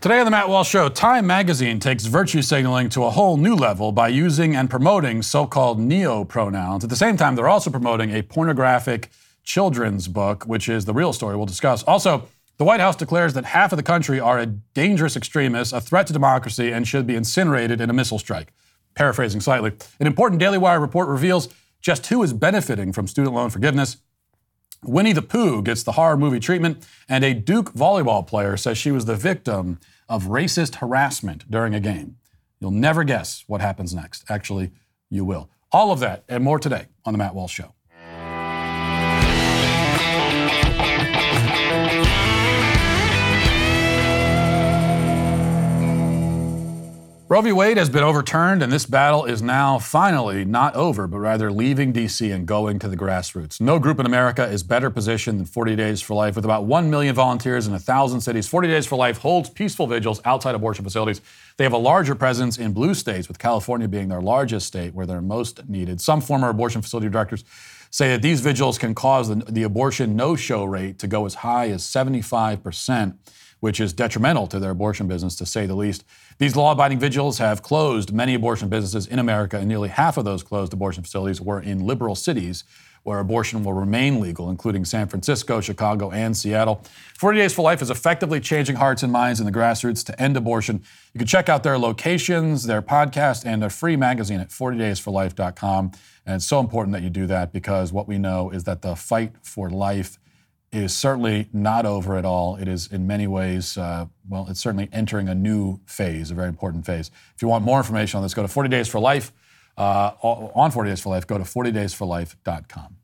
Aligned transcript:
Today 0.00 0.20
on 0.20 0.26
the 0.26 0.30
Matt 0.30 0.48
Walsh 0.48 0.68
Show, 0.68 0.88
Time 0.88 1.26
Magazine 1.26 1.80
takes 1.80 2.04
virtue 2.04 2.40
signaling 2.40 2.88
to 2.90 3.02
a 3.02 3.10
whole 3.10 3.36
new 3.36 3.56
level 3.56 3.90
by 3.90 4.06
using 4.06 4.54
and 4.54 4.70
promoting 4.70 5.22
so 5.22 5.44
called 5.44 5.80
neo 5.80 6.22
pronouns. 6.22 6.84
At 6.84 6.90
the 6.90 6.94
same 6.94 7.16
time, 7.16 7.34
they're 7.34 7.48
also 7.48 7.68
promoting 7.68 8.14
a 8.14 8.22
pornographic 8.22 9.10
children's 9.42 10.06
book, 10.06 10.44
which 10.44 10.68
is 10.68 10.84
the 10.84 10.94
real 10.94 11.12
story 11.12 11.34
we'll 11.34 11.46
discuss. 11.46 11.82
Also, 11.82 12.28
the 12.58 12.64
White 12.64 12.78
House 12.78 12.94
declares 12.94 13.34
that 13.34 13.46
half 13.46 13.72
of 13.72 13.76
the 13.76 13.82
country 13.82 14.20
are 14.20 14.38
a 14.38 14.46
dangerous 14.46 15.16
extremist, 15.16 15.72
a 15.72 15.80
threat 15.80 16.06
to 16.06 16.12
democracy, 16.12 16.70
and 16.70 16.86
should 16.86 17.04
be 17.04 17.16
incinerated 17.16 17.80
in 17.80 17.90
a 17.90 17.92
missile 17.92 18.20
strike. 18.20 18.52
Paraphrasing 18.94 19.40
slightly. 19.40 19.72
An 19.98 20.06
important 20.06 20.38
Daily 20.38 20.58
Wire 20.58 20.78
report 20.78 21.08
reveals 21.08 21.48
just 21.80 22.06
who 22.06 22.22
is 22.22 22.32
benefiting 22.32 22.92
from 22.92 23.08
student 23.08 23.34
loan 23.34 23.50
forgiveness. 23.50 23.96
Winnie 24.84 25.12
the 25.12 25.22
Pooh 25.22 25.62
gets 25.62 25.82
the 25.82 25.92
horror 25.92 26.16
movie 26.16 26.40
treatment, 26.40 26.86
and 27.08 27.24
a 27.24 27.34
Duke 27.34 27.72
volleyball 27.74 28.26
player 28.26 28.56
says 28.56 28.78
she 28.78 28.90
was 28.90 29.04
the 29.06 29.16
victim 29.16 29.80
of 30.08 30.24
racist 30.24 30.76
harassment 30.76 31.50
during 31.50 31.74
a 31.74 31.80
game. 31.80 32.16
You'll 32.60 32.70
never 32.70 33.04
guess 33.04 33.44
what 33.46 33.60
happens 33.60 33.94
next. 33.94 34.24
Actually, 34.28 34.70
you 35.10 35.24
will. 35.24 35.50
All 35.70 35.90
of 35.90 36.00
that 36.00 36.24
and 36.28 36.42
more 36.42 36.58
today 36.58 36.86
on 37.04 37.12
The 37.12 37.18
Matt 37.18 37.34
Walsh 37.34 37.52
Show. 37.54 37.74
Roe 47.30 47.42
v. 47.42 47.52
Wade 47.52 47.76
has 47.76 47.90
been 47.90 48.04
overturned, 48.04 48.62
and 48.62 48.72
this 48.72 48.86
battle 48.86 49.26
is 49.26 49.42
now 49.42 49.78
finally 49.78 50.46
not 50.46 50.74
over, 50.74 51.06
but 51.06 51.18
rather 51.18 51.52
leaving 51.52 51.92
D.C. 51.92 52.30
and 52.30 52.46
going 52.46 52.78
to 52.78 52.88
the 52.88 52.96
grassroots. 52.96 53.60
No 53.60 53.78
group 53.78 54.00
in 54.00 54.06
America 54.06 54.46
is 54.46 54.62
better 54.62 54.88
positioned 54.88 55.38
than 55.38 55.44
40 55.44 55.76
Days 55.76 56.00
for 56.00 56.14
Life. 56.14 56.36
With 56.36 56.46
about 56.46 56.64
1 56.64 56.88
million 56.88 57.14
volunteers 57.14 57.66
in 57.66 57.72
1,000 57.72 58.22
cities, 58.22 58.48
40 58.48 58.68
Days 58.68 58.86
for 58.86 58.96
Life 58.96 59.18
holds 59.18 59.50
peaceful 59.50 59.86
vigils 59.86 60.22
outside 60.24 60.54
abortion 60.54 60.84
facilities. 60.84 61.20
They 61.58 61.64
have 61.64 61.74
a 61.74 61.76
larger 61.76 62.14
presence 62.14 62.56
in 62.56 62.72
blue 62.72 62.94
states, 62.94 63.28
with 63.28 63.38
California 63.38 63.88
being 63.88 64.08
their 64.08 64.22
largest 64.22 64.66
state 64.66 64.94
where 64.94 65.04
they're 65.04 65.20
most 65.20 65.68
needed. 65.68 66.00
Some 66.00 66.22
former 66.22 66.48
abortion 66.48 66.80
facility 66.80 67.10
directors 67.10 67.44
say 67.90 68.08
that 68.08 68.22
these 68.22 68.40
vigils 68.40 68.78
can 68.78 68.94
cause 68.94 69.28
the, 69.28 69.34
the 69.34 69.64
abortion 69.64 70.16
no 70.16 70.34
show 70.34 70.64
rate 70.64 70.98
to 71.00 71.06
go 71.06 71.26
as 71.26 71.34
high 71.34 71.68
as 71.68 71.84
75 71.84 72.62
percent 72.62 73.18
which 73.60 73.80
is 73.80 73.92
detrimental 73.92 74.46
to 74.46 74.58
their 74.58 74.70
abortion 74.70 75.08
business, 75.08 75.34
to 75.36 75.46
say 75.46 75.66
the 75.66 75.74
least. 75.74 76.04
These 76.38 76.56
law 76.56 76.72
abiding 76.72 76.98
vigils 76.98 77.38
have 77.38 77.62
closed 77.62 78.12
many 78.12 78.34
abortion 78.34 78.68
businesses 78.68 79.06
in 79.06 79.18
America, 79.18 79.58
and 79.58 79.68
nearly 79.68 79.88
half 79.88 80.16
of 80.16 80.24
those 80.24 80.42
closed 80.42 80.72
abortion 80.72 81.02
facilities 81.02 81.40
were 81.40 81.60
in 81.60 81.86
liberal 81.86 82.14
cities 82.14 82.64
where 83.08 83.20
abortion 83.20 83.64
will 83.64 83.72
remain 83.72 84.20
legal, 84.20 84.50
including 84.50 84.84
San 84.84 85.08
Francisco, 85.08 85.60
Chicago, 85.60 86.10
and 86.10 86.36
Seattle. 86.36 86.82
40 87.16 87.38
Days 87.38 87.54
for 87.54 87.62
Life 87.62 87.80
is 87.80 87.90
effectively 87.90 88.40
changing 88.40 88.76
hearts 88.76 89.02
and 89.02 89.10
minds 89.10 89.40
in 89.40 89.46
the 89.46 89.52
grassroots 89.52 90.04
to 90.04 90.20
end 90.20 90.36
abortion. 90.36 90.82
You 91.14 91.18
can 91.18 91.26
check 91.26 91.48
out 91.48 91.62
their 91.62 91.78
locations, 91.78 92.64
their 92.64 92.82
podcast, 92.82 93.46
and 93.46 93.62
their 93.62 93.70
free 93.70 93.96
magazine 93.96 94.40
at 94.40 94.50
40daysforlife.com. 94.50 95.92
And 96.26 96.36
it's 96.36 96.46
so 96.46 96.60
important 96.60 96.92
that 96.92 97.02
you 97.02 97.08
do 97.08 97.26
that 97.28 97.52
because 97.52 97.92
what 97.92 98.06
we 98.06 98.18
know 98.18 98.50
is 98.50 98.64
that 98.64 98.82
the 98.82 98.94
fight 98.94 99.32
for 99.42 99.70
life 99.70 100.18
is 100.70 100.94
certainly 100.94 101.48
not 101.52 101.86
over 101.86 102.16
at 102.16 102.24
all. 102.24 102.56
It 102.56 102.68
is 102.68 102.86
in 102.92 103.06
many 103.06 103.26
ways, 103.26 103.78
uh, 103.78 104.06
well, 104.28 104.46
it's 104.50 104.60
certainly 104.60 104.88
entering 104.92 105.28
a 105.28 105.34
new 105.34 105.80
phase, 105.86 106.30
a 106.30 106.34
very 106.34 106.48
important 106.48 106.84
phase. 106.84 107.10
If 107.34 107.42
you 107.42 107.48
want 107.48 107.64
more 107.64 107.78
information 107.78 108.18
on 108.18 108.22
this, 108.22 108.34
go 108.34 108.42
to 108.42 108.48
40 108.48 108.68
Days 108.68 108.88
for 108.88 109.00
Life. 109.00 109.32
Uh, 109.76 110.12
on 110.22 110.70
40 110.70 110.90
Days 110.90 111.00
for 111.00 111.10
Life, 111.10 111.26
go 111.26 111.38
to 111.38 111.44
40daysforlife.com. 111.44 112.96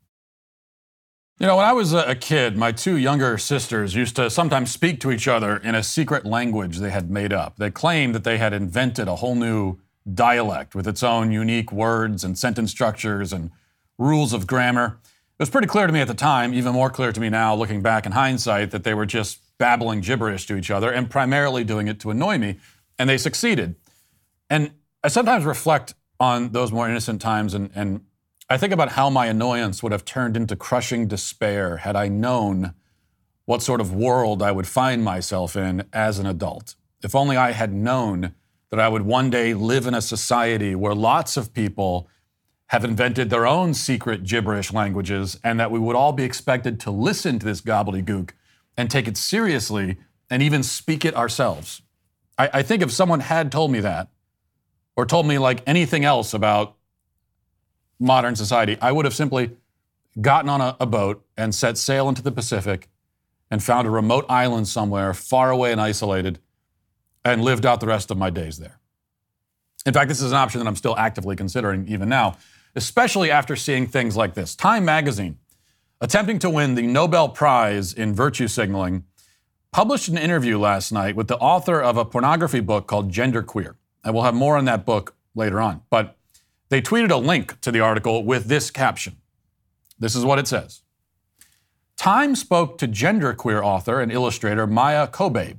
You 1.39 1.47
know, 1.47 1.57
when 1.57 1.65
I 1.65 1.73
was 1.73 1.93
a 1.93 2.15
kid, 2.15 2.55
my 2.55 2.71
two 2.71 2.95
younger 2.95 3.37
sisters 3.37 3.93
used 3.93 4.15
to 4.15 4.29
sometimes 4.29 4.71
speak 4.71 5.01
to 5.01 5.11
each 5.11 5.27
other 5.27 5.57
in 5.57 5.75
a 5.75 5.83
secret 5.83 6.25
language 6.25 6.77
they 6.77 6.91
had 6.91 7.09
made 7.09 7.33
up. 7.33 7.57
They 7.57 7.71
claimed 7.71 8.15
that 8.15 8.23
they 8.23 8.37
had 8.37 8.53
invented 8.53 9.09
a 9.09 9.17
whole 9.17 9.35
new 9.35 9.77
dialect 10.13 10.75
with 10.75 10.87
its 10.87 11.03
own 11.03 11.33
unique 11.33 11.73
words 11.73 12.23
and 12.23 12.37
sentence 12.37 12.71
structures 12.71 13.33
and 13.33 13.51
rules 13.97 14.31
of 14.31 14.47
grammar. 14.47 14.99
It 15.37 15.41
was 15.41 15.49
pretty 15.49 15.67
clear 15.67 15.85
to 15.85 15.91
me 15.91 15.99
at 15.99 16.07
the 16.07 16.13
time, 16.13 16.53
even 16.53 16.71
more 16.71 16.89
clear 16.89 17.11
to 17.11 17.19
me 17.19 17.29
now 17.29 17.53
looking 17.53 17.81
back 17.81 18.05
in 18.05 18.13
hindsight, 18.13 18.71
that 18.71 18.85
they 18.85 18.93
were 18.93 19.05
just 19.05 19.41
babbling 19.57 19.99
gibberish 19.99 20.47
to 20.47 20.55
each 20.55 20.71
other 20.71 20.89
and 20.89 21.09
primarily 21.09 21.65
doing 21.65 21.89
it 21.89 21.99
to 21.99 22.09
annoy 22.09 22.37
me. 22.37 22.57
And 22.97 23.09
they 23.09 23.17
succeeded. 23.17 23.75
And 24.49 24.71
I 25.03 25.09
sometimes 25.09 25.43
reflect 25.43 25.93
on 26.21 26.53
those 26.53 26.71
more 26.71 26.89
innocent 26.89 27.21
times 27.21 27.53
and, 27.53 27.69
and 27.75 28.05
I 28.49 28.57
think 28.57 28.71
about 28.71 28.93
how 28.93 29.09
my 29.09 29.25
annoyance 29.25 29.83
would 29.83 29.91
have 29.91 30.05
turned 30.05 30.37
into 30.37 30.55
crushing 30.55 31.07
despair 31.07 31.77
had 31.77 31.97
I 31.97 32.07
known 32.07 32.73
what 33.45 33.61
sort 33.61 33.81
of 33.81 33.93
world 33.93 34.41
I 34.41 34.53
would 34.53 34.67
find 34.67 35.03
myself 35.03 35.57
in 35.57 35.83
as 35.91 36.17
an 36.17 36.27
adult. 36.27 36.75
If 37.03 37.13
only 37.13 37.35
I 37.35 37.51
had 37.51 37.73
known 37.73 38.35
that 38.69 38.79
I 38.79 38.87
would 38.87 39.01
one 39.01 39.29
day 39.29 39.53
live 39.53 39.85
in 39.85 39.93
a 39.93 40.01
society 40.01 40.75
where 40.75 40.95
lots 40.95 41.37
of 41.37 41.53
people 41.53 42.07
have 42.67 42.83
invented 42.83 43.29
their 43.29 43.45
own 43.45 43.73
secret 43.73 44.23
gibberish 44.23 44.73
languages, 44.73 45.39
and 45.43 45.59
that 45.59 45.71
we 45.71 45.79
would 45.79 45.95
all 45.95 46.13
be 46.13 46.23
expected 46.23 46.79
to 46.79 46.91
listen 46.91 47.37
to 47.39 47.45
this 47.45 47.61
gobbledygook 47.61 48.31
and 48.75 48.89
take 48.89 49.07
it 49.07 49.17
seriously 49.17 49.97
and 50.29 50.41
even 50.41 50.63
speak 50.63 51.05
it 51.05 51.15
ourselves. 51.15 51.81
I, 52.37 52.49
I 52.53 52.61
think 52.63 52.81
if 52.81 52.91
someone 52.91 53.19
had 53.19 53.51
told 53.51 53.71
me 53.71 53.79
that, 53.81 54.09
or 54.95 55.05
told 55.05 55.27
me 55.27 55.37
like 55.37 55.61
anything 55.67 56.05
else 56.05 56.33
about 56.33 56.75
modern 57.99 58.35
society, 58.35 58.77
I 58.81 58.91
would 58.91 59.05
have 59.05 59.13
simply 59.13 59.51
gotten 60.19 60.49
on 60.49 60.61
a, 60.61 60.75
a 60.79 60.85
boat 60.85 61.23
and 61.37 61.53
set 61.53 61.77
sail 61.77 62.09
into 62.09 62.21
the 62.21 62.31
Pacific 62.31 62.89
and 63.51 63.63
found 63.63 63.87
a 63.87 63.91
remote 63.91 64.25
island 64.27 64.67
somewhere 64.67 65.13
far 65.13 65.51
away 65.51 65.71
and 65.71 65.79
isolated 65.79 66.39
and 67.23 67.43
lived 67.43 67.65
out 67.65 67.79
the 67.79 67.87
rest 67.87 68.09
of 68.09 68.17
my 68.17 68.29
days 68.29 68.57
there. 68.57 68.79
In 69.85 69.93
fact, 69.93 70.09
this 70.09 70.21
is 70.21 70.31
an 70.31 70.37
option 70.37 70.59
that 70.59 70.67
I'm 70.67 70.75
still 70.75 70.97
actively 70.97 71.35
considering 71.35 71.87
even 71.87 72.09
now 72.09 72.37
especially 72.75 73.31
after 73.31 73.55
seeing 73.55 73.87
things 73.87 74.17
like 74.17 74.33
this. 74.33 74.55
Time 74.55 74.85
magazine, 74.85 75.37
attempting 76.01 76.39
to 76.39 76.49
win 76.49 76.75
the 76.75 76.87
Nobel 76.87 77.29
Prize 77.29 77.93
in 77.93 78.13
virtue 78.13 78.47
signaling, 78.47 79.05
published 79.71 80.07
an 80.07 80.17
interview 80.17 80.57
last 80.57 80.91
night 80.91 81.15
with 81.15 81.27
the 81.27 81.37
author 81.37 81.81
of 81.81 81.97
a 81.97 82.05
pornography 82.05 82.59
book 82.59 82.87
called 82.87 83.11
Genderqueer. 83.11 83.75
And 84.03 84.13
we'll 84.13 84.23
have 84.23 84.35
more 84.35 84.57
on 84.57 84.65
that 84.65 84.85
book 84.85 85.15
later 85.33 85.59
on. 85.59 85.81
But 85.89 86.17
they 86.69 86.81
tweeted 86.81 87.11
a 87.11 87.17
link 87.17 87.59
to 87.61 87.71
the 87.71 87.79
article 87.79 88.23
with 88.23 88.45
this 88.45 88.71
caption. 88.71 89.17
This 89.99 90.15
is 90.15 90.25
what 90.25 90.39
it 90.39 90.47
says. 90.47 90.81
Time 91.97 92.35
spoke 92.35 92.77
to 92.79 92.87
genderqueer 92.87 93.63
author 93.63 94.01
and 94.01 94.11
illustrator 94.11 94.67
Maia 94.67 95.07
Kobabe 95.07 95.57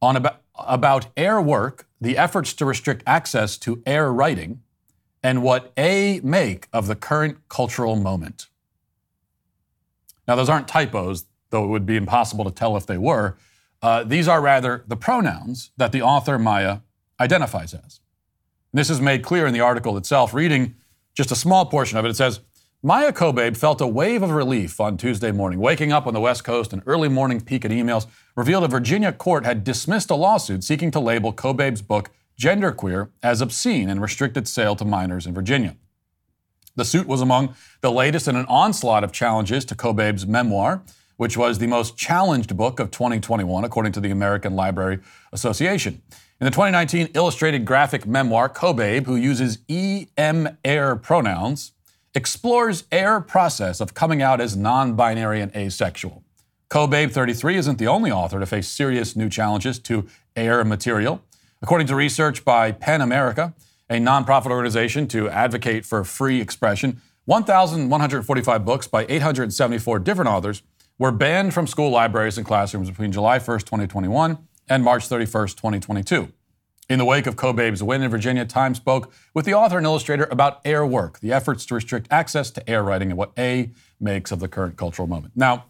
on 0.00 0.16
about, 0.16 0.42
about 0.54 1.06
air 1.16 1.40
work, 1.40 1.86
the 2.00 2.16
efforts 2.16 2.52
to 2.54 2.64
restrict 2.64 3.02
access 3.06 3.56
to 3.58 3.82
air 3.84 4.12
writing, 4.12 4.62
and 5.22 5.42
what 5.42 5.72
A 5.76 6.20
make 6.22 6.68
of 6.72 6.86
the 6.86 6.96
current 6.96 7.38
cultural 7.48 7.96
moment. 7.96 8.48
Now, 10.26 10.36
those 10.36 10.48
aren't 10.48 10.68
typos, 10.68 11.26
though 11.50 11.64
it 11.64 11.68
would 11.68 11.86
be 11.86 11.96
impossible 11.96 12.44
to 12.44 12.50
tell 12.50 12.76
if 12.76 12.86
they 12.86 12.98
were. 12.98 13.36
Uh, 13.80 14.04
these 14.04 14.28
are 14.28 14.40
rather 14.40 14.84
the 14.86 14.96
pronouns 14.96 15.70
that 15.76 15.92
the 15.92 16.02
author 16.02 16.38
Maia 16.38 16.78
identifies 17.18 17.74
as. 17.74 18.00
This 18.72 18.88
is 18.88 19.00
made 19.00 19.22
clear 19.22 19.46
in 19.46 19.52
the 19.52 19.60
article 19.60 19.96
itself. 19.96 20.32
Reading 20.32 20.76
just 21.14 21.30
a 21.30 21.36
small 21.36 21.66
portion 21.66 21.98
of 21.98 22.04
it, 22.04 22.10
it 22.10 22.16
says 22.16 22.40
Maia 22.82 23.12
Kobabe 23.12 23.56
felt 23.56 23.80
a 23.80 23.86
wave 23.86 24.22
of 24.22 24.30
relief 24.30 24.80
on 24.80 24.96
Tuesday 24.96 25.30
morning. 25.30 25.60
Waking 25.60 25.92
up 25.92 26.06
on 26.06 26.14
the 26.14 26.20
West 26.20 26.42
Coast, 26.42 26.72
an 26.72 26.82
early 26.86 27.08
morning 27.08 27.40
peek 27.40 27.64
at 27.64 27.70
emails 27.70 28.06
revealed 28.34 28.64
a 28.64 28.68
Virginia 28.68 29.12
court 29.12 29.44
had 29.44 29.62
dismissed 29.62 30.10
a 30.10 30.14
lawsuit 30.14 30.64
seeking 30.64 30.90
to 30.92 30.98
label 30.98 31.32
Kobabe's 31.32 31.82
book 31.82 32.10
genderqueer 32.42 33.10
as 33.22 33.40
obscene 33.40 33.88
and 33.88 34.02
restricted 34.02 34.48
sale 34.48 34.74
to 34.74 34.84
minors 34.84 35.26
in 35.26 35.34
Virginia. 35.34 35.76
The 36.74 36.84
suit 36.84 37.06
was 37.06 37.20
among 37.20 37.54
the 37.82 37.92
latest 37.92 38.26
in 38.26 38.34
an 38.34 38.46
onslaught 38.46 39.04
of 39.04 39.12
challenges 39.12 39.64
to 39.66 39.76
Kobabe's 39.76 40.26
memoir, 40.26 40.82
which 41.16 41.36
was 41.36 41.58
the 41.58 41.68
most 41.68 41.96
challenged 41.96 42.56
book 42.56 42.80
of 42.80 42.90
2021, 42.90 43.62
according 43.62 43.92
to 43.92 44.00
the 44.00 44.10
American 44.10 44.56
Library 44.56 44.98
Association. 45.32 46.02
In 46.40 46.44
the 46.46 46.50
2019 46.50 47.10
illustrated 47.14 47.64
graphic 47.64 48.06
memoir, 48.06 48.48
Kobabe, 48.48 49.06
who 49.06 49.14
uses 49.14 49.58
EM 49.68 50.58
air 50.64 50.96
pronouns, 50.96 51.72
explores 52.14 52.84
air 52.90 53.20
process 53.20 53.80
of 53.80 53.94
coming 53.94 54.20
out 54.20 54.40
as 54.40 54.56
non-binary 54.56 55.40
and 55.40 55.54
asexual. 55.54 56.24
Kobabe 56.68 57.12
33 57.12 57.56
isn't 57.56 57.78
the 57.78 57.86
only 57.86 58.10
author 58.10 58.40
to 58.40 58.46
face 58.46 58.66
serious 58.66 59.14
new 59.14 59.28
challenges 59.28 59.78
to 59.78 60.08
air 60.34 60.64
material. 60.64 61.22
According 61.62 61.86
to 61.86 61.94
research 61.94 62.44
by 62.44 62.72
PEN 62.72 63.00
America, 63.00 63.54
a 63.88 63.94
nonprofit 63.94 64.50
organization 64.50 65.06
to 65.08 65.28
advocate 65.28 65.86
for 65.86 66.02
free 66.02 66.40
expression, 66.40 67.00
1,145 67.26 68.64
books 68.64 68.88
by 68.88 69.06
874 69.08 70.00
different 70.00 70.28
authors 70.28 70.62
were 70.98 71.12
banned 71.12 71.54
from 71.54 71.68
school 71.68 71.90
libraries 71.90 72.36
and 72.36 72.44
classrooms 72.44 72.90
between 72.90 73.12
July 73.12 73.38
1st, 73.38 73.60
2021 73.60 74.38
and 74.68 74.82
March 74.82 75.08
31st, 75.08 75.56
2022. 75.56 76.32
In 76.88 76.98
the 76.98 77.04
wake 77.04 77.28
of 77.28 77.36
Kobabe's 77.36 77.82
win 77.82 78.02
in 78.02 78.10
Virginia, 78.10 78.44
Time 78.44 78.74
spoke 78.74 79.12
with 79.32 79.44
the 79.44 79.54
author 79.54 79.76
and 79.76 79.86
illustrator 79.86 80.26
about 80.32 80.60
air 80.64 80.84
work, 80.84 81.20
the 81.20 81.32
efforts 81.32 81.64
to 81.66 81.76
restrict 81.76 82.08
access 82.10 82.50
to 82.50 82.68
air 82.68 82.82
writing, 82.82 83.10
and 83.10 83.16
what 83.16 83.30
A 83.38 83.70
makes 84.00 84.32
of 84.32 84.40
the 84.40 84.48
current 84.48 84.76
cultural 84.76 85.06
moment. 85.06 85.34
Now, 85.36 85.66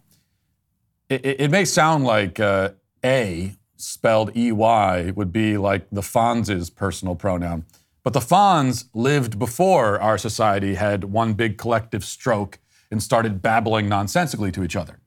it, 1.10 1.24
it 1.24 1.50
may 1.50 1.66
sound 1.66 2.04
like 2.04 2.40
uh, 2.40 2.70
A 3.04 3.56
spelled 3.82 4.36
EY, 4.36 5.12
would 5.14 5.32
be 5.32 5.56
like 5.56 5.88
the 5.90 6.02
Fonz's 6.02 6.70
personal 6.70 7.14
pronoun. 7.14 7.64
But 8.02 8.12
the 8.12 8.20
Fonz 8.20 8.86
lived 8.94 9.38
before 9.38 10.00
our 10.00 10.18
society 10.18 10.74
had 10.74 11.04
one 11.04 11.34
big 11.34 11.58
collective 11.58 12.04
stroke 12.04 12.58
and 12.90 13.02
started 13.02 13.42
babbling 13.42 13.88
nonsensically 13.88 14.52
to 14.52 14.64
each 14.64 14.76
other. 14.76 15.00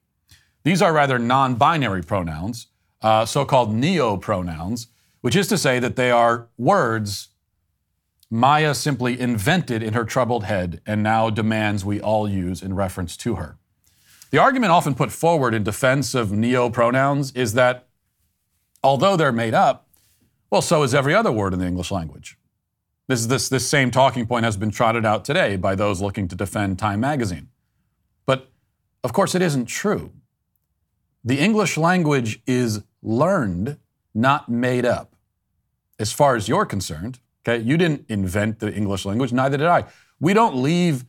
These 0.62 0.82
are 0.82 0.92
rather 0.92 1.18
non 1.18 1.54
binary 1.54 2.02
pronouns, 2.02 2.68
uh, 3.02 3.24
so 3.24 3.44
called 3.44 3.74
neo 3.74 4.16
pronouns, 4.16 4.88
which 5.20 5.36
is 5.36 5.46
to 5.48 5.58
say 5.58 5.78
that 5.78 5.96
they 5.96 6.10
are 6.10 6.48
words 6.56 7.28
Maia 8.30 8.74
simply 8.74 9.18
invented 9.18 9.82
in 9.82 9.94
her 9.94 10.04
troubled 10.04 10.44
head 10.44 10.80
and 10.84 11.02
now 11.02 11.30
demands 11.30 11.84
we 11.84 12.00
all 12.00 12.28
use 12.28 12.60
in 12.60 12.74
reference 12.74 13.16
to 13.18 13.36
her. 13.36 13.56
The 14.30 14.38
argument 14.38 14.72
often 14.72 14.96
put 14.96 15.12
forward 15.12 15.54
in 15.54 15.62
defense 15.62 16.14
of 16.14 16.32
neo 16.32 16.68
pronouns 16.68 17.30
is 17.32 17.54
that 17.54 17.86
although 18.86 19.16
they're 19.16 19.32
made 19.32 19.54
up, 19.54 19.88
well, 20.50 20.62
so 20.62 20.82
is 20.82 20.94
every 20.94 21.14
other 21.14 21.32
word 21.32 21.52
in 21.52 21.58
the 21.58 21.66
English 21.66 21.90
language. 21.90 22.38
This, 23.08 23.26
this, 23.26 23.48
this 23.48 23.68
same 23.68 23.90
talking 23.90 24.26
point 24.26 24.44
has 24.44 24.56
been 24.56 24.70
trotted 24.70 25.04
out 25.04 25.24
today 25.24 25.56
by 25.56 25.74
those 25.74 26.00
looking 26.00 26.28
to 26.28 26.36
defend 26.36 26.78
Time 26.78 27.00
magazine. 27.00 27.48
But 28.24 28.50
of 29.04 29.12
course, 29.12 29.34
it 29.34 29.42
isn't 29.42 29.66
true. 29.66 30.12
The 31.24 31.38
English 31.38 31.76
language 31.76 32.40
is 32.46 32.82
learned, 33.02 33.78
not 34.14 34.48
made 34.48 34.86
up. 34.86 35.14
As 35.98 36.12
far 36.12 36.36
as 36.36 36.48
you're 36.48 36.66
concerned, 36.66 37.18
Okay, 37.46 37.62
you 37.62 37.76
didn't 37.76 38.06
invent 38.08 38.58
the 38.58 38.72
English 38.74 39.04
language, 39.04 39.32
neither 39.32 39.56
did 39.56 39.68
I. 39.68 39.84
We 40.18 40.34
don't 40.34 40.56
leave 40.56 41.04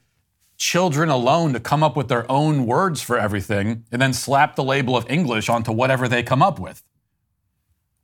children 0.57 1.09
alone 1.09 1.53
to 1.53 1.59
come 1.59 1.81
up 1.81 1.95
with 1.95 2.09
their 2.09 2.29
own 2.31 2.67
words 2.67 3.01
for 3.01 3.17
everything 3.17 3.85
and 3.91 4.01
then 4.01 4.13
slap 4.13 4.55
the 4.55 4.63
label 4.63 4.95
of 4.95 5.09
English 5.09 5.49
onto 5.49 5.71
whatever 5.71 6.07
they 6.07 6.21
come 6.21 6.43
up 6.43 6.59
with. 6.59 6.83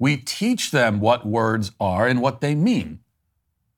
We 0.03 0.17
teach 0.17 0.71
them 0.71 0.99
what 0.99 1.25
words 1.25 1.71
are 1.79 2.05
and 2.09 2.21
what 2.21 2.41
they 2.41 2.55
mean. 2.55 2.99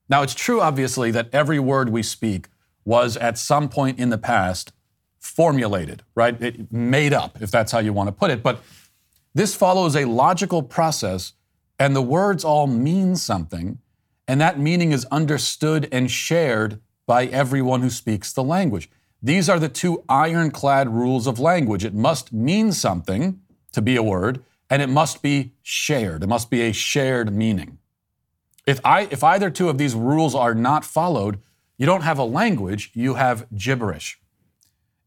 Now, 0.09 0.23
it's 0.23 0.33
true, 0.33 0.59
obviously, 0.59 1.11
that 1.11 1.29
every 1.31 1.59
word 1.59 1.89
we 1.89 2.01
speak 2.01 2.47
was 2.83 3.15
at 3.15 3.37
some 3.37 3.69
point 3.69 3.99
in 3.99 4.09
the 4.09 4.17
past 4.17 4.71
formulated, 5.19 6.01
right? 6.15 6.41
It 6.41 6.71
made 6.71 7.13
up, 7.13 7.43
if 7.43 7.51
that's 7.51 7.71
how 7.71 7.77
you 7.77 7.93
want 7.93 8.07
to 8.07 8.11
put 8.11 8.31
it. 8.31 8.41
But 8.41 8.63
this 9.35 9.53
follows 9.53 9.95
a 9.95 10.05
logical 10.05 10.63
process, 10.63 11.33
and 11.77 11.95
the 11.95 12.01
words 12.01 12.43
all 12.43 12.65
mean 12.65 13.15
something 13.15 13.77
and 14.27 14.41
that 14.41 14.59
meaning 14.59 14.93
is 14.93 15.05
understood 15.11 15.87
and 15.91 16.09
shared 16.09 16.79
by 17.05 17.27
everyone 17.27 17.81
who 17.81 17.91
speaks 17.91 18.33
the 18.33 18.43
language. 18.43 18.89
These 19.21 19.47
are 19.47 19.59
the 19.59 19.69
two 19.69 20.03
ironclad 20.09 20.89
rules 20.89 21.27
of 21.27 21.39
language. 21.39 21.85
It 21.85 21.93
must 21.93 22.33
mean 22.33 22.71
something 22.71 23.41
to 23.73 23.81
be 23.83 23.95
a 23.95 24.01
word, 24.01 24.43
and 24.69 24.81
it 24.81 24.89
must 24.89 25.21
be 25.21 25.53
shared. 25.61 26.23
It 26.23 26.27
must 26.27 26.49
be 26.49 26.61
a 26.61 26.71
shared 26.71 27.33
meaning. 27.33 27.77
If, 28.65 28.79
I, 28.83 29.07
if 29.11 29.23
either 29.23 29.49
two 29.49 29.69
of 29.69 29.77
these 29.77 29.93
rules 29.93 30.33
are 30.33 30.55
not 30.55 30.83
followed, 30.83 31.39
you 31.77 31.85
don't 31.85 32.01
have 32.01 32.17
a 32.17 32.23
language, 32.23 32.91
you 32.93 33.15
have 33.15 33.47
gibberish. 33.55 34.19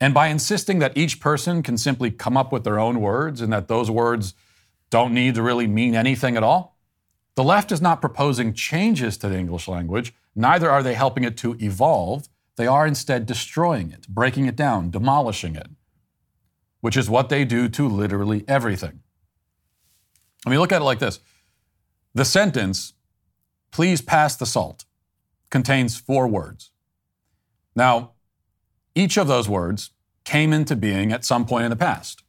And 0.01 0.15
by 0.15 0.29
insisting 0.29 0.79
that 0.79 0.97
each 0.97 1.21
person 1.21 1.63
can 1.63 1.77
simply 1.77 2.11
come 2.11 2.37
up 2.37 2.53
with 2.53 2.63
their 2.63 2.79
own 2.79 3.01
words 3.01 3.41
and 3.41 3.53
that 3.53 3.69
those 3.69 3.91
words 3.91 4.35
don't 4.91 5.13
need 5.13 5.35
to 5.35 5.43
really 5.43 5.67
mean 5.67 5.95
anything 5.95 6.37
at 6.37 6.45
all, 6.45 6.79
the 7.35 7.45
left 7.45 7.73
is 7.73 7.81
not 7.81 8.01
proposing 8.01 8.53
changes 8.53 9.17
to 9.19 9.29
the 9.29 9.39
English 9.39 9.69
language, 9.69 10.15
neither 10.35 10.71
are 10.71 10.83
they 10.83 10.95
helping 10.95 11.25
it 11.25 11.37
to 11.39 11.57
evolve. 11.61 12.29
They 12.57 12.67
are 12.67 12.87
instead 12.87 13.27
destroying 13.27 13.93
it, 13.93 14.09
breaking 14.09 14.47
it 14.47 14.57
down, 14.57 14.91
demolishing 14.91 15.55
it, 15.55 15.69
which 16.81 16.97
is 16.97 17.11
what 17.11 17.29
they 17.29 17.45
do 17.45 17.69
to 17.69 17.89
literally 17.89 18.45
everything. 18.49 19.01
I 20.49 20.51
mean, 20.51 20.61
look 20.61 20.73
at 20.73 20.83
it 20.83 20.85
like 20.85 20.99
this 20.99 21.21
the 22.15 22.25
sentence, 22.25 22.95
please 23.71 24.01
pass 24.01 24.35
the 24.37 24.47
salt, 24.47 24.85
contains 25.51 25.97
four 25.97 26.27
words. 26.27 26.71
Now, 27.77 28.13
each 28.95 29.17
of 29.17 29.29
those 29.29 29.49
words 29.49 29.91
came 30.25 30.53
into 30.53 30.75
being 30.75 31.13
at 31.13 31.25
some 31.25 31.47
point 31.47 31.65
in 31.65 31.71
the 31.71 31.77
past. 31.77 32.23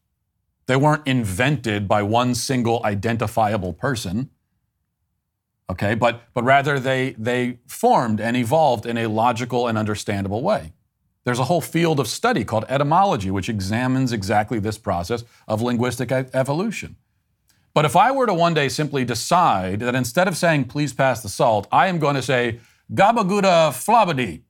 They 0.68 0.76
weren't 0.76 1.08
invented 1.08 1.88
by 1.88 2.04
one 2.04 2.36
single 2.36 2.82
identifiable 2.86 3.74
person 3.74 4.30
okay? 5.70 5.96
But, 5.96 6.24
but 6.34 6.44
rather 6.44 6.80
they, 6.80 7.12
they 7.18 7.60
formed 7.68 8.20
and 8.20 8.36
evolved 8.36 8.86
in 8.86 8.98
a 8.98 9.08
logical 9.08 9.68
and 9.68 9.78
understandable 9.78 10.42
way. 10.42 10.74
There's 11.26 11.40
a 11.40 11.46
whole 11.46 11.62
field 11.62 12.00
of 12.00 12.08
study 12.08 12.44
called 12.44 12.66
etymology, 12.70 13.30
which 13.30 13.50
examines 13.50 14.12
exactly 14.12 14.60
this 14.60 14.78
process 14.78 15.24
of 15.48 15.62
linguistic 15.62 16.12
evolution. 16.12 16.96
But 17.80 17.86
if 17.86 17.96
I 17.96 18.12
were 18.12 18.26
to 18.26 18.34
one 18.34 18.54
day 18.54 18.68
simply 18.68 19.06
decide 19.06 19.80
that 19.80 19.96
instead 19.96 20.28
of 20.28 20.36
saying, 20.36 20.66
please 20.66 20.92
pass 20.92 21.24
the 21.24 21.30
salt, 21.30 21.66
I 21.72 21.88
am 21.88 21.98
going 21.98 22.16
to 22.16 22.22
say, 22.22 22.60
gabaguda 22.94 23.72
flabadi, 23.72 24.42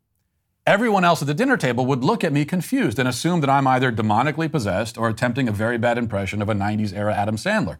everyone 0.66 1.06
else 1.06 1.22
at 1.22 1.28
the 1.28 1.36
dinner 1.36 1.56
table 1.56 1.86
would 1.86 2.04
look 2.04 2.24
at 2.24 2.34
me 2.34 2.44
confused 2.44 2.98
and 2.98 3.08
assume 3.08 3.42
that 3.42 3.50
I'm 3.52 3.68
either 3.68 3.92
demonically 3.92 4.52
possessed 4.52 4.98
or 4.98 5.10
attempting 5.10 5.48
a 5.48 5.52
very 5.52 5.78
bad 5.78 6.00
impression 6.00 6.42
of 6.42 6.50
a 6.50 6.56
90s 6.56 6.92
era 6.92 7.14
Adam 7.14 7.36
Sandler. 7.36 7.78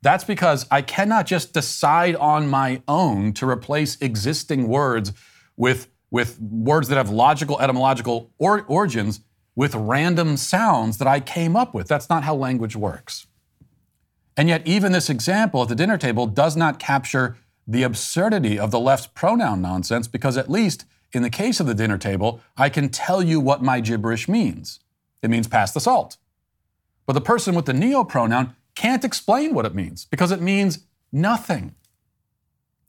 That's 0.00 0.24
because 0.24 0.66
I 0.70 0.80
cannot 0.80 1.26
just 1.26 1.52
decide 1.52 2.16
on 2.16 2.48
my 2.48 2.80
own 2.88 3.34
to 3.34 3.46
replace 3.46 4.00
existing 4.00 4.66
words 4.66 5.12
with, 5.58 5.90
with 6.10 6.40
words 6.40 6.88
that 6.88 6.96
have 6.96 7.10
logical 7.10 7.60
etymological 7.60 8.30
or, 8.38 8.62
origins 8.62 9.20
with 9.54 9.74
random 9.74 10.38
sounds 10.38 10.96
that 10.96 11.06
I 11.06 11.20
came 11.20 11.54
up 11.54 11.74
with. 11.74 11.86
That's 11.86 12.08
not 12.08 12.24
how 12.24 12.34
language 12.34 12.76
works. 12.76 13.26
And 14.40 14.48
yet, 14.48 14.66
even 14.66 14.92
this 14.92 15.10
example 15.10 15.60
at 15.60 15.68
the 15.68 15.74
dinner 15.74 15.98
table 15.98 16.26
does 16.26 16.56
not 16.56 16.78
capture 16.78 17.36
the 17.66 17.82
absurdity 17.82 18.58
of 18.58 18.70
the 18.70 18.80
left's 18.80 19.06
pronoun 19.06 19.60
nonsense 19.60 20.08
because, 20.08 20.38
at 20.38 20.50
least 20.50 20.86
in 21.12 21.22
the 21.22 21.28
case 21.28 21.60
of 21.60 21.66
the 21.66 21.74
dinner 21.74 21.98
table, 21.98 22.40
I 22.56 22.70
can 22.70 22.88
tell 22.88 23.22
you 23.22 23.38
what 23.38 23.62
my 23.62 23.80
gibberish 23.80 24.30
means. 24.30 24.80
It 25.20 25.28
means 25.28 25.46
pass 25.46 25.72
the 25.72 25.78
salt. 25.80 26.16
But 27.04 27.12
the 27.12 27.20
person 27.20 27.54
with 27.54 27.66
the 27.66 27.74
neo 27.74 28.02
pronoun 28.02 28.56
can't 28.74 29.04
explain 29.04 29.52
what 29.52 29.66
it 29.66 29.74
means 29.74 30.06
because 30.06 30.32
it 30.32 30.40
means 30.40 30.86
nothing. 31.12 31.74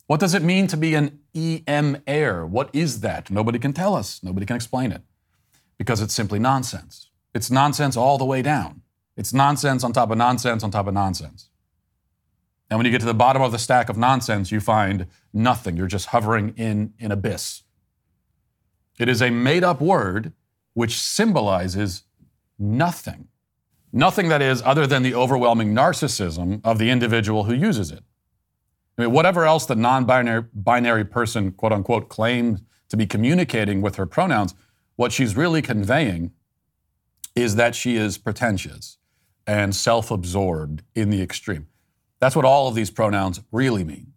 What 0.07 0.21
does 0.21 0.33
it 0.33 0.43
mean 0.43 0.67
to 0.67 0.77
be 0.77 0.95
an 0.95 1.19
EM 1.35 2.01
air? 2.07 2.45
What 2.45 2.69
is 2.71 3.01
that? 3.01 3.29
Nobody 3.29 3.59
can 3.59 3.73
tell 3.73 3.93
us. 3.93 4.23
Nobody 4.23 4.45
can 4.45 4.55
explain 4.55 4.93
it 4.93 5.01
because 5.77 5.99
it's 5.99 6.13
simply 6.13 6.39
nonsense. 6.39 7.09
It's 7.33 7.51
nonsense 7.51 7.97
all 7.97 8.17
the 8.17 8.23
way 8.23 8.41
down. 8.41 8.80
It's 9.17 9.33
nonsense 9.33 9.83
on 9.83 9.93
top 9.93 10.11
of 10.11 10.17
nonsense 10.17 10.63
on 10.63 10.71
top 10.71 10.87
of 10.87 10.93
nonsense. 10.93 11.49
And 12.69 12.77
when 12.77 12.85
you 12.85 12.91
get 12.91 13.01
to 13.01 13.05
the 13.05 13.13
bottom 13.13 13.41
of 13.41 13.51
the 13.51 13.59
stack 13.59 13.89
of 13.89 13.97
nonsense, 13.97 14.51
you 14.51 14.61
find 14.61 15.07
nothing. 15.33 15.75
You're 15.75 15.87
just 15.87 16.07
hovering 16.07 16.53
in 16.55 16.93
an 16.99 17.11
abyss. 17.11 17.63
It 18.97 19.09
is 19.09 19.21
a 19.21 19.29
made 19.29 19.63
up 19.63 19.81
word 19.81 20.31
which 20.73 20.97
symbolizes 20.97 22.03
nothing. 22.57 23.27
Nothing 23.91 24.29
that 24.29 24.41
is 24.41 24.61
other 24.61 24.87
than 24.87 25.03
the 25.03 25.13
overwhelming 25.13 25.75
narcissism 25.75 26.61
of 26.63 26.79
the 26.79 26.89
individual 26.89 27.43
who 27.43 27.53
uses 27.53 27.91
it. 27.91 28.03
I 28.97 29.01
mean, 29.01 29.11
whatever 29.11 29.45
else 29.45 29.65
the 29.65 29.75
non 29.75 30.05
binary 30.05 31.03
person, 31.03 31.51
quote 31.51 31.73
unquote, 31.73 32.07
claims 32.07 32.61
to 32.87 32.95
be 32.95 33.05
communicating 33.05 33.81
with 33.81 33.97
her 33.97 34.05
pronouns, 34.05 34.55
what 34.95 35.11
she's 35.11 35.35
really 35.35 35.61
conveying 35.61 36.31
is 37.35 37.55
that 37.55 37.75
she 37.75 37.97
is 37.97 38.17
pretentious 38.17 38.97
and 39.47 39.75
self 39.75 40.11
absorbed 40.11 40.83
in 40.95 41.09
the 41.09 41.21
extreme. 41.21 41.67
That's 42.19 42.35
what 42.35 42.45
all 42.45 42.67
of 42.67 42.75
these 42.75 42.91
pronouns 42.91 43.41
really 43.51 43.83
mean. 43.83 44.13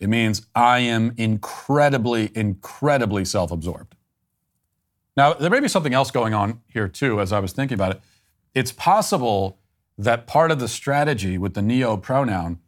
It 0.00 0.08
means 0.08 0.46
I 0.54 0.80
am 0.80 1.12
incredibly, 1.16 2.30
incredibly 2.34 3.24
self 3.24 3.50
absorbed. 3.50 3.94
Now, 5.16 5.34
there 5.34 5.50
may 5.50 5.60
be 5.60 5.68
something 5.68 5.92
else 5.92 6.10
going 6.10 6.32
on 6.32 6.62
here 6.68 6.88
too, 6.88 7.20
as 7.20 7.32
I 7.32 7.38
was 7.38 7.52
thinking 7.52 7.74
about 7.74 7.92
it 7.92 8.00
it's 8.54 8.72
possible 8.72 9.58
that 9.98 10.26
part 10.26 10.50
of 10.50 10.58
the 10.58 10.68
strategy 10.68 11.38
with 11.38 11.54
the 11.54 11.62
neo 11.62 11.96
pronoun 11.96 12.58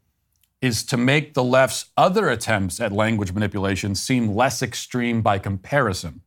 is 0.61 0.83
to 0.85 0.97
make 0.97 1.35
the 1.35 1.45
left's 1.45 1.87
other 1.97 2.29
attempts 2.29 2.81
at 2.81 2.93
language 2.93 3.33
manipulation 3.33 3.95
seem 3.95 4.35
less 4.35 4.63
extreme 4.63 5.21
by 5.21 5.39
comparison, 5.39 6.23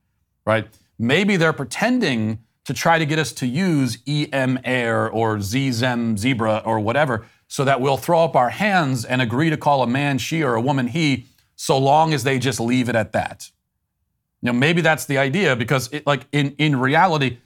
right? 0.46 0.68
Maybe 1.00 1.38
they're 1.38 1.54
pretending 1.54 2.40
to 2.68 2.74
try 2.74 3.00
to 3.00 3.06
get 3.06 3.18
us 3.18 3.32
to 3.32 3.48
use 3.48 3.98
em 4.06 4.60
air 4.66 5.10
or 5.10 5.40
zem 5.40 6.18
zebra 6.18 6.62
or 6.66 6.82
whatever 6.82 7.26
so 7.48 7.64
that 7.64 7.80
we'll 7.80 7.96
throw 7.96 8.26
up 8.26 8.36
our 8.36 8.50
hands 8.50 9.06
and 9.06 9.22
agree 9.22 9.50
to 9.50 9.56
call 9.56 9.82
a 9.82 9.88
man 9.88 10.18
she 10.18 10.44
or 10.44 10.54
a 10.54 10.62
woman 10.62 10.88
he 10.88 11.26
so 11.56 11.78
long 11.78 12.14
as 12.14 12.26
they 12.26 12.38
just 12.38 12.60
leave 12.60 12.90
it 12.90 12.96
at 12.96 13.14
that. 13.14 13.50
You 14.42 14.48
know, 14.48 14.54
maybe 14.54 14.82
that's 14.82 15.06
the 15.06 15.18
idea 15.18 15.56
because 15.56 15.92
it, 15.94 16.06
like 16.06 16.26
in, 16.34 16.56
in 16.58 16.78
reality, 16.78 17.38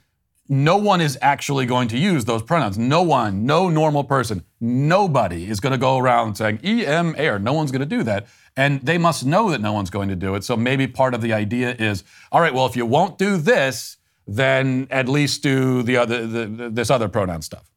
no 0.48 0.76
one 0.76 1.00
is 1.00 1.16
actually 1.22 1.66
going 1.66 1.86
to 1.88 1.98
use 1.98 2.24
those 2.24 2.42
pronouns. 2.42 2.76
No 2.76 3.02
one, 3.02 3.46
no 3.46 3.70
normal 3.70 4.02
person, 4.02 4.42
nobody 4.60 5.48
is 5.48 5.60
going 5.60 5.70
to 5.70 5.78
go 5.78 5.98
around 5.98 6.34
saying 6.34 6.58
em 6.64 7.14
air. 7.16 7.38
No 7.38 7.52
one's 7.52 7.70
going 7.70 7.80
to 7.80 7.86
do 7.86 8.02
that. 8.02 8.26
And 8.56 8.80
they 8.82 8.98
must 8.98 9.24
know 9.24 9.50
that 9.50 9.60
no 9.60 9.72
one's 9.72 9.88
going 9.88 10.08
to 10.08 10.16
do 10.16 10.34
it. 10.34 10.42
So 10.42 10.56
maybe 10.56 10.88
part 10.88 11.14
of 11.14 11.22
the 11.22 11.32
idea 11.32 11.76
is, 11.78 12.02
all 12.32 12.40
right, 12.40 12.52
well, 12.52 12.66
if 12.66 12.76
you 12.76 12.84
won't 12.84 13.18
do 13.18 13.36
this, 13.36 13.98
then 14.26 14.86
at 14.90 15.08
least 15.08 15.42
do 15.42 15.82
the 15.82 15.96
other 15.96 16.26
the, 16.26 16.70
this 16.70 16.90
other 16.90 17.08
pronoun 17.08 17.42
stuff. 17.42 17.70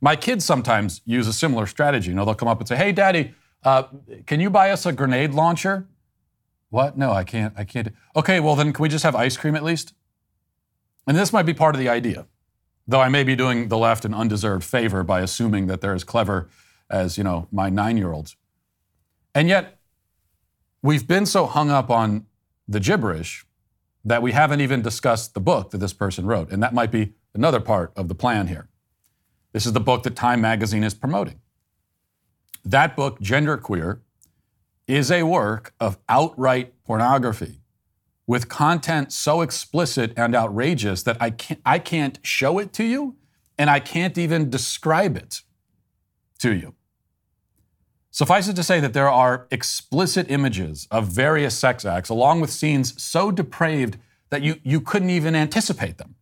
My 0.00 0.16
kids 0.16 0.44
sometimes 0.44 1.02
use 1.04 1.26
a 1.26 1.32
similar 1.32 1.66
strategy. 1.66 2.10
You 2.10 2.16
know, 2.16 2.24
they'll 2.24 2.34
come 2.34 2.48
up 2.48 2.58
and 2.58 2.68
say, 2.68 2.76
"Hey, 2.76 2.92
Daddy, 2.92 3.34
uh, 3.64 3.84
can 4.26 4.40
you 4.40 4.50
buy 4.50 4.70
us 4.70 4.86
a 4.86 4.92
grenade 4.92 5.32
launcher?" 5.32 5.86
What? 6.70 6.96
No, 6.96 7.10
I 7.10 7.24
can't. 7.24 7.52
I 7.56 7.64
can't. 7.64 7.88
Okay, 8.14 8.38
well 8.40 8.54
then, 8.54 8.72
can 8.72 8.82
we 8.82 8.88
just 8.88 9.02
have 9.02 9.16
ice 9.16 9.36
cream 9.36 9.56
at 9.56 9.64
least? 9.64 9.92
And 11.06 11.16
this 11.16 11.32
might 11.32 11.46
be 11.46 11.54
part 11.54 11.74
of 11.74 11.80
the 11.80 11.88
idea, 11.88 12.26
though 12.86 13.00
I 13.00 13.08
may 13.08 13.24
be 13.24 13.34
doing 13.34 13.68
the 13.68 13.76
left 13.76 14.04
an 14.04 14.14
undeserved 14.14 14.64
favor 14.64 15.02
by 15.02 15.20
assuming 15.20 15.66
that 15.66 15.80
they're 15.80 15.94
as 15.94 16.04
clever 16.04 16.48
as 16.88 17.18
you 17.18 17.24
know 17.24 17.48
my 17.50 17.70
nine-year-olds. 17.70 18.36
And 19.34 19.48
yet, 19.48 19.78
we've 20.82 21.06
been 21.06 21.26
so 21.26 21.46
hung 21.46 21.70
up 21.70 21.90
on 21.90 22.26
the 22.68 22.80
gibberish 22.80 23.44
that 24.04 24.22
we 24.22 24.32
haven't 24.32 24.60
even 24.60 24.82
discussed 24.82 25.34
the 25.34 25.40
book 25.40 25.70
that 25.70 25.78
this 25.78 25.92
person 25.92 26.26
wrote. 26.26 26.50
And 26.50 26.62
that 26.62 26.74
might 26.74 26.90
be 26.90 27.14
another 27.34 27.60
part 27.60 27.92
of 27.96 28.08
the 28.08 28.14
plan 28.14 28.46
here. 28.48 28.68
This 29.52 29.66
is 29.66 29.72
the 29.72 29.80
book 29.80 30.04
that 30.04 30.16
Time 30.16 30.40
Magazine 30.40 30.84
is 30.84 30.94
promoting. 30.94 31.40
That 32.64 32.96
book, 32.96 33.20
Genderqueer, 33.20 34.00
is 34.86 35.10
a 35.10 35.22
work 35.22 35.74
of 35.80 35.98
outright 36.08 36.74
pornography 36.84 37.60
with 38.26 38.48
content 38.48 39.12
so 39.12 39.40
explicit 39.40 40.12
and 40.16 40.34
outrageous 40.34 41.02
that 41.02 41.16
I 41.20 41.30
can't, 41.30 41.60
I 41.64 41.78
can't 41.78 42.18
show 42.22 42.58
it 42.58 42.72
to 42.74 42.84
you 42.84 43.16
and 43.58 43.68
I 43.68 43.80
can't 43.80 44.16
even 44.16 44.50
describe 44.50 45.16
it 45.16 45.42
to 46.38 46.54
you. 46.54 46.74
Suffice 48.10 48.48
it 48.48 48.56
to 48.56 48.62
say 48.62 48.80
that 48.80 48.92
there 48.92 49.08
are 49.08 49.46
explicit 49.50 50.30
images 50.30 50.88
of 50.90 51.06
various 51.06 51.56
sex 51.56 51.84
acts, 51.84 52.08
along 52.08 52.40
with 52.40 52.50
scenes 52.50 53.00
so 53.00 53.30
depraved 53.30 53.98
that 54.30 54.42
you, 54.42 54.56
you 54.62 54.80
couldn't 54.80 55.10
even 55.10 55.34
anticipate 55.36 55.98
them. 55.98 56.16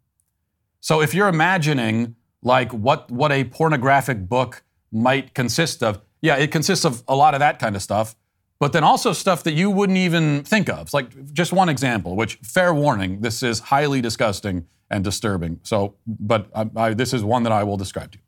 So 0.80 1.00
if 1.00 1.14
you're 1.14 1.28
imagining 1.28 2.16
like 2.42 2.72
what, 2.72 3.10
what 3.10 3.32
a 3.32 3.44
pornographic 3.44 4.28
book 4.28 4.62
might 4.92 5.34
consist 5.34 5.82
of, 5.82 6.00
yeah, 6.20 6.36
it 6.36 6.52
consists 6.52 6.84
of 6.84 7.02
a 7.08 7.16
lot 7.16 7.34
of 7.34 7.40
that 7.40 7.58
kind 7.58 7.74
of 7.74 7.82
stuff, 7.82 8.14
but 8.58 8.72
then 8.72 8.84
also 8.84 9.12
stuff 9.12 9.42
that 9.44 9.52
you 9.52 9.70
wouldn't 9.70 9.98
even 9.98 10.42
think 10.42 10.68
of. 10.68 10.80
It's 10.82 10.94
like 10.94 11.32
just 11.32 11.52
one 11.52 11.68
example, 11.68 12.16
which 12.16 12.36
fair 12.36 12.74
warning, 12.74 13.20
this 13.20 13.42
is 13.42 13.60
highly 13.60 14.00
disgusting 14.00 14.66
and 14.90 15.04
disturbing. 15.04 15.60
So, 15.62 15.94
but 16.06 16.48
I, 16.54 16.70
I, 16.76 16.94
this 16.94 17.12
is 17.12 17.22
one 17.22 17.44
that 17.44 17.52
I 17.52 17.64
will 17.64 17.76
describe 17.76 18.12
to 18.12 18.18
you. 18.18 18.24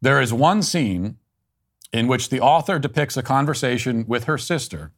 There 0.00 0.20
is 0.20 0.32
one 0.32 0.62
scene 0.62 1.16
in 1.92 2.06
which 2.06 2.28
the 2.28 2.40
author 2.40 2.78
depicts 2.78 3.16
a 3.16 3.22
conversation 3.22 4.04
with 4.06 4.24
her 4.24 4.38
sister 4.38 4.92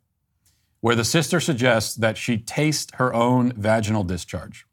where 0.80 0.97
the 0.97 1.04
sister 1.04 1.40
suggests 1.40 1.94
that 1.94 2.16
she 2.16 2.38
taste 2.38 2.94
her 2.94 3.12
own 3.12 3.52
vaginal 3.52 4.02
discharge. 4.02 4.66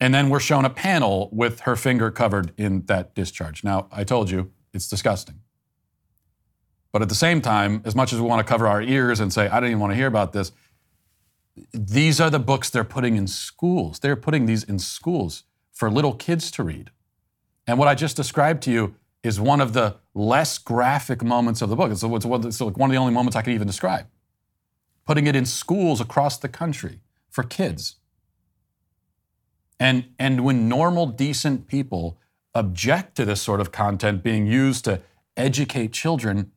And 0.00 0.12
then 0.12 0.28
we're 0.28 0.40
shown 0.40 0.64
a 0.64 0.70
panel 0.70 1.28
with 1.32 1.60
her 1.60 1.76
finger 1.76 2.10
covered 2.10 2.52
in 2.56 2.84
that 2.86 3.14
discharge. 3.14 3.64
Now, 3.64 3.88
I 3.90 4.04
told 4.04 4.30
you, 4.30 4.52
it's 4.72 4.88
disgusting. 4.88 5.40
But 6.92 7.02
at 7.02 7.08
the 7.08 7.14
same 7.14 7.40
time, 7.40 7.82
as 7.84 7.94
much 7.94 8.12
as 8.12 8.20
we 8.20 8.26
want 8.26 8.44
to 8.44 8.48
cover 8.48 8.66
our 8.66 8.82
ears 8.82 9.20
and 9.20 9.32
say, 9.32 9.48
I 9.48 9.60
don't 9.60 9.70
even 9.70 9.80
want 9.80 9.92
to 9.92 9.96
hear 9.96 10.06
about 10.06 10.32
this, 10.32 10.52
these 11.72 12.20
are 12.20 12.30
the 12.30 12.38
books 12.38 12.70
they're 12.70 12.84
putting 12.84 13.16
in 13.16 13.26
schools. 13.26 13.98
They're 13.98 14.16
putting 14.16 14.46
these 14.46 14.62
in 14.62 14.78
schools 14.78 15.44
for 15.72 15.90
little 15.90 16.14
kids 16.14 16.50
to 16.52 16.62
read. 16.62 16.90
And 17.66 17.78
what 17.78 17.88
I 17.88 17.94
just 17.94 18.16
described 18.16 18.62
to 18.64 18.70
you 18.70 18.94
is 19.22 19.40
one 19.40 19.60
of 19.60 19.72
the 19.72 19.96
less 20.14 20.58
graphic 20.58 21.22
moments 21.22 21.60
of 21.62 21.70
the 21.70 21.76
book. 21.76 21.90
It's, 21.90 22.02
it's, 22.02 22.24
it's 22.24 22.60
like 22.60 22.76
one 22.76 22.90
of 22.90 22.92
the 22.92 22.98
only 22.98 23.12
moments 23.12 23.36
I 23.36 23.42
can 23.42 23.52
even 23.52 23.66
describe. 23.66 24.06
Putting 25.06 25.26
it 25.26 25.34
in 25.34 25.46
schools 25.46 26.00
across 26.00 26.38
the 26.38 26.48
country 26.48 27.00
for 27.28 27.42
kids. 27.42 27.96
And, 29.80 30.06
and 30.18 30.44
when 30.44 30.68
normal, 30.68 31.06
decent 31.06 31.66
people 31.66 32.18
object 32.54 33.16
to 33.16 33.24
this 33.24 33.40
sort 33.40 33.60
of 33.60 33.72
content 33.72 34.22
being 34.22 34.46
used 34.46 34.84
to 34.84 35.00
educate 35.36 35.92
children, 35.92 36.52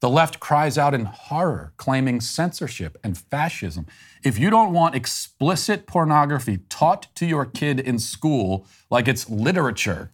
the 0.00 0.10
left 0.10 0.40
cries 0.40 0.76
out 0.76 0.92
in 0.92 1.06
horror, 1.06 1.72
claiming 1.78 2.20
censorship 2.20 2.98
and 3.02 3.16
fascism. 3.16 3.86
If 4.22 4.38
you 4.38 4.50
don't 4.50 4.72
want 4.72 4.94
explicit 4.94 5.86
pornography 5.86 6.58
taught 6.68 7.08
to 7.16 7.26
your 7.26 7.46
kid 7.46 7.80
in 7.80 7.98
school 7.98 8.66
like 8.90 9.08
it's 9.08 9.28
literature, 9.30 10.12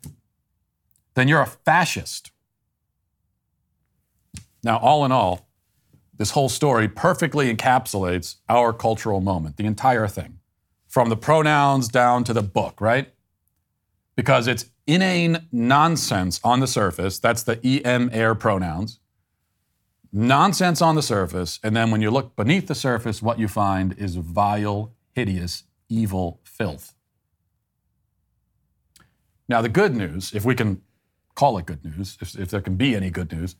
then 1.15 1.29
you're 1.29 1.43
a 1.43 1.47
fascist. 1.47 2.31
Now, 4.63 4.79
all 4.79 5.05
in 5.05 5.13
all, 5.13 5.49
this 6.17 6.31
whole 6.31 6.49
story 6.49 6.89
perfectly 6.89 7.53
encapsulates 7.53 8.37
our 8.49 8.73
cultural 8.73 9.21
moment, 9.21 9.57
the 9.57 9.67
entire 9.67 10.07
thing, 10.07 10.39
from 10.87 11.09
the 11.09 11.17
pronouns 11.17 11.89
down 11.89 12.23
to 12.25 12.33
the 12.33 12.43
book, 12.43 12.81
right? 12.81 13.13
Because 14.15 14.47
it's 14.47 14.67
inane 14.87 15.47
nonsense 15.51 16.41
on 16.45 16.61
the 16.61 16.67
surface. 16.67 17.19
That's 17.19 17.43
the 17.43 17.59
em 17.85 18.11
air 18.13 18.35
pronouns. 18.35 19.01
Nonsense 20.13 20.83
on 20.83 20.95
the 20.95 21.03
surface. 21.03 21.59
And 21.65 21.75
then 21.75 21.91
when 21.91 22.03
you 22.03 22.11
look 22.11 22.37
beneath 22.37 22.69
the 22.69 22.75
surface, 22.75 23.23
what 23.23 23.39
you 23.39 23.49
find 23.49 23.99
is 23.99 24.17
vile, 24.17 24.93
hideous, 25.15 25.65
evil 25.89 26.41
filth. 26.45 26.95
Now, 29.49 29.63
the 29.63 29.69
good 29.69 29.97
news, 29.97 30.33
if 30.35 30.45
we 30.45 30.55
can 30.55 30.83
call 31.35 31.59
it 31.59 31.67
good 31.67 31.85
news, 31.85 32.19
if, 32.21 32.39
if 32.39 32.51
there 32.51 32.61
can 32.61 32.77
be 32.77 32.95
any 32.95 33.11
good 33.11 33.33
news, 33.33 33.57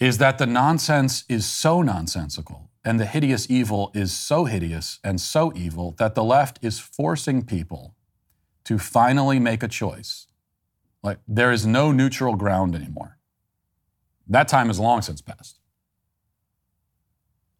is 0.00 0.18
that 0.18 0.38
the 0.38 0.46
nonsense 0.46 1.24
is 1.28 1.46
so 1.46 1.82
nonsensical 1.82 2.70
and 2.84 3.00
the 3.00 3.06
hideous 3.06 3.50
evil 3.50 3.90
is 3.94 4.12
so 4.12 4.44
hideous 4.44 4.98
and 5.02 5.20
so 5.20 5.52
evil 5.54 5.94
that 5.98 6.14
the 6.14 6.24
left 6.24 6.58
is 6.62 6.78
forcing 6.78 7.44
people 7.44 7.94
to 8.64 8.78
finally 8.78 9.38
make 9.38 9.62
a 9.62 9.68
choice. 9.68 10.26
Like 11.02 11.18
there 11.28 11.52
is 11.52 11.66
no 11.66 11.92
neutral 11.92 12.34
ground 12.34 12.74
anymore. 12.74 13.18
That 14.26 14.48
time 14.48 14.70
is 14.70 14.80
long 14.80 15.02
since 15.02 15.20
passed. 15.20 15.58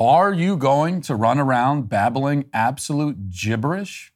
Are 0.00 0.32
you 0.32 0.56
going 0.56 1.02
to 1.02 1.14
run 1.14 1.38
around 1.38 1.88
babbling 1.88 2.46
absolute 2.52 3.30
gibberish 3.30 4.13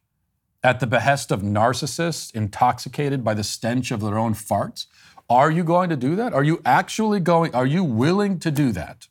at 0.63 0.81
the 0.81 0.87
behest 0.87 1.31
of 1.31 1.43
narcissists 1.43 2.35
intoxicated 2.35 3.23
by 3.23 3.35
the 3.35 3.45
stench 3.45 3.91
of 3.91 4.01
their 4.01 4.19
own 4.19 4.35
farts? 4.35 4.87
Are 5.31 5.51
you 5.51 5.63
going 5.63 5.91
to 5.91 5.97
do 5.97 6.17
that? 6.17 6.33
Are 6.33 6.43
you 6.43 6.61
actually 6.65 7.21
going, 7.21 7.55
are 7.55 7.67
you 7.67 7.85
willing 7.85 8.39
to 8.41 8.51
do 8.51 8.73
that? 8.73 9.09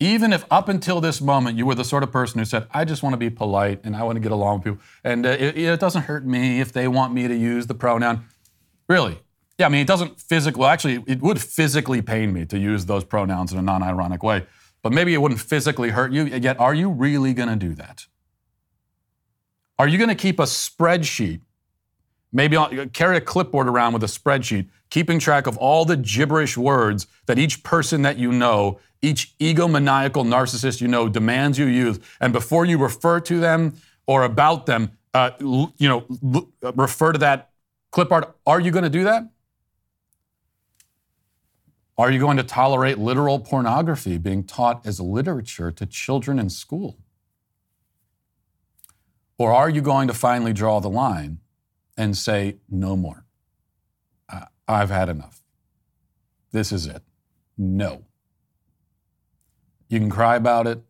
Even 0.00 0.32
if 0.32 0.44
up 0.50 0.68
until 0.68 1.00
this 1.00 1.20
moment 1.20 1.56
you 1.56 1.64
were 1.64 1.76
the 1.76 1.84
sort 1.84 2.02
of 2.02 2.10
person 2.10 2.40
who 2.40 2.44
said, 2.44 2.66
I 2.72 2.84
just 2.84 3.04
want 3.04 3.12
to 3.12 3.16
be 3.16 3.30
polite 3.30 3.80
and 3.84 3.94
I 3.94 4.02
want 4.02 4.16
to 4.16 4.20
get 4.20 4.32
along 4.32 4.56
with 4.56 4.64
people, 4.64 4.80
and 5.04 5.24
uh, 5.24 5.28
it, 5.28 5.56
it, 5.56 5.78
doesn't 5.78 6.02
hurt 6.02 6.26
me 6.26 6.60
if 6.60 6.72
they 6.72 6.88
want 6.88 7.14
me 7.14 7.28
to 7.28 7.36
use 7.36 7.68
the 7.68 7.74
pronoun. 7.74 8.24
Really? 8.88 9.20
Yeah, 9.58 9.66
I 9.66 9.68
mean, 9.68 9.82
it 9.82 9.86
doesn't 9.86 10.20
physically, 10.20 10.58
well, 10.58 10.70
actually, 10.70 11.04
it 11.06 11.22
would 11.22 11.40
physically 11.40 12.02
pain 12.02 12.32
me 12.32 12.44
to 12.46 12.58
use 12.58 12.86
those 12.86 13.04
pronouns 13.04 13.52
in 13.52 13.58
a 13.58 13.62
non 13.62 13.84
ironic 13.84 14.24
way, 14.24 14.44
but 14.82 14.92
maybe 14.92 15.14
it 15.14 15.18
wouldn't 15.18 15.40
physically 15.40 15.90
hurt 15.90 16.10
you. 16.10 16.24
Yet, 16.24 16.58
are 16.58 16.74
you 16.74 16.90
really 16.90 17.32
going 17.32 17.48
to 17.48 17.54
do 17.54 17.72
that? 17.74 18.06
Are 19.82 19.88
you 19.88 19.98
going 19.98 20.10
to 20.10 20.14
keep 20.14 20.38
a 20.38 20.44
spreadsheet 20.44 21.40
Maybe 22.32 22.56
carry 22.94 23.18
a 23.18 23.20
clipboard 23.20 23.68
around 23.68 23.92
with 23.92 24.02
a 24.02 24.06
spreadsheet, 24.06 24.68
keeping 24.88 25.18
track 25.18 25.46
of 25.46 25.58
all 25.58 25.84
the 25.84 25.98
gibberish 25.98 26.56
words 26.56 27.06
that 27.26 27.38
each 27.38 27.62
person 27.62 28.02
that 28.02 28.16
you 28.16 28.32
know, 28.32 28.80
each 29.02 29.36
egomaniacal 29.38 30.24
narcissist 30.24 30.80
you 30.80 30.88
know 30.88 31.08
demands 31.08 31.58
you 31.58 31.66
use. 31.66 32.00
And 32.20 32.32
before 32.32 32.64
you 32.64 32.78
refer 32.78 33.20
to 33.20 33.38
them 33.38 33.74
or 34.06 34.22
about 34.24 34.64
them, 34.64 34.92
uh, 35.12 35.32
you 35.40 35.68
know, 35.80 36.48
refer 36.62 37.12
to 37.12 37.18
that 37.18 37.50
clipboard. 37.90 38.24
Are 38.46 38.60
you 38.60 38.70
going 38.70 38.84
to 38.84 38.90
do 38.90 39.04
that? 39.04 39.28
Are 41.98 42.10
you 42.10 42.18
going 42.18 42.38
to 42.38 42.44
tolerate 42.44 42.96
literal 42.96 43.40
pornography 43.40 44.16
being 44.16 44.44
taught 44.44 44.86
as 44.86 45.00
literature 45.00 45.70
to 45.72 45.84
children 45.84 46.38
in 46.38 46.48
school? 46.48 47.01
Or 49.42 49.52
are 49.52 49.68
you 49.68 49.80
going 49.80 50.06
to 50.06 50.14
finally 50.14 50.52
draw 50.52 50.78
the 50.78 50.88
line 50.88 51.40
and 51.96 52.16
say, 52.16 52.58
no 52.70 52.94
more. 52.94 53.24
I've 54.68 54.88
had 54.88 55.08
enough. 55.08 55.42
This 56.52 56.70
is 56.70 56.86
it. 56.86 57.02
No. 57.58 58.04
You 59.88 59.98
can 59.98 60.10
cry 60.10 60.36
about 60.36 60.68
it. 60.68 60.80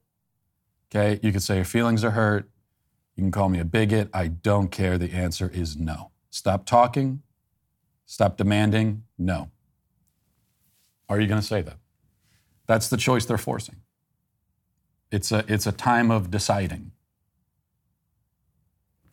Okay. 0.91 1.19
You 1.23 1.33
can 1.33 1.41
say 1.41 1.57
your 1.57 1.65
feelings 1.65 2.05
are 2.05 2.11
hurt. 2.11 2.51
You 3.17 3.23
can 3.23 3.31
call 3.31 3.49
me 3.49 3.59
a 3.59 3.65
bigot. 3.65 4.11
I 4.13 4.29
don't 4.29 4.69
care. 4.69 4.99
The 4.99 5.13
answer 5.13 5.51
is 5.51 5.79
no. 5.79 6.11
Stop 6.29 6.67
talking. 6.67 7.23
Stop 8.05 8.37
demanding. 8.37 9.05
No. 9.17 9.51
Are 11.09 11.19
you 11.19 11.27
going 11.27 11.41
to 11.41 11.47
say 11.47 11.63
that? 11.63 11.79
That's 12.67 12.91
the 12.91 12.99
choice 12.99 13.25
they're 13.25 13.39
forcing. 13.39 13.77
It's 15.11 15.33
a, 15.33 15.43
it's 15.49 15.67
a 15.67 15.73
time 15.73 16.11
of 16.11 16.31
deciding. 16.31 16.92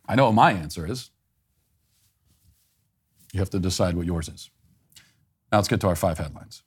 I 0.09 0.15
know 0.15 0.25
what 0.25 0.33
my 0.33 0.51
answer 0.53 0.87
is. 0.87 1.11
You 3.31 3.39
have 3.41 3.51
to 3.51 3.59
decide 3.59 3.95
what 3.95 4.07
yours 4.07 4.27
is. 4.27 4.49
Now 5.51 5.59
let's 5.59 5.67
get 5.67 5.81
to 5.81 5.87
our 5.87 5.95
five 5.95 6.17
headlines. 6.17 6.63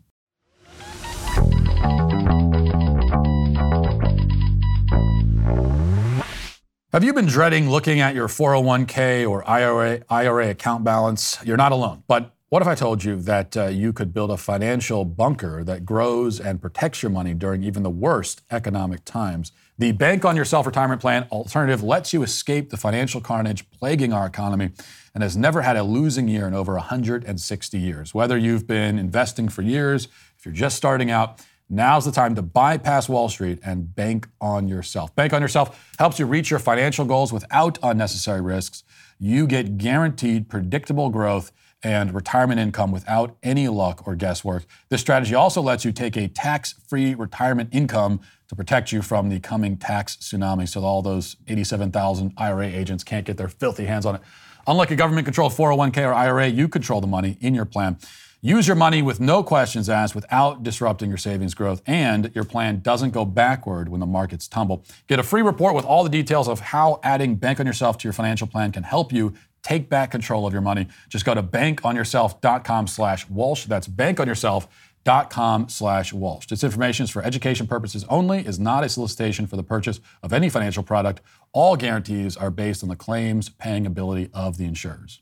Have 6.92 7.02
you 7.02 7.12
been 7.12 7.26
dreading 7.26 7.68
looking 7.68 7.98
at 7.98 8.14
your 8.14 8.28
401k 8.28 9.28
or 9.28 9.48
IRA, 9.50 10.02
IRA 10.08 10.50
account 10.50 10.84
balance? 10.84 11.38
You're 11.44 11.56
not 11.56 11.72
alone. 11.72 12.04
But 12.06 12.36
what 12.50 12.62
if 12.62 12.68
I 12.68 12.76
told 12.76 13.02
you 13.02 13.16
that 13.22 13.56
uh, 13.56 13.66
you 13.68 13.92
could 13.92 14.14
build 14.14 14.30
a 14.30 14.36
financial 14.36 15.04
bunker 15.04 15.64
that 15.64 15.84
grows 15.84 16.38
and 16.38 16.60
protects 16.60 17.02
your 17.02 17.10
money 17.10 17.34
during 17.34 17.64
even 17.64 17.82
the 17.82 17.90
worst 17.90 18.42
economic 18.52 19.04
times? 19.04 19.50
The 19.82 19.90
Bank 19.90 20.24
on 20.24 20.36
Yourself 20.36 20.64
retirement 20.64 21.00
plan 21.00 21.26
alternative 21.32 21.82
lets 21.82 22.12
you 22.12 22.22
escape 22.22 22.70
the 22.70 22.76
financial 22.76 23.20
carnage 23.20 23.68
plaguing 23.72 24.12
our 24.12 24.26
economy 24.26 24.70
and 25.12 25.24
has 25.24 25.36
never 25.36 25.62
had 25.62 25.76
a 25.76 25.82
losing 25.82 26.28
year 26.28 26.46
in 26.46 26.54
over 26.54 26.74
160 26.74 27.78
years. 27.80 28.14
Whether 28.14 28.38
you've 28.38 28.68
been 28.68 28.96
investing 28.96 29.48
for 29.48 29.62
years, 29.62 30.06
if 30.38 30.46
you're 30.46 30.54
just 30.54 30.76
starting 30.76 31.10
out, 31.10 31.40
Now's 31.68 32.04
the 32.04 32.12
time 32.12 32.34
to 32.34 32.42
bypass 32.42 33.08
Wall 33.08 33.30
Street 33.30 33.58
and 33.64 33.94
bank 33.94 34.28
on 34.42 34.68
yourself. 34.68 35.14
Bank 35.16 35.32
on 35.32 35.40
yourself 35.40 35.90
helps 35.98 36.18
you 36.18 36.26
reach 36.26 36.50
your 36.50 36.58
financial 36.58 37.06
goals 37.06 37.32
without 37.32 37.78
unnecessary 37.82 38.42
risks. 38.42 38.84
You 39.18 39.46
get 39.46 39.78
guaranteed 39.78 40.50
predictable 40.50 41.08
growth 41.08 41.50
and 41.82 42.14
retirement 42.14 42.60
income 42.60 42.92
without 42.92 43.36
any 43.42 43.68
luck 43.68 44.06
or 44.06 44.14
guesswork. 44.14 44.64
This 44.88 45.00
strategy 45.00 45.34
also 45.34 45.60
lets 45.60 45.84
you 45.84 45.92
take 45.92 46.16
a 46.16 46.28
tax 46.28 46.74
free 46.86 47.14
retirement 47.14 47.70
income 47.72 48.20
to 48.48 48.56
protect 48.56 48.92
you 48.92 49.02
from 49.02 49.28
the 49.28 49.40
coming 49.40 49.76
tax 49.76 50.16
tsunami 50.16 50.68
so 50.68 50.82
all 50.82 51.02
those 51.02 51.36
87,000 51.48 52.36
IRS 52.36 52.74
agents 52.74 53.02
can't 53.02 53.24
get 53.24 53.36
their 53.36 53.48
filthy 53.48 53.86
hands 53.86 54.06
on 54.06 54.16
it. 54.16 54.20
Unlike 54.66 54.92
a 54.92 54.96
government 54.96 55.24
controlled 55.24 55.52
401k 55.52 56.06
or 56.06 56.14
IRA, 56.14 56.46
you 56.46 56.68
control 56.68 57.00
the 57.00 57.06
money 57.06 57.36
in 57.40 57.54
your 57.54 57.64
plan. 57.64 57.98
Use 58.44 58.66
your 58.66 58.74
money 58.74 59.02
with 59.02 59.20
no 59.20 59.44
questions 59.44 59.88
asked 59.88 60.16
without 60.16 60.64
disrupting 60.64 61.08
your 61.08 61.16
savings 61.16 61.54
growth, 61.54 61.80
and 61.86 62.32
your 62.34 62.42
plan 62.42 62.80
doesn't 62.80 63.10
go 63.10 63.24
backward 63.24 63.88
when 63.88 64.00
the 64.00 64.06
markets 64.06 64.48
tumble. 64.48 64.84
Get 65.06 65.20
a 65.20 65.22
free 65.22 65.42
report 65.42 65.76
with 65.76 65.84
all 65.84 66.02
the 66.02 66.10
details 66.10 66.48
of 66.48 66.58
how 66.58 66.98
adding 67.04 67.36
Bank 67.36 67.60
on 67.60 67.66
Yourself 67.66 67.98
to 67.98 68.04
your 68.08 68.12
financial 68.12 68.48
plan 68.48 68.72
can 68.72 68.82
help 68.82 69.12
you 69.12 69.32
take 69.62 69.88
back 69.88 70.10
control 70.10 70.46
of 70.46 70.52
your 70.52 70.62
money. 70.62 70.88
Just 71.08 71.24
go 71.24 71.34
to 71.34 71.42
bankonyourself.com 71.42 72.86
slash 72.86 73.28
Walsh. 73.28 73.66
That's 73.66 73.88
bankonyourself.com 73.88 75.68
slash 75.68 76.12
Walsh. 76.12 76.46
This 76.46 76.64
information 76.64 77.04
is 77.04 77.10
for 77.10 77.22
education 77.22 77.66
purposes 77.66 78.04
only, 78.08 78.40
is 78.40 78.58
not 78.58 78.84
a 78.84 78.88
solicitation 78.88 79.46
for 79.46 79.56
the 79.56 79.62
purchase 79.62 80.00
of 80.22 80.32
any 80.32 80.48
financial 80.48 80.82
product. 80.82 81.20
All 81.52 81.76
guarantees 81.76 82.36
are 82.36 82.50
based 82.50 82.82
on 82.82 82.88
the 82.88 82.96
claims 82.96 83.48
paying 83.48 83.86
ability 83.86 84.30
of 84.34 84.58
the 84.58 84.64
insurers. 84.64 85.20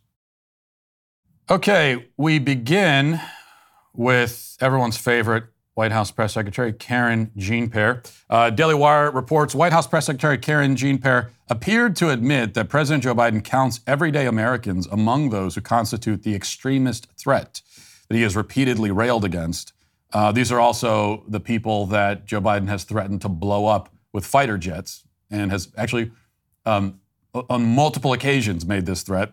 Okay, 1.50 2.08
we 2.16 2.38
begin 2.38 3.20
with 3.92 4.56
everyone's 4.60 4.96
favorite 4.96 5.44
White 5.80 5.92
House 5.92 6.10
Press 6.10 6.34
Secretary 6.34 6.74
Karine 6.74 7.30
Jean-Pierre. 7.38 8.02
Uh, 8.28 8.50
Daily 8.50 8.74
Wire 8.74 9.10
reports 9.10 9.54
White 9.54 9.72
House 9.72 9.86
Press 9.86 10.04
Secretary 10.04 10.36
Karine 10.36 10.76
Jean-Pierre 10.76 11.30
appeared 11.48 11.96
to 11.96 12.10
admit 12.10 12.52
that 12.52 12.68
President 12.68 13.02
Joe 13.02 13.14
Biden 13.14 13.42
counts 13.42 13.80
everyday 13.86 14.26
Americans 14.26 14.86
among 14.88 15.30
those 15.30 15.54
who 15.54 15.62
constitute 15.62 16.22
the 16.22 16.34
extremist 16.34 17.08
threat 17.16 17.62
that 18.08 18.14
he 18.14 18.20
has 18.20 18.36
repeatedly 18.36 18.90
railed 18.90 19.24
against. 19.24 19.72
Uh, 20.12 20.30
these 20.30 20.52
are 20.52 20.60
also 20.60 21.24
the 21.26 21.40
people 21.40 21.86
that 21.86 22.26
Joe 22.26 22.42
Biden 22.42 22.68
has 22.68 22.84
threatened 22.84 23.22
to 23.22 23.30
blow 23.30 23.64
up 23.64 23.88
with 24.12 24.26
fighter 24.26 24.58
jets 24.58 25.04
and 25.30 25.50
has 25.50 25.72
actually, 25.78 26.12
um, 26.66 27.00
on 27.32 27.64
multiple 27.64 28.12
occasions, 28.12 28.66
made 28.66 28.84
this 28.84 29.02
threat. 29.02 29.32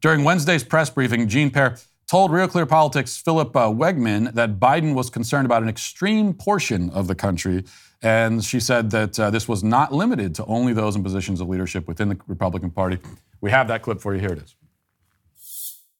During 0.00 0.24
Wednesday's 0.24 0.64
press 0.64 0.90
briefing, 0.90 1.28
Jean-Pierre 1.28 1.76
told 2.06 2.32
Real 2.32 2.48
Clear 2.48 2.66
Politics' 2.66 3.16
Philip 3.16 3.56
uh, 3.56 3.70
Wegmann 3.70 4.32
that 4.34 4.58
Biden 4.58 4.94
was 4.94 5.10
concerned 5.10 5.46
about 5.46 5.62
an 5.62 5.68
extreme 5.68 6.34
portion 6.34 6.90
of 6.90 7.06
the 7.06 7.14
country. 7.14 7.64
And 8.02 8.44
she 8.44 8.60
said 8.60 8.90
that 8.90 9.18
uh, 9.18 9.30
this 9.30 9.48
was 9.48 9.64
not 9.64 9.92
limited 9.92 10.34
to 10.36 10.44
only 10.44 10.72
those 10.74 10.94
in 10.94 11.02
positions 11.02 11.40
of 11.40 11.48
leadership 11.48 11.88
within 11.88 12.10
the 12.10 12.18
Republican 12.26 12.70
Party. 12.70 12.98
We 13.40 13.50
have 13.50 13.68
that 13.68 13.82
clip 13.82 14.00
for 14.00 14.14
you. 14.14 14.20
Here 14.20 14.32
it 14.32 14.42
is. 14.42 14.54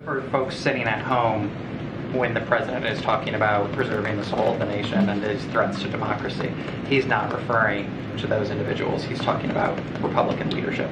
For 0.04 0.20
folks 0.30 0.56
sitting 0.56 0.82
at 0.82 1.02
home, 1.02 1.48
when 2.12 2.34
the 2.34 2.42
president 2.42 2.84
is 2.84 3.00
talking 3.00 3.34
about 3.34 3.72
preserving 3.72 4.16
the 4.16 4.24
soul 4.24 4.52
of 4.52 4.58
the 4.58 4.66
nation 4.66 5.08
and 5.08 5.22
his 5.22 5.42
threats 5.46 5.80
to 5.82 5.88
democracy, 5.88 6.52
he's 6.88 7.06
not 7.06 7.32
referring 7.32 7.90
to 8.18 8.26
those 8.26 8.50
individuals. 8.50 9.02
He's 9.02 9.18
talking 9.18 9.50
about 9.50 9.78
Republican 10.02 10.50
leadership. 10.50 10.90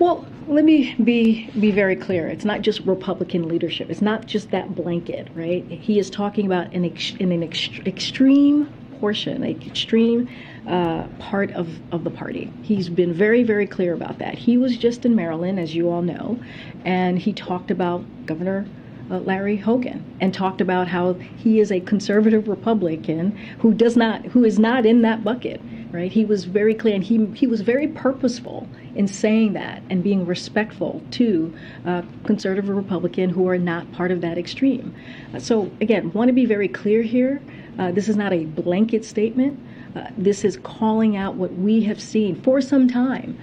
Well, 0.00 0.24
let 0.48 0.64
me 0.64 0.94
be 0.94 1.50
be 1.60 1.70
very 1.70 1.94
clear. 1.94 2.26
It's 2.26 2.46
not 2.46 2.62
just 2.62 2.80
Republican 2.86 3.46
leadership. 3.48 3.90
It's 3.90 4.00
not 4.00 4.24
just 4.24 4.50
that 4.50 4.74
blanket, 4.74 5.28
right? 5.34 5.62
He 5.68 5.98
is 5.98 6.08
talking 6.08 6.46
about 6.46 6.72
an 6.72 6.86
ex, 6.86 7.12
in 7.20 7.30
an 7.30 7.42
ex, 7.42 7.68
extreme 7.84 8.72
portion, 8.98 9.42
an 9.42 9.62
extreme 9.62 10.26
uh, 10.66 11.04
part 11.18 11.50
of, 11.52 11.68
of 11.92 12.04
the 12.04 12.10
party. 12.10 12.50
He's 12.62 12.88
been 12.88 13.12
very, 13.12 13.42
very 13.42 13.66
clear 13.66 13.92
about 13.92 14.18
that. 14.20 14.38
He 14.38 14.56
was 14.56 14.78
just 14.78 15.04
in 15.04 15.14
Maryland, 15.14 15.60
as 15.60 15.74
you 15.74 15.90
all 15.90 16.00
know, 16.00 16.40
and 16.86 17.18
he 17.18 17.34
talked 17.34 17.70
about 17.70 18.02
Governor 18.24 18.66
uh, 19.10 19.18
Larry 19.18 19.58
Hogan 19.58 20.02
and 20.18 20.32
talked 20.32 20.62
about 20.62 20.88
how 20.88 21.12
he 21.12 21.60
is 21.60 21.70
a 21.70 21.80
conservative 21.80 22.48
Republican 22.48 23.36
who 23.58 23.74
does 23.74 23.98
not, 23.98 24.24
who 24.26 24.44
is 24.44 24.58
not 24.58 24.86
in 24.86 25.02
that 25.02 25.22
bucket 25.22 25.60
right? 25.92 26.10
He 26.10 26.24
was 26.24 26.44
very 26.44 26.74
clear 26.74 26.94
and 26.94 27.04
he, 27.04 27.26
he 27.34 27.46
was 27.46 27.60
very 27.62 27.88
purposeful 27.88 28.68
in 28.94 29.08
saying 29.08 29.54
that 29.54 29.82
and 29.90 30.02
being 30.02 30.24
respectful 30.26 31.02
to 31.12 31.54
uh, 31.86 32.02
conservative 32.24 32.68
Republican 32.68 33.30
who 33.30 33.48
are 33.48 33.58
not 33.58 33.90
part 33.92 34.10
of 34.10 34.20
that 34.20 34.38
extreme. 34.38 34.94
Uh, 35.34 35.38
so, 35.38 35.70
again, 35.80 36.12
want 36.12 36.28
to 36.28 36.32
be 36.32 36.46
very 36.46 36.68
clear 36.68 37.02
here. 37.02 37.40
Uh, 37.78 37.90
this 37.90 38.08
is 38.08 38.16
not 38.16 38.32
a 38.32 38.44
blanket 38.44 39.04
statement. 39.04 39.58
Uh, 39.96 40.08
this 40.16 40.44
is 40.44 40.56
calling 40.58 41.16
out 41.16 41.34
what 41.34 41.52
we 41.54 41.82
have 41.82 42.00
seen 42.00 42.40
for 42.42 42.60
some 42.60 42.86
time. 42.86 43.38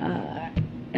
Uh, 0.00 0.48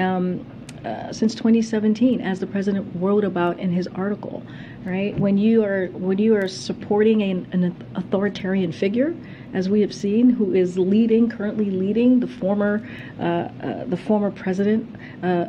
um, 0.01 0.47
uh, 0.85 1.13
since 1.13 1.35
2017, 1.35 2.21
as 2.21 2.41
the 2.41 2.47
president 2.47 2.91
wrote 2.97 3.25
about 3.25 3.59
in 3.61 3.71
his 3.71 3.87
article, 3.89 4.43
right? 4.85 5.17
When 5.17 5.39
you 5.39 5.63
are 5.65 5.87
when 5.89 6.19
you 6.19 6.35
are 6.35 6.49
supporting 6.49 7.23
an, 7.23 7.47
an 7.53 7.77
authoritarian 7.95 8.73
figure, 8.73 9.15
as 9.53 9.69
we 9.69 9.81
have 9.81 9.95
seen, 9.95 10.31
who 10.31 10.55
is 10.55 10.79
leading, 10.79 11.29
currently 11.29 11.71
leading 11.71 12.21
the 12.21 12.27
former, 12.27 12.87
uh, 13.19 13.23
uh, 13.23 13.85
the 13.85 13.97
former 13.97 14.31
president, 14.31 14.97
uh, 15.23 15.47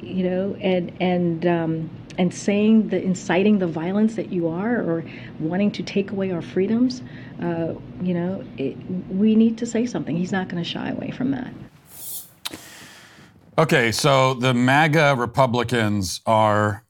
you 0.00 0.28
know, 0.28 0.56
and 0.60 0.92
and 1.00 1.46
um, 1.46 1.90
and 2.18 2.32
saying 2.32 2.88
the 2.88 3.02
inciting 3.02 3.58
the 3.58 3.66
violence 3.66 4.14
that 4.16 4.32
you 4.32 4.48
are, 4.48 4.76
or 4.76 5.04
wanting 5.40 5.70
to 5.72 5.82
take 5.82 6.10
away 6.10 6.30
our 6.30 6.42
freedoms, 6.42 7.02
uh, 7.40 7.74
you 8.02 8.14
know, 8.14 8.44
it, 8.58 8.76
we 9.10 9.34
need 9.34 9.56
to 9.58 9.66
say 9.66 9.86
something. 9.86 10.16
He's 10.16 10.32
not 10.32 10.48
going 10.48 10.62
to 10.62 10.68
shy 10.68 10.90
away 10.90 11.10
from 11.10 11.30
that. 11.30 11.52
Okay, 13.58 13.92
so 13.92 14.34
the 14.34 14.54
MAGA 14.54 15.14
Republicans 15.16 16.20
are 16.26 16.84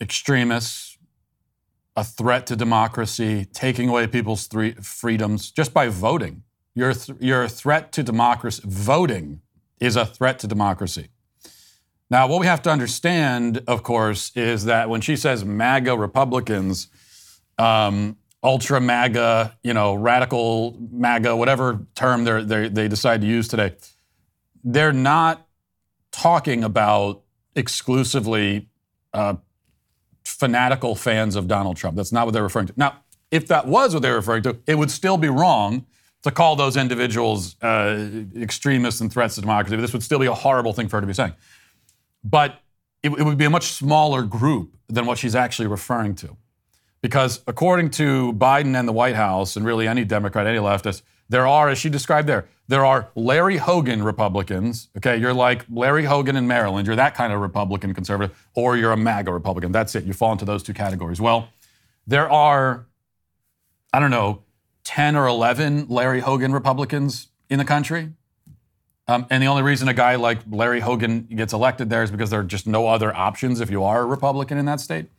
extremists 0.00 0.93
a 1.96 2.04
threat 2.04 2.46
to 2.48 2.56
democracy, 2.56 3.44
taking 3.44 3.88
away 3.88 4.06
people's 4.06 4.48
freedoms 4.82 5.50
just 5.50 5.72
by 5.72 5.88
voting. 5.88 6.42
You're, 6.74 6.92
th- 6.92 7.18
you're 7.20 7.44
a 7.44 7.48
threat 7.48 7.92
to 7.92 8.02
democracy. 8.02 8.62
Voting 8.64 9.40
is 9.80 9.96
a 9.96 10.04
threat 10.04 10.38
to 10.40 10.46
democracy. 10.46 11.08
Now, 12.10 12.26
what 12.26 12.40
we 12.40 12.46
have 12.46 12.62
to 12.62 12.70
understand, 12.70 13.62
of 13.66 13.82
course, 13.82 14.32
is 14.36 14.64
that 14.66 14.88
when 14.88 15.00
she 15.00 15.16
says 15.16 15.44
MAGA 15.44 15.96
Republicans, 15.96 16.88
um, 17.58 18.16
ultra 18.42 18.80
MAGA, 18.80 19.56
you 19.62 19.72
know, 19.72 19.94
radical 19.94 20.76
MAGA, 20.90 21.34
whatever 21.34 21.86
term 21.94 22.24
they 22.24 22.68
they 22.68 22.88
decide 22.88 23.22
to 23.22 23.26
use 23.26 23.48
today, 23.48 23.74
they're 24.62 24.92
not 24.92 25.46
talking 26.12 26.62
about 26.62 27.22
exclusively 27.56 28.68
uh, 29.12 29.34
fanatical 30.24 30.94
fans 30.94 31.36
of 31.36 31.48
Donald 31.48 31.76
Trump. 31.76 31.96
That's 31.96 32.12
not 32.12 32.26
what 32.26 32.32
they're 32.32 32.42
referring 32.42 32.66
to. 32.68 32.74
Now, 32.76 33.02
if 33.30 33.46
that 33.48 33.66
was 33.66 33.94
what 33.94 34.02
they're 34.02 34.14
referring 34.14 34.42
to, 34.44 34.56
it 34.66 34.76
would 34.76 34.90
still 34.90 35.16
be 35.16 35.28
wrong 35.28 35.86
to 36.22 36.30
call 36.30 36.56
those 36.56 36.76
individuals 36.76 37.56
uh, 37.62 38.08
extremists 38.36 39.00
and 39.00 39.12
threats 39.12 39.34
to 39.34 39.42
democracy. 39.42 39.76
This 39.76 39.92
would 39.92 40.02
still 40.02 40.18
be 40.18 40.26
a 40.26 40.34
horrible 40.34 40.72
thing 40.72 40.88
for 40.88 40.96
her 40.96 41.00
to 41.02 41.06
be 41.06 41.12
saying. 41.12 41.34
But 42.22 42.60
it, 43.02 43.10
it 43.10 43.22
would 43.22 43.36
be 43.36 43.44
a 43.44 43.50
much 43.50 43.72
smaller 43.72 44.22
group 44.22 44.76
than 44.88 45.04
what 45.04 45.18
she's 45.18 45.34
actually 45.34 45.68
referring 45.68 46.14
to. 46.16 46.36
Because 47.02 47.42
according 47.46 47.90
to 47.90 48.32
Biden 48.32 48.78
and 48.78 48.88
the 48.88 48.92
White 48.92 49.16
House, 49.16 49.56
and 49.56 49.66
really 49.66 49.86
any 49.86 50.04
Democrat, 50.04 50.46
any 50.46 50.58
leftist, 50.58 51.02
there 51.28 51.46
are, 51.46 51.68
as 51.68 51.76
she 51.76 51.90
described 51.90 52.26
there, 52.26 52.48
there 52.66 52.84
are 52.84 53.10
Larry 53.14 53.58
Hogan 53.58 54.02
Republicans. 54.02 54.88
Okay, 54.96 55.16
you're 55.16 55.34
like 55.34 55.64
Larry 55.70 56.04
Hogan 56.04 56.36
in 56.36 56.46
Maryland. 56.46 56.86
You're 56.86 56.96
that 56.96 57.14
kind 57.14 57.32
of 57.32 57.40
Republican 57.40 57.92
conservative, 57.94 58.36
or 58.54 58.76
you're 58.76 58.92
a 58.92 58.96
MAGA 58.96 59.32
Republican. 59.32 59.72
That's 59.72 59.94
it. 59.94 60.04
You 60.04 60.12
fall 60.12 60.32
into 60.32 60.44
those 60.44 60.62
two 60.62 60.72
categories. 60.72 61.20
Well, 61.20 61.48
there 62.06 62.30
are, 62.30 62.86
I 63.92 64.00
don't 64.00 64.10
know, 64.10 64.42
10 64.84 65.16
or 65.16 65.26
11 65.26 65.88
Larry 65.88 66.20
Hogan 66.20 66.52
Republicans 66.52 67.28
in 67.50 67.58
the 67.58 67.64
country. 67.64 68.12
Um, 69.06 69.26
and 69.28 69.42
the 69.42 69.46
only 69.48 69.62
reason 69.62 69.88
a 69.88 69.94
guy 69.94 70.14
like 70.14 70.38
Larry 70.50 70.80
Hogan 70.80 71.22
gets 71.22 71.52
elected 71.52 71.90
there 71.90 72.02
is 72.02 72.10
because 72.10 72.30
there 72.30 72.40
are 72.40 72.44
just 72.44 72.66
no 72.66 72.86
other 72.86 73.14
options 73.14 73.60
if 73.60 73.70
you 73.70 73.84
are 73.84 74.02
a 74.02 74.06
Republican 74.06 74.56
in 74.56 74.64
that 74.64 74.80
state. 74.80 75.10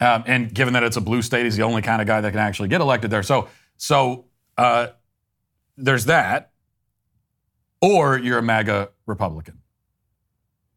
Um, 0.00 0.24
and 0.26 0.52
given 0.52 0.74
that 0.74 0.82
it's 0.82 0.98
a 0.98 1.00
blue 1.00 1.22
state, 1.22 1.44
he's 1.44 1.56
the 1.56 1.62
only 1.62 1.80
kind 1.80 2.02
of 2.02 2.06
guy 2.06 2.20
that 2.20 2.30
can 2.30 2.40
actually 2.40 2.68
get 2.68 2.82
elected 2.82 3.10
there. 3.10 3.22
So, 3.22 3.48
so 3.78 4.26
uh, 4.58 4.88
there's 5.78 6.04
that, 6.06 6.50
or 7.80 8.18
you're 8.18 8.38
a 8.38 8.42
MAGA 8.42 8.90
Republican. 9.06 9.60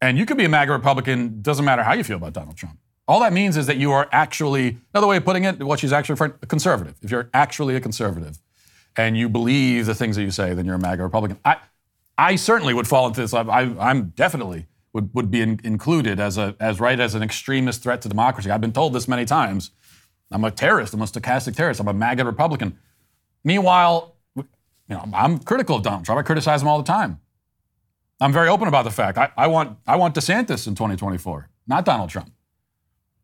And 0.00 0.16
you 0.16 0.26
could 0.26 0.36
be 0.36 0.44
a 0.44 0.48
MAGA 0.48 0.72
Republican, 0.72 1.42
doesn't 1.42 1.64
matter 1.64 1.82
how 1.82 1.92
you 1.92 2.04
feel 2.04 2.16
about 2.16 2.32
Donald 2.32 2.56
Trump. 2.56 2.78
All 3.06 3.20
that 3.20 3.32
means 3.32 3.56
is 3.56 3.66
that 3.66 3.76
you 3.76 3.92
are 3.92 4.08
actually, 4.12 4.78
another 4.94 5.06
way 5.06 5.16
of 5.16 5.24
putting 5.24 5.44
it, 5.44 5.62
what 5.62 5.80
she's 5.80 5.92
actually 5.92 6.14
referring, 6.14 6.34
a 6.42 6.46
conservative. 6.46 6.94
If 7.02 7.10
you're 7.10 7.28
actually 7.34 7.74
a 7.76 7.80
conservative 7.80 8.38
and 8.96 9.16
you 9.16 9.28
believe 9.28 9.86
the 9.86 9.94
things 9.94 10.16
that 10.16 10.22
you 10.22 10.30
say, 10.30 10.54
then 10.54 10.64
you're 10.64 10.76
a 10.76 10.78
MAGA 10.78 11.02
Republican. 11.02 11.38
I, 11.44 11.56
I 12.16 12.36
certainly 12.36 12.72
would 12.72 12.86
fall 12.86 13.06
into 13.08 13.20
this. 13.20 13.34
I, 13.34 13.48
I'm 13.48 14.10
definitely 14.10 14.66
would, 14.92 15.12
would 15.14 15.30
be 15.30 15.40
in, 15.40 15.60
included 15.64 16.20
as 16.20 16.36
a 16.36 16.54
as 16.60 16.80
right 16.80 16.98
as 16.98 17.14
an 17.14 17.22
extremist 17.22 17.82
threat 17.82 18.02
to 18.02 18.08
democracy. 18.08 18.50
I've 18.50 18.60
been 18.60 18.72
told 18.72 18.92
this 18.92 19.08
many 19.08 19.24
times. 19.24 19.70
I'm 20.30 20.44
a 20.44 20.50
terrorist. 20.50 20.94
I'm 20.94 21.02
a 21.02 21.06
stochastic 21.06 21.56
terrorist. 21.56 21.80
I'm 21.80 21.88
a 21.88 21.94
MAGA 21.94 22.24
Republican. 22.24 22.78
Meanwhile, 23.42 24.14
you 24.90 24.96
know, 24.96 25.04
I'm 25.14 25.38
critical 25.38 25.76
of 25.76 25.82
Donald 25.82 26.04
Trump. 26.04 26.18
I 26.18 26.22
criticize 26.22 26.60
him 26.60 26.68
all 26.68 26.78
the 26.78 26.84
time. 26.84 27.20
I'm 28.20 28.32
very 28.32 28.48
open 28.48 28.68
about 28.68 28.84
the 28.84 28.90
fact 28.90 29.16
I, 29.16 29.30
I 29.36 29.46
want 29.46 29.78
I 29.86 29.96
want 29.96 30.14
DeSantis 30.14 30.66
in 30.66 30.74
2024, 30.74 31.48
not 31.66 31.84
Donald 31.84 32.10
Trump. 32.10 32.32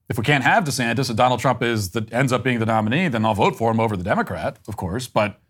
If 0.08 0.16
we 0.16 0.24
can't 0.24 0.44
have 0.44 0.64
DeSantis 0.64 1.08
and 1.08 1.18
Donald 1.18 1.40
Trump 1.40 1.62
is 1.62 1.90
the, 1.90 2.06
ends 2.12 2.32
up 2.32 2.44
being 2.44 2.60
the 2.60 2.66
nominee, 2.66 3.08
then 3.08 3.24
I'll 3.24 3.34
vote 3.34 3.56
for 3.56 3.72
him 3.72 3.80
over 3.80 3.96
the 3.96 4.04
Democrat, 4.04 4.58
of 4.68 4.76
course. 4.76 5.08
But 5.08 5.40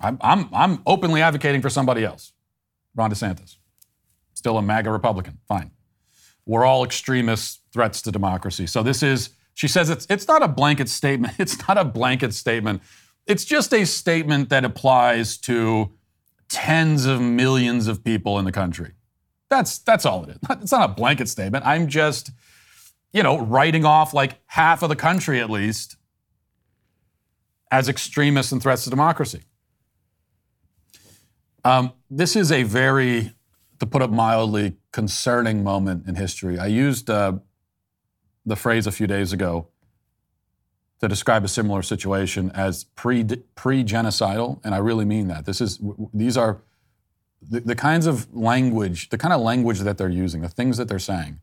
I'm, 0.00 0.18
I'm, 0.20 0.48
I'm 0.52 0.82
openly 0.86 1.20
advocating 1.20 1.60
for 1.60 1.68
somebody 1.68 2.04
else, 2.04 2.32
Ron 2.94 3.10
DeSantis. 3.10 3.56
Still 4.34 4.56
a 4.56 4.62
MAGA 4.62 4.90
Republican. 4.90 5.38
Fine. 5.48 5.72
We're 6.46 6.64
all 6.64 6.84
extremist 6.84 7.60
threats 7.72 8.02
to 8.02 8.12
democracy. 8.12 8.68
So 8.68 8.84
this 8.84 9.02
is, 9.02 9.30
she 9.54 9.66
says 9.66 9.90
it's, 9.90 10.06
it's 10.08 10.28
not 10.28 10.42
a 10.42 10.48
blanket 10.48 10.88
statement. 10.88 11.34
It's 11.40 11.66
not 11.66 11.76
a 11.76 11.84
blanket 11.84 12.34
statement. 12.34 12.82
It's 13.26 13.44
just 13.44 13.72
a 13.72 13.84
statement 13.84 14.48
that 14.48 14.64
applies 14.64 15.38
to 15.38 15.92
tens 16.48 17.06
of 17.06 17.20
millions 17.20 17.86
of 17.86 18.04
people 18.04 18.38
in 18.38 18.44
the 18.44 18.52
country. 18.52 18.92
That's 19.48 19.78
that's 19.78 20.04
all 20.04 20.24
it 20.24 20.30
is. 20.30 20.38
It's 20.62 20.72
not 20.72 20.90
a 20.90 20.92
blanket 20.92 21.28
statement. 21.28 21.64
I'm 21.66 21.88
just, 21.88 22.30
you 23.12 23.22
know, 23.22 23.38
writing 23.38 23.84
off 23.84 24.12
like 24.14 24.40
half 24.46 24.82
of 24.82 24.88
the 24.88 24.96
country 24.96 25.40
at 25.40 25.50
least 25.50 25.96
as 27.70 27.88
extremists 27.88 28.52
and 28.52 28.62
threats 28.62 28.84
to 28.84 28.90
democracy. 28.90 29.42
Um, 31.64 31.92
this 32.10 32.36
is 32.36 32.52
a 32.52 32.64
very, 32.64 33.32
to 33.78 33.86
put 33.86 34.02
it 34.02 34.10
mildly, 34.10 34.76
concerning 34.92 35.64
moment 35.64 36.06
in 36.06 36.16
history. 36.16 36.58
I 36.58 36.66
used 36.66 37.08
uh, 37.08 37.34
the 38.44 38.56
phrase 38.56 38.86
a 38.86 38.92
few 38.92 39.06
days 39.06 39.32
ago 39.32 39.68
to 41.02 41.08
describe 41.08 41.44
a 41.44 41.48
similar 41.48 41.82
situation 41.82 42.52
as 42.54 42.84
pre 42.84 43.24
pre 43.56 43.82
genocidal, 43.82 44.60
and 44.64 44.72
I 44.72 44.78
really 44.78 45.04
mean 45.04 45.26
that. 45.28 45.44
This 45.44 45.60
is 45.60 45.80
these 46.14 46.36
are 46.36 46.62
the, 47.42 47.58
the 47.58 47.74
kinds 47.74 48.06
of 48.06 48.32
language, 48.32 49.08
the 49.08 49.18
kind 49.18 49.34
of 49.34 49.40
language 49.40 49.80
that 49.80 49.98
they're 49.98 50.08
using, 50.08 50.42
the 50.42 50.48
things 50.48 50.76
that 50.76 50.86
they're 50.86 51.00
saying. 51.00 51.40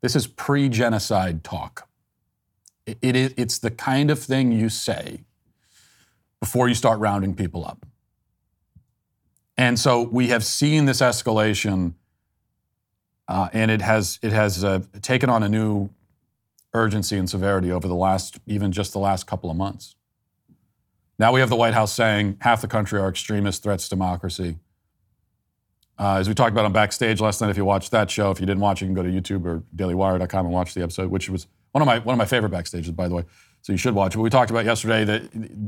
This 0.00 0.16
is 0.16 0.26
pre 0.26 0.70
genocide 0.70 1.44
talk. 1.44 1.88
It, 2.86 2.96
it 3.02 3.34
it's 3.36 3.58
the 3.58 3.70
kind 3.70 4.10
of 4.10 4.18
thing 4.18 4.50
you 4.50 4.70
say 4.70 5.24
before 6.40 6.68
you 6.68 6.74
start 6.74 6.98
rounding 7.00 7.34
people 7.34 7.66
up. 7.66 7.84
And 9.58 9.78
so 9.78 10.08
we 10.10 10.28
have 10.28 10.42
seen 10.42 10.86
this 10.86 11.02
escalation, 11.02 11.92
uh, 13.26 13.50
and 13.52 13.70
it 13.70 13.82
has 13.82 14.18
it 14.22 14.32
has 14.32 14.64
uh, 14.64 14.80
taken 15.02 15.28
on 15.28 15.42
a 15.42 15.50
new 15.50 15.90
urgency 16.78 17.16
and 17.16 17.28
severity 17.28 17.70
over 17.70 17.88
the 17.88 17.94
last, 17.94 18.38
even 18.46 18.72
just 18.72 18.92
the 18.92 18.98
last 18.98 19.26
couple 19.26 19.50
of 19.50 19.56
months. 19.56 19.96
Now 21.18 21.32
we 21.32 21.40
have 21.40 21.48
the 21.48 21.56
White 21.56 21.74
House 21.74 21.92
saying 21.92 22.38
half 22.40 22.60
the 22.60 22.68
country 22.68 23.00
are 23.00 23.08
extremist 23.08 23.62
threats 23.62 23.84
to 23.84 23.90
democracy. 23.90 24.58
Uh, 25.98 26.18
as 26.18 26.28
we 26.28 26.34
talked 26.34 26.52
about 26.52 26.64
on 26.64 26.72
Backstage 26.72 27.20
last 27.20 27.40
night, 27.40 27.50
if 27.50 27.56
you 27.56 27.64
watched 27.64 27.90
that 27.90 28.08
show, 28.08 28.30
if 28.30 28.38
you 28.38 28.46
didn't 28.46 28.60
watch, 28.60 28.80
you 28.80 28.86
can 28.86 28.94
go 28.94 29.02
to 29.02 29.08
YouTube 29.08 29.44
or 29.44 29.64
DailyWire.com 29.74 30.46
and 30.46 30.54
watch 30.54 30.74
the 30.74 30.82
episode, 30.82 31.10
which 31.10 31.28
was 31.28 31.48
one 31.72 31.82
of 31.82 31.86
my 31.86 31.98
one 31.98 32.14
of 32.14 32.18
my 32.18 32.24
favorite 32.24 32.52
backstages, 32.52 32.94
by 32.94 33.08
the 33.08 33.14
way. 33.14 33.24
So 33.62 33.72
you 33.72 33.78
should 33.78 33.94
watch. 33.94 34.14
But 34.14 34.22
we 34.22 34.30
talked 34.30 34.50
about 34.50 34.64
yesterday 34.64 35.04
that 35.04 35.22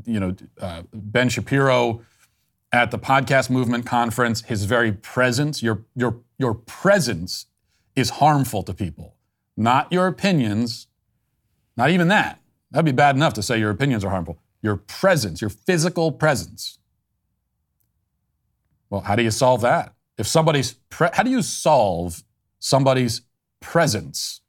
you 0.06 0.20
know 0.20 0.36
uh, 0.60 0.82
Ben 0.92 1.28
Shapiro 1.28 2.02
at 2.72 2.92
the 2.92 2.98
podcast 2.98 3.50
movement 3.50 3.86
conference, 3.86 4.42
his 4.42 4.64
very 4.64 4.92
presence, 4.92 5.62
your 5.62 5.84
your 5.96 6.20
your 6.38 6.54
presence 6.54 7.46
is 7.96 8.10
harmful 8.10 8.62
to 8.62 8.72
people, 8.72 9.16
not 9.56 9.92
your 9.92 10.06
opinions, 10.06 10.86
not 11.76 11.90
even 11.90 12.08
that. 12.08 12.40
That'd 12.70 12.84
be 12.84 12.92
bad 12.92 13.16
enough 13.16 13.34
to 13.34 13.42
say 13.42 13.58
your 13.58 13.70
opinions 13.70 14.04
are 14.04 14.10
harmful. 14.10 14.38
Your 14.62 14.76
presence, 14.76 15.40
your 15.40 15.50
physical 15.50 16.12
presence. 16.12 16.78
Well, 18.90 19.00
how 19.00 19.16
do 19.16 19.22
you 19.22 19.30
solve 19.30 19.60
that? 19.62 19.94
If 20.18 20.26
somebody's, 20.26 20.74
pre- 20.90 21.08
how 21.12 21.22
do 21.22 21.30
you 21.30 21.42
solve 21.42 22.22
somebody's 22.58 23.22
presence? 23.60 24.40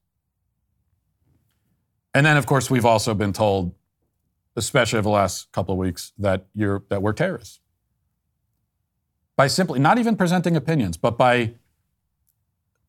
And 2.13 2.25
then, 2.25 2.37
of 2.37 2.45
course, 2.45 2.69
we've 2.69 2.85
also 2.85 3.13
been 3.13 3.31
told, 3.31 3.73
especially 4.55 4.97
over 4.99 5.03
the 5.03 5.09
last 5.09 5.51
couple 5.51 5.73
of 5.73 5.77
weeks, 5.77 6.11
that 6.17 6.47
you're 6.53 6.83
that 6.89 7.01
we're 7.01 7.13
terrorists. 7.13 7.59
By 9.37 9.47
simply 9.47 9.79
not 9.79 9.97
even 9.97 10.17
presenting 10.17 10.57
opinions, 10.57 10.97
but 10.97 11.17
by 11.17 11.53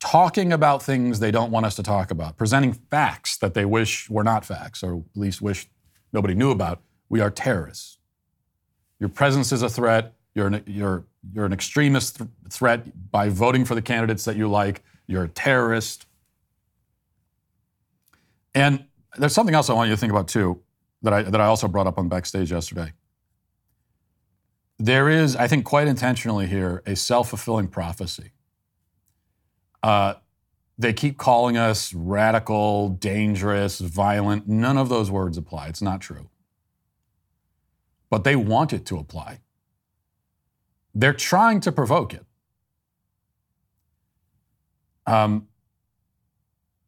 talking 0.02 0.52
about 0.52 0.82
things 0.82 1.20
they 1.20 1.30
don't 1.30 1.52
want 1.52 1.64
us 1.64 1.76
to 1.76 1.82
talk 1.82 2.10
about, 2.10 2.36
presenting 2.36 2.72
facts 2.72 3.38
that 3.38 3.54
they 3.54 3.64
wish 3.64 4.10
were 4.10 4.24
not 4.24 4.44
facts, 4.44 4.82
or 4.82 4.96
at 4.96 5.16
least 5.16 5.40
wish 5.40 5.68
nobody 6.12 6.34
knew 6.34 6.50
about, 6.50 6.80
we 7.08 7.20
are 7.20 7.30
terrorists. 7.30 7.98
Your 8.98 9.08
presence 9.08 9.52
is 9.52 9.62
a 9.62 9.68
threat. 9.68 10.14
You're 10.34 10.48
an, 10.48 10.64
you're, 10.66 11.04
you're 11.32 11.46
an 11.46 11.52
extremist 11.52 12.18
th- 12.18 12.28
threat 12.50 13.12
by 13.12 13.28
voting 13.28 13.64
for 13.64 13.76
the 13.76 13.82
candidates 13.82 14.24
that 14.24 14.34
you 14.34 14.48
like. 14.50 14.82
You're 15.06 15.22
a 15.22 15.28
terrorist. 15.28 16.06
And 18.56 18.84
there's 19.16 19.32
something 19.32 19.54
else 19.54 19.70
I 19.70 19.74
want 19.74 19.88
you 19.88 19.94
to 19.94 20.00
think 20.00 20.12
about 20.12 20.26
too 20.26 20.60
that 21.02 21.12
I, 21.12 21.22
that 21.22 21.40
I 21.40 21.46
also 21.46 21.68
brought 21.68 21.86
up 21.86 21.96
on 21.96 22.08
backstage 22.08 22.50
yesterday. 22.50 22.92
There 24.80 25.08
is, 25.08 25.36
I 25.36 25.46
think, 25.46 25.64
quite 25.64 25.86
intentionally 25.86 26.48
here, 26.48 26.82
a 26.86 26.96
self 26.96 27.28
fulfilling 27.28 27.68
prophecy 27.68 28.32
uh, 29.82 30.14
they 30.78 30.92
keep 30.92 31.18
calling 31.18 31.56
us 31.56 31.92
radical, 31.92 32.88
dangerous, 32.90 33.78
violent. 33.80 34.48
None 34.48 34.78
of 34.78 34.88
those 34.88 35.10
words 35.10 35.36
apply. 35.36 35.68
It's 35.68 35.82
not 35.82 36.00
true. 36.00 36.28
But 38.10 38.24
they 38.24 38.36
want 38.36 38.72
it 38.72 38.84
to 38.86 38.98
apply. 38.98 39.40
They're 40.94 41.12
trying 41.12 41.60
to 41.60 41.72
provoke 41.72 42.12
it. 42.12 42.24
Um, 45.06 45.48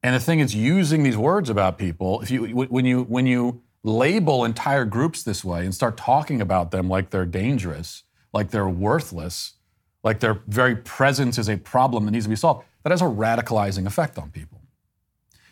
and 0.02 0.14
the 0.14 0.20
thing 0.20 0.40
is, 0.40 0.54
using 0.54 1.02
these 1.02 1.16
words 1.16 1.48
about 1.48 1.78
people, 1.78 2.20
if 2.20 2.30
you 2.30 2.44
when 2.44 2.84
you 2.84 3.04
when 3.04 3.26
you 3.26 3.62
label 3.82 4.44
entire 4.44 4.84
groups 4.84 5.22
this 5.22 5.44
way 5.44 5.64
and 5.64 5.74
start 5.74 5.96
talking 5.96 6.40
about 6.40 6.70
them 6.70 6.88
like 6.88 7.10
they're 7.10 7.26
dangerous, 7.26 8.02
like 8.32 8.50
they're 8.50 8.68
worthless, 8.68 9.54
like 10.02 10.20
their 10.20 10.42
very 10.46 10.76
presence 10.76 11.38
is 11.38 11.48
a 11.48 11.56
problem 11.56 12.04
that 12.04 12.10
needs 12.10 12.26
to 12.26 12.28
be 12.28 12.36
solved, 12.36 12.64
that 12.84 12.90
has 12.90 13.02
a 13.02 13.06
radicalizing 13.06 13.86
effect 13.86 14.16
on 14.18 14.30
people. 14.30 14.60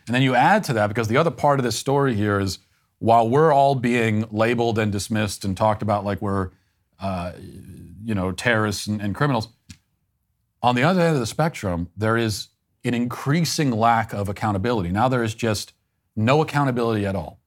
And 0.07 0.15
then 0.15 0.23
you 0.23 0.35
add 0.35 0.63
to 0.65 0.73
that, 0.75 0.87
because 0.87 1.09
the 1.09 1.17
other 1.17 1.31
part 1.31 1.59
of 1.59 1.65
this 1.65 1.77
story 1.77 2.15
here 2.15 2.39
is 2.39 2.59
while 2.99 3.29
we're 3.29 3.53
all 3.53 3.75
being 3.75 4.27
labeled 4.31 4.79
and 4.79 4.93
dismissed 4.93 5.45
and 5.45 5.57
talked 5.57 5.83
about 5.83 6.05
like 6.05 6.23
we're, 6.23 6.51
uh, 7.01 7.33
you 8.05 8.15
know, 8.15 8.31
terrorists 8.31 8.87
and, 8.87 9.01
and 9.01 9.15
criminals, 9.15 9.49
on 10.63 10.77
the 10.77 10.83
other 10.83 11.01
end 11.01 11.15
of 11.15 11.21
the 11.21 11.27
spectrum, 11.27 11.91
there 11.97 12.17
is 12.17 12.49
an 12.85 12.95
increasing 12.95 13.71
lack 13.73 14.13
of 14.13 14.29
accountability. 14.29 14.91
Now 14.91 15.09
there 15.09 15.25
is 15.25 15.35
just 15.35 15.73
no 16.15 16.43
accountability 16.43 17.07
at 17.07 17.17
all. 17.17 17.41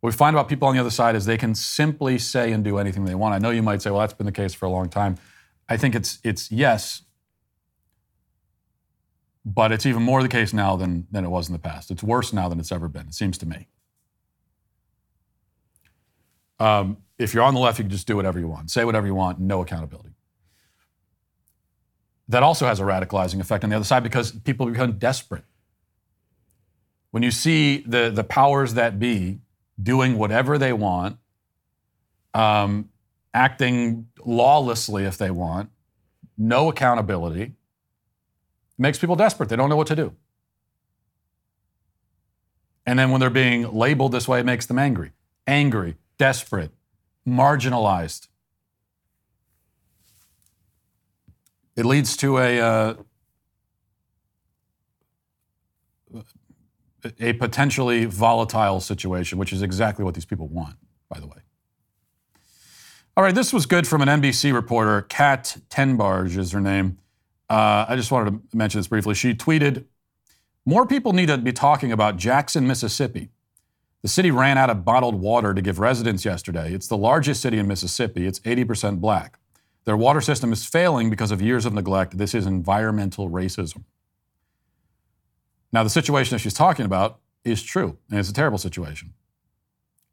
What 0.00 0.12
we 0.12 0.16
find 0.16 0.34
about 0.34 0.48
people 0.48 0.66
on 0.66 0.74
the 0.74 0.80
other 0.80 0.90
side 0.90 1.14
is 1.14 1.26
they 1.26 1.38
can 1.38 1.54
simply 1.54 2.18
say 2.18 2.52
and 2.52 2.64
do 2.64 2.78
anything 2.78 3.04
they 3.04 3.14
want. 3.14 3.34
I 3.34 3.38
know 3.38 3.50
you 3.50 3.62
might 3.62 3.82
say, 3.82 3.90
well, 3.90 4.00
that's 4.00 4.14
been 4.14 4.26
the 4.26 4.32
case 4.32 4.52
for 4.52 4.66
a 4.66 4.70
long 4.70 4.88
time. 4.88 5.16
I 5.68 5.76
think 5.76 5.94
it's 5.94 6.18
it's 6.24 6.50
yes, 6.50 7.02
but 9.44 9.72
it's 9.72 9.86
even 9.86 10.02
more 10.02 10.22
the 10.22 10.28
case 10.28 10.52
now 10.52 10.76
than, 10.76 11.06
than 11.10 11.24
it 11.24 11.28
was 11.28 11.48
in 11.48 11.52
the 11.52 11.58
past. 11.58 11.90
It's 11.90 12.02
worse 12.02 12.32
now 12.32 12.48
than 12.48 12.60
it's 12.60 12.72
ever 12.72 12.88
been, 12.88 13.08
it 13.08 13.14
seems 13.14 13.38
to 13.38 13.46
me. 13.46 13.68
Um, 16.60 16.98
if 17.18 17.34
you're 17.34 17.42
on 17.42 17.54
the 17.54 17.60
left, 17.60 17.78
you 17.78 17.84
can 17.84 17.90
just 17.90 18.06
do 18.06 18.16
whatever 18.16 18.38
you 18.38 18.46
want, 18.46 18.70
say 18.70 18.84
whatever 18.84 19.06
you 19.06 19.14
want, 19.14 19.40
no 19.40 19.60
accountability. 19.62 20.10
That 22.28 22.42
also 22.42 22.66
has 22.66 22.78
a 22.78 22.84
radicalizing 22.84 23.40
effect 23.40 23.64
on 23.64 23.70
the 23.70 23.76
other 23.76 23.84
side 23.84 24.02
because 24.02 24.32
people 24.32 24.66
become 24.66 24.92
desperate. 24.92 25.44
When 27.10 27.22
you 27.22 27.30
see 27.30 27.78
the, 27.78 28.10
the 28.10 28.24
powers 28.24 28.74
that 28.74 28.98
be 28.98 29.40
doing 29.82 30.16
whatever 30.16 30.56
they 30.56 30.72
want, 30.72 31.18
um, 32.32 32.88
acting 33.34 34.08
lawlessly 34.24 35.04
if 35.04 35.18
they 35.18 35.30
want, 35.30 35.70
no 36.38 36.68
accountability, 36.68 37.52
makes 38.78 38.98
people 38.98 39.16
desperate. 39.16 39.48
They 39.48 39.56
don't 39.56 39.68
know 39.68 39.76
what 39.76 39.86
to 39.88 39.96
do. 39.96 40.14
And 42.84 42.98
then 42.98 43.10
when 43.10 43.20
they're 43.20 43.30
being 43.30 43.72
labeled 43.72 44.12
this 44.12 44.26
way, 44.26 44.40
it 44.40 44.46
makes 44.46 44.66
them 44.66 44.78
angry, 44.78 45.12
angry, 45.46 45.96
desperate, 46.18 46.72
marginalized. 47.26 48.28
it 51.76 51.84
leads 51.84 52.16
to 52.18 52.38
a 52.38 52.60
uh, 52.60 52.94
a 57.18 57.32
potentially 57.32 58.04
volatile 58.04 58.80
situation, 58.80 59.38
which 59.38 59.52
is 59.52 59.62
exactly 59.62 60.04
what 60.04 60.14
these 60.14 60.24
people 60.24 60.46
want, 60.46 60.76
by 61.08 61.18
the 61.18 61.26
way. 61.26 61.38
All 63.16 63.24
right, 63.24 63.34
this 63.34 63.52
was 63.52 63.66
good 63.66 63.86
from 63.88 64.02
an 64.02 64.08
NBC 64.08 64.54
reporter. 64.54 65.02
Kat 65.02 65.56
Tenbarge 65.68 66.36
is 66.36 66.52
her 66.52 66.60
name. 66.60 66.98
Uh, 67.52 67.84
I 67.86 67.96
just 67.96 68.10
wanted 68.10 68.30
to 68.50 68.56
mention 68.56 68.78
this 68.78 68.86
briefly. 68.86 69.14
She 69.14 69.34
tweeted 69.34 69.84
More 70.64 70.86
people 70.86 71.12
need 71.12 71.26
to 71.26 71.36
be 71.36 71.52
talking 71.52 71.92
about 71.92 72.16
Jackson, 72.16 72.66
Mississippi. 72.66 73.28
The 74.00 74.08
city 74.08 74.30
ran 74.30 74.56
out 74.56 74.70
of 74.70 74.86
bottled 74.86 75.16
water 75.16 75.52
to 75.52 75.60
give 75.60 75.78
residents 75.78 76.24
yesterday. 76.24 76.72
It's 76.72 76.88
the 76.88 76.96
largest 76.96 77.42
city 77.42 77.58
in 77.58 77.68
Mississippi, 77.68 78.26
it's 78.26 78.40
80% 78.40 79.02
black. 79.02 79.38
Their 79.84 79.98
water 79.98 80.22
system 80.22 80.50
is 80.50 80.64
failing 80.64 81.10
because 81.10 81.30
of 81.30 81.42
years 81.42 81.66
of 81.66 81.74
neglect. 81.74 82.16
This 82.16 82.34
is 82.34 82.46
environmental 82.46 83.28
racism. 83.28 83.84
Now, 85.72 85.82
the 85.82 85.90
situation 85.90 86.34
that 86.34 86.38
she's 86.38 86.54
talking 86.54 86.86
about 86.86 87.20
is 87.44 87.62
true, 87.62 87.98
and 88.08 88.18
it's 88.18 88.30
a 88.30 88.32
terrible 88.32 88.58
situation. 88.58 89.12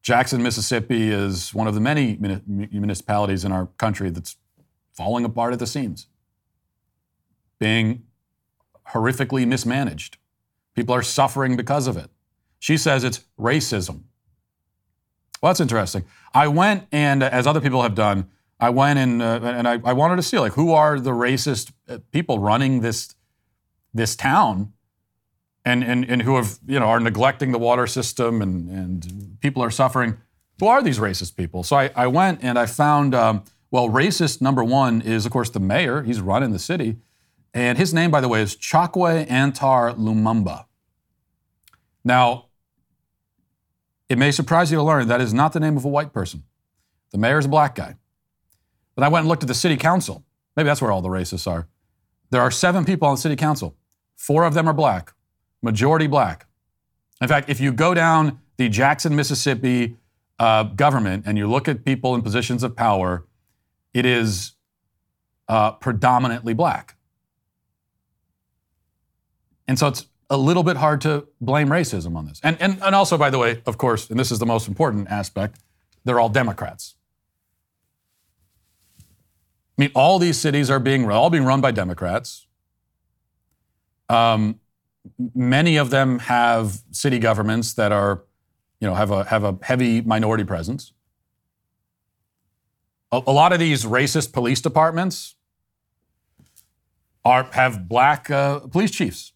Jackson, 0.02 0.43
Mississippi 0.43 1.10
is 1.10 1.54
one 1.54 1.67
of 1.67 1.73
the 1.73 1.80
many 1.80 2.17
municipalities 2.19 3.45
in 3.45 3.54
our 3.54 3.67
country 3.78 4.10
that's 4.10 4.36
falling 4.91 5.23
apart 5.23 5.54
at 5.54 5.60
the 5.60 5.67
seams, 5.67 6.08
being 7.60 8.04
horrifically 8.89 9.45
mismanaged. 9.45 10.17
People 10.76 10.95
are 10.95 11.04
suffering 11.04 11.56
because 11.56 11.88
of 11.88 11.98
it. 11.98 12.10
She 12.58 12.78
says 12.78 13.04
it's 13.04 13.26
racism. 13.39 14.04
Well, 15.41 15.52
that's 15.52 15.60
interesting. 15.60 16.06
I 16.34 16.48
went 16.48 16.88
and, 16.91 17.24
as 17.24 17.48
other 17.48 17.62
people 17.62 17.82
have 17.82 17.95
done, 17.95 18.30
I 18.60 18.69
went 18.72 19.00
and, 19.00 19.22
uh, 19.22 19.39
and 19.43 19.67
I, 19.67 19.80
I 19.86 19.93
wanted 19.93 20.17
to 20.17 20.24
see 20.24 20.38
like 20.38 20.54
who 20.54 20.74
are 20.74 21.00
the 21.00 21.12
racist 21.12 21.72
uh, 21.88 22.00
people 22.12 22.39
running 22.39 22.82
this 22.82 23.15
this 23.93 24.15
town 24.15 24.74
and, 25.65 25.84
and, 25.84 26.06
and 26.06 26.22
who 26.22 26.36
have, 26.36 26.60
you 26.67 26.80
know, 26.80 26.86
are 26.86 27.00
neglecting 27.00 27.52
the 27.52 27.58
water 27.58 27.88
system 27.88 28.41
and, 28.41 28.69
and 28.69 29.38
people 29.39 29.63
are 29.63 29.72
suffering. 29.72 30.17
Who 30.60 30.67
are 30.67 30.84
these 30.84 31.00
racist 31.00 31.36
people? 31.36 31.63
So 31.63 31.76
I, 31.76 31.89
I 31.95 32.08
went 32.08 32.43
and 32.43 32.60
I 32.60 32.65
found, 32.65 33.15
um, 33.15 33.43
well, 33.72 33.89
racist 33.89 34.41
number 34.41 34.63
one 34.63 35.02
is, 35.02 35.26
of 35.26 35.32
course, 35.32 35.50
the 35.50 35.60
mayor. 35.60 36.04
He's 36.04 36.22
running 36.22 36.52
the 36.52 36.60
city. 36.60 36.98
And 37.54 37.78
his 37.78 37.94
name, 37.94 38.12
by 38.12 38.22
the 38.22 38.28
way, 38.28 38.42
is 38.42 38.56
Chokwe 38.56 39.30
Antar 39.30 39.94
Lumumba. 39.96 40.66
Now, 42.04 42.46
it 44.08 44.18
may 44.18 44.32
surprise 44.32 44.72
you 44.72 44.78
to 44.78 44.84
learn 44.84 45.08
that 45.08 45.22
is 45.22 45.34
not 45.34 45.54
the 45.54 45.60
name 45.60 45.78
of 45.78 45.86
a 45.86 45.90
white 45.90 46.14
person. 46.14 46.44
The 47.12 47.18
mayor 47.18 47.40
is 47.40 47.46
a 47.46 47.50
black 47.50 47.76
guy. 47.76 47.96
But 48.96 49.04
I 49.04 49.08
went 49.08 49.22
and 49.24 49.30
looked 49.30 49.44
at 49.44 49.48
the 49.48 49.54
city 49.54 49.78
council. 49.78 50.24
Maybe 50.56 50.68
that's 50.68 50.82
where 50.82 50.92
all 50.92 51.02
the 51.02 51.10
racists 51.10 51.50
are. 51.50 51.68
There 52.30 52.42
are 52.42 52.52
seven 52.52 52.86
people 52.86 53.08
on 53.08 53.16
the 53.16 53.22
city 53.22 53.36
council. 53.36 53.76
Four 54.16 54.44
of 54.44 54.54
them 54.54 54.68
are 54.68 54.74
black 54.74 55.14
majority 55.62 56.08
black. 56.08 56.48
In 57.22 57.28
fact, 57.28 57.50
if 57.50 57.60
you 57.60 57.72
go 57.72 57.94
down 57.94 58.40
the 58.58 58.70
Jackson, 58.70 59.16
Mississippi 59.16 59.98
uh, 60.38 60.64
government 60.64 61.24
and 61.26 61.38
you 61.38 61.48
look 61.48 61.68
at 61.68 61.84
people 61.84 62.16
in 62.16 62.22
positions 62.22 62.64
of 62.64 62.76
power, 62.76 63.26
it 63.94 64.06
is 64.06 64.54
uh, 65.48 65.72
predominantly 65.72 66.54
black. 66.54 66.96
And 69.69 69.77
so 69.77 69.88
it's 69.88 70.08
a 70.32 70.36
little 70.36 70.63
bit 70.63 70.77
hard 70.77 70.99
to 71.01 71.27
blame 71.39 71.67
racism 71.69 72.17
on 72.17 72.25
this. 72.25 72.41
And, 72.43 72.58
and, 72.60 72.82
and 72.82 72.95
also, 72.95 73.19
by 73.19 73.29
the 73.29 73.38
way, 73.38 73.62
of 73.67 73.77
course, 73.77 74.10
and 74.10 74.19
this 74.19 74.32
is 74.32 74.39
the 74.39 74.45
most 74.47 74.67
important 74.67 75.10
aspect, 75.10 75.60
they're 76.03 76.19
all 76.19 76.27
Democrats. 76.27 76.95
I 79.77 79.84
mean, 79.84 79.91
all 79.93 80.17
these 80.17 80.39
cities 80.39 80.71
are 80.71 80.79
being 80.79 81.10
all 81.12 81.29
being 81.29 81.45
run 81.45 81.62
by 81.62 81.69
Democrats. 81.69 82.47
Um, 84.10 84.60
many 85.36 85.77
of 85.77 85.91
them 85.91 86.17
have 86.17 86.82
city 86.89 87.19
governments 87.19 87.75
that 87.75 87.91
are, 87.91 88.23
you 88.79 88.88
know, 88.88 88.95
have 88.95 89.12
a 89.12 89.23
have 89.25 89.43
a 89.43 89.55
heavy 89.62 90.01
minority 90.01 90.43
presence. 90.43 90.93
A, 93.12 93.21
a 93.27 93.32
lot 93.32 93.53
of 93.53 93.60
these 93.60 93.86
racist 93.86 94.34
police 94.34 94.62
departments 94.62 95.36
are 97.23 97.43
have 97.51 97.88
black 97.88 98.32
uh, 98.32 98.62
police 98.62 98.89
chiefs. 98.89 99.34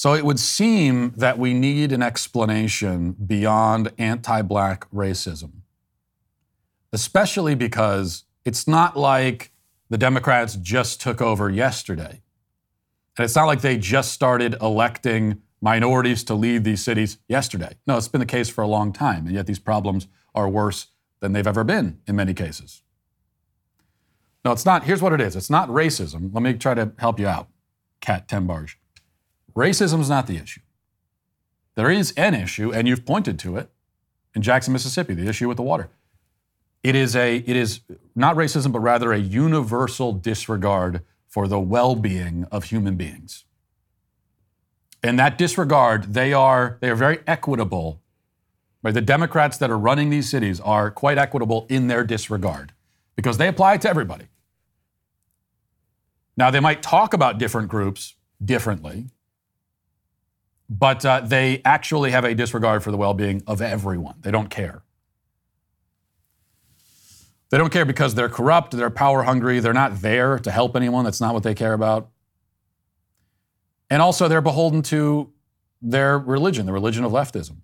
So 0.00 0.14
it 0.14 0.24
would 0.24 0.40
seem 0.40 1.12
that 1.18 1.38
we 1.38 1.52
need 1.52 1.92
an 1.92 2.02
explanation 2.02 3.12
beyond 3.12 3.92
anti-black 3.98 4.90
racism, 4.90 5.50
especially 6.90 7.54
because 7.54 8.24
it's 8.46 8.66
not 8.66 8.96
like 8.96 9.52
the 9.90 9.98
Democrats 9.98 10.56
just 10.56 11.02
took 11.02 11.20
over 11.20 11.50
yesterday. 11.50 12.22
And 13.18 13.26
it's 13.26 13.36
not 13.36 13.44
like 13.44 13.60
they 13.60 13.76
just 13.76 14.12
started 14.12 14.56
electing 14.62 15.42
minorities 15.60 16.24
to 16.24 16.34
lead 16.34 16.64
these 16.64 16.82
cities 16.82 17.18
yesterday. 17.28 17.76
No, 17.86 17.98
it's 17.98 18.08
been 18.08 18.20
the 18.20 18.24
case 18.24 18.48
for 18.48 18.62
a 18.62 18.68
long 18.68 18.94
time, 18.94 19.26
and 19.26 19.34
yet 19.34 19.46
these 19.46 19.58
problems 19.58 20.08
are 20.34 20.48
worse 20.48 20.86
than 21.20 21.34
they've 21.34 21.46
ever 21.46 21.62
been 21.62 22.00
in 22.06 22.16
many 22.16 22.32
cases. 22.32 22.80
No, 24.46 24.52
it's 24.52 24.64
not. 24.64 24.84
Here's 24.84 25.02
what 25.02 25.12
it 25.12 25.20
is 25.20 25.36
it's 25.36 25.50
not 25.50 25.68
racism. 25.68 26.32
Let 26.32 26.42
me 26.42 26.54
try 26.54 26.72
to 26.72 26.92
help 26.96 27.20
you 27.20 27.26
out, 27.26 27.48
Kat 28.00 28.28
Tenbarge. 28.28 28.76
Racism 29.54 30.00
is 30.00 30.08
not 30.08 30.26
the 30.26 30.36
issue. 30.36 30.60
There 31.74 31.90
is 31.90 32.12
an 32.12 32.34
issue, 32.34 32.72
and 32.72 32.86
you've 32.86 33.06
pointed 33.06 33.38
to 33.40 33.56
it 33.56 33.70
in 34.34 34.42
Jackson, 34.42 34.72
Mississippi, 34.72 35.14
the 35.14 35.28
issue 35.28 35.48
with 35.48 35.56
the 35.56 35.62
water. 35.62 35.88
It 36.82 36.94
is 36.94 37.14
a 37.14 37.36
it 37.36 37.56
is 37.56 37.80
not 38.14 38.36
racism, 38.36 38.72
but 38.72 38.80
rather 38.80 39.12
a 39.12 39.18
universal 39.18 40.12
disregard 40.12 41.02
for 41.28 41.46
the 41.46 41.60
well 41.60 41.94
being 41.94 42.46
of 42.50 42.64
human 42.64 42.96
beings. 42.96 43.44
In 45.02 45.16
that 45.16 45.38
disregard, 45.38 46.14
they 46.14 46.32
are, 46.32 46.76
they 46.80 46.90
are 46.90 46.96
very 46.96 47.20
equitable. 47.26 48.02
Right? 48.82 48.92
The 48.92 49.00
Democrats 49.00 49.56
that 49.58 49.70
are 49.70 49.78
running 49.78 50.10
these 50.10 50.30
cities 50.30 50.60
are 50.60 50.90
quite 50.90 51.18
equitable 51.18 51.66
in 51.68 51.86
their 51.86 52.04
disregard 52.04 52.72
because 53.16 53.38
they 53.38 53.48
apply 53.48 53.74
it 53.74 53.82
to 53.82 53.88
everybody. 53.88 54.26
Now, 56.36 56.50
they 56.50 56.60
might 56.60 56.82
talk 56.82 57.12
about 57.12 57.38
different 57.38 57.68
groups 57.68 58.14
differently, 58.42 59.06
but 60.70 61.04
uh, 61.04 61.20
they 61.20 61.60
actually 61.64 62.12
have 62.12 62.24
a 62.24 62.32
disregard 62.32 62.84
for 62.84 62.92
the 62.92 62.96
well 62.96 63.12
being 63.12 63.42
of 63.48 63.60
everyone. 63.60 64.14
They 64.22 64.30
don't 64.30 64.48
care. 64.48 64.82
They 67.50 67.58
don't 67.58 67.72
care 67.72 67.84
because 67.84 68.14
they're 68.14 68.28
corrupt, 68.28 68.76
they're 68.76 68.90
power 68.90 69.24
hungry, 69.24 69.58
they're 69.58 69.72
not 69.72 70.00
there 70.00 70.38
to 70.38 70.50
help 70.52 70.76
anyone. 70.76 71.04
That's 71.04 71.20
not 71.20 71.34
what 71.34 71.42
they 71.42 71.54
care 71.54 71.72
about. 71.72 72.08
And 73.90 74.00
also, 74.00 74.28
they're 74.28 74.40
beholden 74.40 74.82
to 74.82 75.32
their 75.82 76.16
religion, 76.16 76.66
the 76.66 76.72
religion 76.72 77.04
of 77.04 77.10
leftism, 77.10 77.56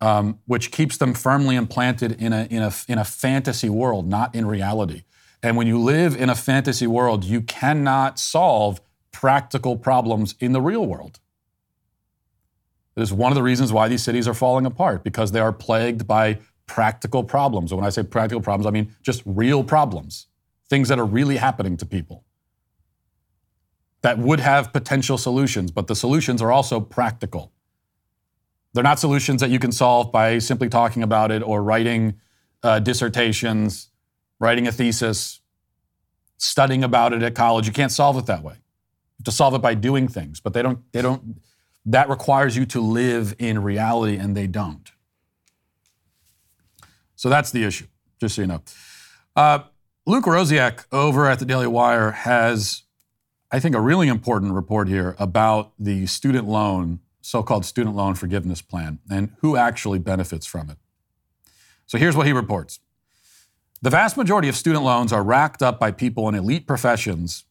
um, 0.00 0.38
which 0.46 0.70
keeps 0.70 0.96
them 0.96 1.12
firmly 1.12 1.56
implanted 1.56 2.22
in 2.22 2.32
a, 2.32 2.44
in, 2.44 2.62
a, 2.62 2.72
in 2.86 2.98
a 2.98 3.04
fantasy 3.04 3.68
world, 3.68 4.06
not 4.06 4.32
in 4.32 4.46
reality. 4.46 5.02
And 5.42 5.56
when 5.56 5.66
you 5.66 5.80
live 5.80 6.14
in 6.14 6.30
a 6.30 6.36
fantasy 6.36 6.86
world, 6.86 7.24
you 7.24 7.40
cannot 7.40 8.20
solve 8.20 8.80
practical 9.20 9.76
problems 9.76 10.34
in 10.40 10.52
the 10.52 10.62
real 10.62 10.86
world. 10.86 11.20
It 12.96 13.02
is 13.02 13.12
one 13.12 13.30
of 13.30 13.36
the 13.36 13.42
reasons 13.42 13.70
why 13.70 13.86
these 13.86 14.02
cities 14.02 14.26
are 14.26 14.32
falling 14.32 14.64
apart, 14.64 15.04
because 15.04 15.32
they 15.32 15.40
are 15.40 15.52
plagued 15.52 16.06
by 16.06 16.38
practical 16.64 17.22
problems. 17.22 17.70
And 17.70 17.78
when 17.78 17.86
I 17.86 17.90
say 17.90 18.02
practical 18.02 18.40
problems, 18.40 18.66
I 18.66 18.70
mean 18.70 18.96
just 19.02 19.22
real 19.26 19.62
problems, 19.62 20.28
things 20.70 20.88
that 20.88 20.98
are 20.98 21.04
really 21.04 21.36
happening 21.36 21.76
to 21.76 21.84
people 21.84 22.24
that 24.00 24.16
would 24.16 24.40
have 24.40 24.72
potential 24.72 25.18
solutions, 25.18 25.70
but 25.70 25.86
the 25.86 25.94
solutions 25.94 26.40
are 26.40 26.50
also 26.50 26.80
practical. 26.80 27.52
They're 28.72 28.82
not 28.82 28.98
solutions 28.98 29.42
that 29.42 29.50
you 29.50 29.58
can 29.58 29.72
solve 29.72 30.10
by 30.10 30.38
simply 30.38 30.70
talking 30.70 31.02
about 31.02 31.30
it 31.30 31.42
or 31.42 31.62
writing 31.62 32.14
uh, 32.62 32.78
dissertations, 32.78 33.90
writing 34.38 34.66
a 34.66 34.72
thesis, 34.72 35.42
studying 36.38 36.82
about 36.82 37.12
it 37.12 37.22
at 37.22 37.34
college. 37.34 37.66
You 37.66 37.74
can't 37.74 37.92
solve 37.92 38.16
it 38.16 38.24
that 38.24 38.42
way. 38.42 38.54
To 39.24 39.30
solve 39.30 39.54
it 39.54 39.62
by 39.62 39.74
doing 39.74 40.08
things, 40.08 40.40
but 40.40 40.54
they 40.54 40.62
don't, 40.62 40.80
they 40.92 41.02
don't, 41.02 41.40
that 41.84 42.08
requires 42.08 42.56
you 42.56 42.64
to 42.66 42.80
live 42.80 43.34
in 43.38 43.62
reality, 43.62 44.16
and 44.16 44.36
they 44.36 44.46
don't. 44.46 44.90
So 47.16 47.28
that's 47.28 47.50
the 47.50 47.64
issue, 47.64 47.86
just 48.18 48.36
so 48.36 48.42
you 48.42 48.46
know. 48.48 48.62
Uh, 49.36 49.60
Luke 50.06 50.24
Rosiak 50.24 50.86
over 50.90 51.26
at 51.26 51.38
the 51.38 51.44
Daily 51.44 51.66
Wire 51.66 52.12
has, 52.12 52.84
I 53.52 53.60
think, 53.60 53.76
a 53.76 53.80
really 53.80 54.08
important 54.08 54.54
report 54.54 54.88
here 54.88 55.14
about 55.18 55.72
the 55.78 56.06
student 56.06 56.48
loan, 56.48 57.00
so 57.20 57.42
called 57.42 57.66
student 57.66 57.94
loan 57.94 58.14
forgiveness 58.14 58.62
plan, 58.62 59.00
and 59.10 59.34
who 59.40 59.56
actually 59.56 59.98
benefits 59.98 60.46
from 60.46 60.70
it. 60.70 60.78
So 61.86 61.98
here's 61.98 62.16
what 62.16 62.26
he 62.26 62.32
reports 62.32 62.80
The 63.82 63.90
vast 63.90 64.16
majority 64.16 64.48
of 64.48 64.56
student 64.56 64.84
loans 64.84 65.12
are 65.12 65.22
racked 65.22 65.62
up 65.62 65.78
by 65.78 65.90
people 65.90 66.28
in 66.28 66.34
elite 66.34 66.66
professions 66.66 67.44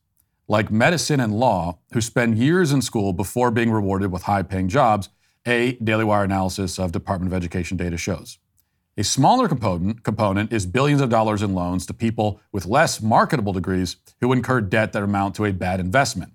like 0.49 0.71
medicine 0.71 1.19
and 1.19 1.33
law 1.33 1.77
who 1.93 2.01
spend 2.01 2.37
years 2.37 2.73
in 2.73 2.81
school 2.81 3.13
before 3.13 3.51
being 3.51 3.71
rewarded 3.71 4.11
with 4.11 4.23
high 4.23 4.41
paying 4.41 4.67
jobs, 4.67 5.09
a 5.45 5.73
Daily 5.73 6.03
Wire 6.03 6.23
analysis 6.23 6.79
of 6.79 6.91
Department 6.91 7.31
of 7.31 7.37
Education 7.37 7.77
data 7.77 7.97
shows. 7.97 8.39
A 8.97 9.03
smaller 9.03 9.47
component, 9.47 10.03
component 10.03 10.51
is 10.51 10.65
billions 10.65 11.01
of 11.01 11.09
dollars 11.09 11.43
in 11.43 11.53
loans 11.53 11.85
to 11.85 11.93
people 11.93 12.41
with 12.51 12.65
less 12.65 13.01
marketable 13.01 13.53
degrees 13.53 13.95
who 14.19 14.33
incur 14.33 14.59
debt 14.59 14.91
that 14.91 15.03
amount 15.03 15.35
to 15.35 15.45
a 15.45 15.53
bad 15.53 15.79
investment, 15.79 16.33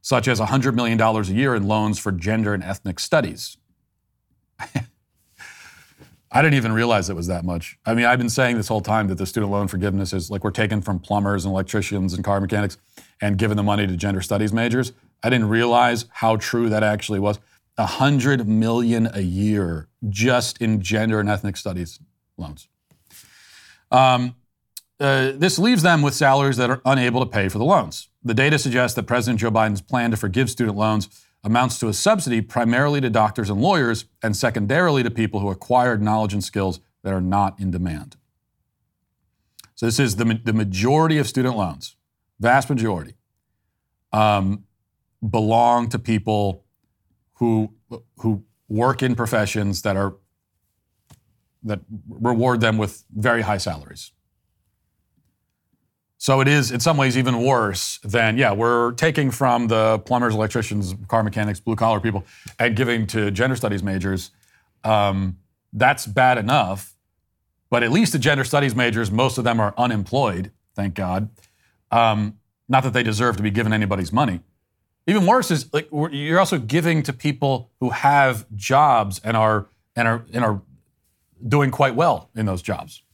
such 0.00 0.28
as 0.28 0.40
$100 0.40 0.72
million 0.74 0.98
a 0.98 1.22
year 1.24 1.54
in 1.54 1.66
loans 1.66 1.98
for 1.98 2.12
gender 2.12 2.54
and 2.54 2.62
ethnic 2.62 2.98
studies. 2.98 3.58
I 6.36 6.42
didn't 6.42 6.56
even 6.56 6.72
realize 6.72 7.08
it 7.08 7.16
was 7.16 7.28
that 7.28 7.46
much. 7.46 7.78
I 7.86 7.94
mean, 7.94 8.04
I've 8.04 8.18
been 8.18 8.28
saying 8.28 8.58
this 8.58 8.68
whole 8.68 8.82
time 8.82 9.08
that 9.08 9.16
the 9.16 9.24
student 9.24 9.50
loan 9.50 9.68
forgiveness 9.68 10.12
is 10.12 10.30
like 10.30 10.44
we're 10.44 10.50
taking 10.50 10.82
from 10.82 10.98
plumbers 10.98 11.46
and 11.46 11.52
electricians 11.52 12.12
and 12.12 12.22
car 12.22 12.42
mechanics 12.42 12.76
and 13.22 13.38
giving 13.38 13.56
the 13.56 13.62
money 13.62 13.86
to 13.86 13.96
gender 13.96 14.20
studies 14.20 14.52
majors. 14.52 14.92
I 15.22 15.30
didn't 15.30 15.48
realize 15.48 16.04
how 16.12 16.36
true 16.36 16.68
that 16.68 16.82
actually 16.82 17.20
was. 17.20 17.38
A 17.78 17.86
hundred 17.86 18.46
million 18.46 19.08
a 19.14 19.22
year 19.22 19.88
just 20.10 20.60
in 20.60 20.82
gender 20.82 21.20
and 21.20 21.30
ethnic 21.30 21.56
studies 21.56 22.00
loans. 22.36 22.68
Um, 23.90 24.36
uh, 25.00 25.32
this 25.36 25.58
leaves 25.58 25.82
them 25.82 26.02
with 26.02 26.12
salaries 26.12 26.58
that 26.58 26.68
are 26.68 26.82
unable 26.84 27.20
to 27.20 27.26
pay 27.26 27.48
for 27.48 27.56
the 27.56 27.64
loans. 27.64 28.08
The 28.22 28.34
data 28.34 28.58
suggests 28.58 28.94
that 28.96 29.04
President 29.04 29.40
Joe 29.40 29.50
Biden's 29.50 29.80
plan 29.80 30.10
to 30.10 30.18
forgive 30.18 30.50
student 30.50 30.76
loans 30.76 31.08
amounts 31.44 31.78
to 31.78 31.88
a 31.88 31.92
subsidy 31.92 32.40
primarily 32.40 33.00
to 33.00 33.10
doctors 33.10 33.50
and 33.50 33.60
lawyers, 33.60 34.06
and 34.22 34.36
secondarily 34.36 35.02
to 35.02 35.10
people 35.10 35.40
who 35.40 35.50
acquired 35.50 36.02
knowledge 36.02 36.32
and 36.32 36.42
skills 36.42 36.80
that 37.02 37.12
are 37.12 37.20
not 37.20 37.58
in 37.60 37.70
demand. 37.70 38.16
So, 39.74 39.86
this 39.86 40.00
is 40.00 40.16
the, 40.16 40.40
the 40.42 40.52
majority 40.52 41.18
of 41.18 41.26
student 41.26 41.56
loans, 41.56 41.96
vast 42.40 42.68
majority, 42.70 43.14
um, 44.12 44.64
belong 45.28 45.88
to 45.90 45.98
people 45.98 46.64
who, 47.34 47.74
who 48.18 48.44
work 48.68 49.02
in 49.02 49.14
professions 49.14 49.82
that 49.82 49.96
are 49.96 50.16
that 51.66 51.80
reward 52.08 52.60
them 52.60 52.78
with 52.78 53.04
very 53.14 53.42
high 53.42 53.56
salaries. 53.58 54.12
So 56.26 56.40
it 56.40 56.48
is, 56.48 56.72
in 56.72 56.80
some 56.80 56.96
ways, 56.96 57.16
even 57.16 57.44
worse 57.44 58.00
than, 58.02 58.36
yeah, 58.36 58.50
we're 58.50 58.90
taking 58.94 59.30
from 59.30 59.68
the 59.68 60.00
plumbers, 60.00 60.34
electricians, 60.34 60.92
car 61.06 61.22
mechanics, 61.22 61.60
blue 61.60 61.76
collar 61.76 62.00
people, 62.00 62.24
and 62.58 62.74
giving 62.74 63.06
to 63.06 63.30
gender 63.30 63.54
studies 63.54 63.80
majors. 63.80 64.32
Um, 64.82 65.38
that's 65.72 66.04
bad 66.04 66.36
enough. 66.36 66.96
But 67.70 67.84
at 67.84 67.92
least 67.92 68.12
the 68.12 68.18
gender 68.18 68.42
studies 68.42 68.74
majors, 68.74 69.08
most 69.08 69.38
of 69.38 69.44
them 69.44 69.60
are 69.60 69.72
unemployed, 69.78 70.50
thank 70.74 70.94
God. 70.94 71.30
Um, 71.92 72.40
not 72.68 72.82
that 72.82 72.92
they 72.92 73.04
deserve 73.04 73.36
to 73.36 73.44
be 73.44 73.52
given 73.52 73.72
anybody's 73.72 74.12
money. 74.12 74.40
Even 75.06 75.26
worse 75.26 75.52
is 75.52 75.72
like 75.72 75.88
you're 75.92 76.40
also 76.40 76.58
giving 76.58 77.04
to 77.04 77.12
people 77.12 77.70
who 77.78 77.90
have 77.90 78.52
jobs 78.56 79.20
and 79.22 79.36
are 79.36 79.68
and 79.94 80.08
are 80.08 80.24
and 80.32 80.44
are 80.44 80.60
doing 81.46 81.70
quite 81.70 81.94
well 81.94 82.30
in 82.34 82.46
those 82.46 82.62
jobs. 82.62 83.04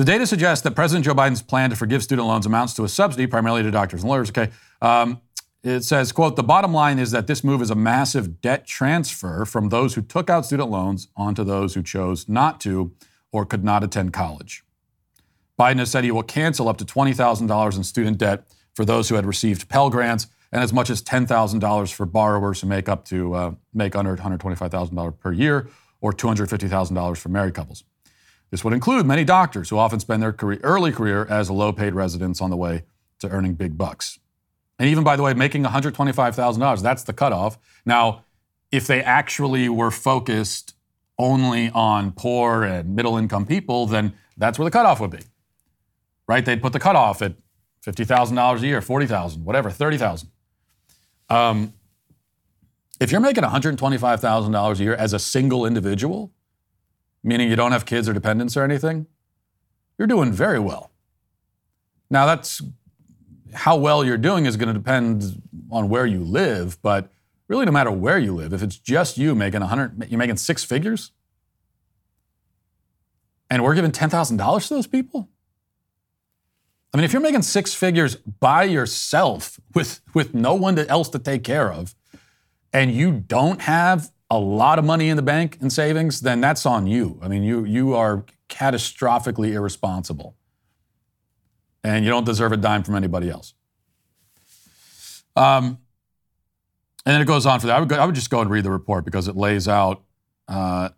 The 0.00 0.06
data 0.06 0.26
suggests 0.26 0.64
that 0.64 0.70
President 0.70 1.04
Joe 1.04 1.14
Biden's 1.14 1.42
plan 1.42 1.68
to 1.68 1.76
forgive 1.76 2.02
student 2.02 2.26
loans 2.26 2.46
amounts 2.46 2.72
to 2.72 2.84
a 2.84 2.88
subsidy, 2.88 3.26
primarily 3.26 3.62
to 3.62 3.70
doctors 3.70 4.00
and 4.00 4.08
lawyers. 4.08 4.30
Okay, 4.30 4.48
um, 4.80 5.20
it 5.62 5.82
says, 5.82 6.10
"quote 6.10 6.36
The 6.36 6.42
bottom 6.42 6.72
line 6.72 6.98
is 6.98 7.10
that 7.10 7.26
this 7.26 7.44
move 7.44 7.60
is 7.60 7.70
a 7.70 7.74
massive 7.74 8.40
debt 8.40 8.66
transfer 8.66 9.44
from 9.44 9.68
those 9.68 9.96
who 9.96 10.00
took 10.00 10.30
out 10.30 10.46
student 10.46 10.70
loans 10.70 11.08
onto 11.18 11.44
those 11.44 11.74
who 11.74 11.82
chose 11.82 12.30
not 12.30 12.62
to 12.62 12.94
or 13.30 13.44
could 13.44 13.62
not 13.62 13.84
attend 13.84 14.14
college." 14.14 14.64
Biden 15.58 15.80
has 15.80 15.90
said 15.90 16.02
he 16.04 16.10
will 16.10 16.22
cancel 16.22 16.66
up 16.66 16.78
to 16.78 16.86
twenty 16.86 17.12
thousand 17.12 17.48
dollars 17.48 17.76
in 17.76 17.84
student 17.84 18.16
debt 18.16 18.46
for 18.72 18.86
those 18.86 19.10
who 19.10 19.16
had 19.16 19.26
received 19.26 19.68
Pell 19.68 19.90
grants, 19.90 20.28
and 20.50 20.62
as 20.62 20.72
much 20.72 20.88
as 20.88 21.02
ten 21.02 21.26
thousand 21.26 21.58
dollars 21.58 21.90
for 21.90 22.06
borrowers 22.06 22.62
who 22.62 22.68
make 22.68 22.88
up 22.88 23.04
to 23.04 23.34
uh, 23.34 23.52
make 23.74 23.94
under 23.94 24.12
one 24.12 24.18
hundred 24.20 24.40
twenty-five 24.40 24.70
thousand 24.70 24.96
dollars 24.96 25.12
per 25.20 25.30
year, 25.30 25.68
or 26.00 26.14
two 26.14 26.26
hundred 26.26 26.48
fifty 26.48 26.68
thousand 26.68 26.96
dollars 26.96 27.18
for 27.18 27.28
married 27.28 27.52
couples. 27.52 27.84
This 28.50 28.64
would 28.64 28.72
include 28.72 29.06
many 29.06 29.24
doctors 29.24 29.70
who 29.70 29.78
often 29.78 30.00
spend 30.00 30.22
their 30.22 30.32
career, 30.32 30.60
early 30.62 30.92
career 30.92 31.26
as 31.26 31.50
low 31.50 31.72
paid 31.72 31.94
residents 31.94 32.40
on 32.40 32.50
the 32.50 32.56
way 32.56 32.84
to 33.20 33.28
earning 33.28 33.54
big 33.54 33.78
bucks. 33.78 34.18
And 34.78 34.88
even, 34.88 35.04
by 35.04 35.16
the 35.16 35.22
way, 35.22 35.34
making 35.34 35.64
$125,000, 35.64 36.82
that's 36.82 37.02
the 37.02 37.12
cutoff. 37.12 37.58
Now, 37.84 38.24
if 38.72 38.86
they 38.86 39.02
actually 39.02 39.68
were 39.68 39.90
focused 39.90 40.74
only 41.18 41.70
on 41.70 42.12
poor 42.12 42.64
and 42.64 42.96
middle 42.96 43.16
income 43.16 43.46
people, 43.46 43.86
then 43.86 44.14
that's 44.36 44.58
where 44.58 44.64
the 44.64 44.70
cutoff 44.70 45.00
would 45.00 45.10
be. 45.10 45.20
Right? 46.26 46.44
They'd 46.44 46.62
put 46.62 46.72
the 46.72 46.80
cutoff 46.80 47.20
at 47.22 47.34
$50,000 47.84 48.62
a 48.62 48.66
year, 48.66 48.80
40,000, 48.80 49.44
whatever, 49.44 49.70
30,000. 49.70 50.28
Um, 51.28 51.74
if 53.00 53.12
you're 53.12 53.20
making 53.20 53.44
$125,000 53.44 54.78
a 54.78 54.82
year 54.82 54.94
as 54.94 55.12
a 55.12 55.18
single 55.18 55.66
individual, 55.66 56.32
meaning 57.22 57.48
you 57.48 57.56
don't 57.56 57.72
have 57.72 57.84
kids 57.84 58.08
or 58.08 58.12
dependents 58.12 58.56
or 58.56 58.64
anything, 58.64 59.06
you're 59.98 60.08
doing 60.08 60.32
very 60.32 60.58
well. 60.58 60.90
Now, 62.08 62.26
that's 62.26 62.62
how 63.52 63.76
well 63.76 64.04
you're 64.04 64.16
doing 64.16 64.46
is 64.46 64.56
going 64.56 64.68
to 64.68 64.74
depend 64.74 65.42
on 65.70 65.88
where 65.88 66.06
you 66.06 66.24
live, 66.24 66.80
but 66.82 67.10
really, 67.48 67.66
no 67.66 67.72
matter 67.72 67.90
where 67.90 68.18
you 68.18 68.34
live, 68.34 68.52
if 68.52 68.62
it's 68.62 68.76
just 68.76 69.18
you 69.18 69.34
making 69.34 69.60
100, 69.60 70.06
you're 70.08 70.18
making 70.18 70.36
six 70.36 70.64
figures, 70.64 71.12
and 73.50 73.64
we're 73.64 73.74
giving 73.74 73.90
$10,000 73.90 74.68
to 74.68 74.74
those 74.74 74.86
people? 74.86 75.28
I 76.92 76.96
mean, 76.96 77.04
if 77.04 77.12
you're 77.12 77.22
making 77.22 77.42
six 77.42 77.74
figures 77.74 78.16
by 78.16 78.64
yourself 78.64 79.60
with, 79.74 80.00
with 80.14 80.34
no 80.34 80.54
one 80.54 80.78
else 80.78 81.08
to 81.10 81.18
take 81.18 81.44
care 81.44 81.72
of, 81.72 81.94
and 82.72 82.92
you 82.92 83.12
don't 83.12 83.62
have 83.62 84.10
a 84.30 84.38
lot 84.38 84.78
of 84.78 84.84
money 84.84 85.08
in 85.08 85.16
the 85.16 85.22
bank 85.22 85.58
in 85.60 85.70
savings, 85.70 86.20
then 86.20 86.40
that's 86.40 86.64
on 86.64 86.86
you. 86.86 87.18
I 87.22 87.28
mean, 87.28 87.42
you 87.42 87.64
you 87.64 87.94
are 87.94 88.24
catastrophically 88.48 89.52
irresponsible, 89.52 90.36
and 91.82 92.04
you 92.04 92.10
don't 92.10 92.24
deserve 92.24 92.52
a 92.52 92.56
dime 92.56 92.82
from 92.82 92.94
anybody 92.94 93.28
else. 93.28 93.54
Um, 95.36 95.78
and 97.04 97.14
then 97.14 97.22
it 97.22 97.26
goes 97.26 97.46
on 97.46 97.60
for 97.60 97.66
that. 97.68 97.76
I 97.76 97.80
would, 97.80 97.88
go, 97.88 97.96
I 97.96 98.04
would 98.04 98.14
just 98.14 98.30
go 98.30 98.40
and 98.40 98.50
read 98.50 98.64
the 98.64 98.70
report 98.70 99.04
because 99.04 99.26
it 99.26 99.36
lays 99.36 99.66
out, 99.66 100.02
uh, 100.48 100.90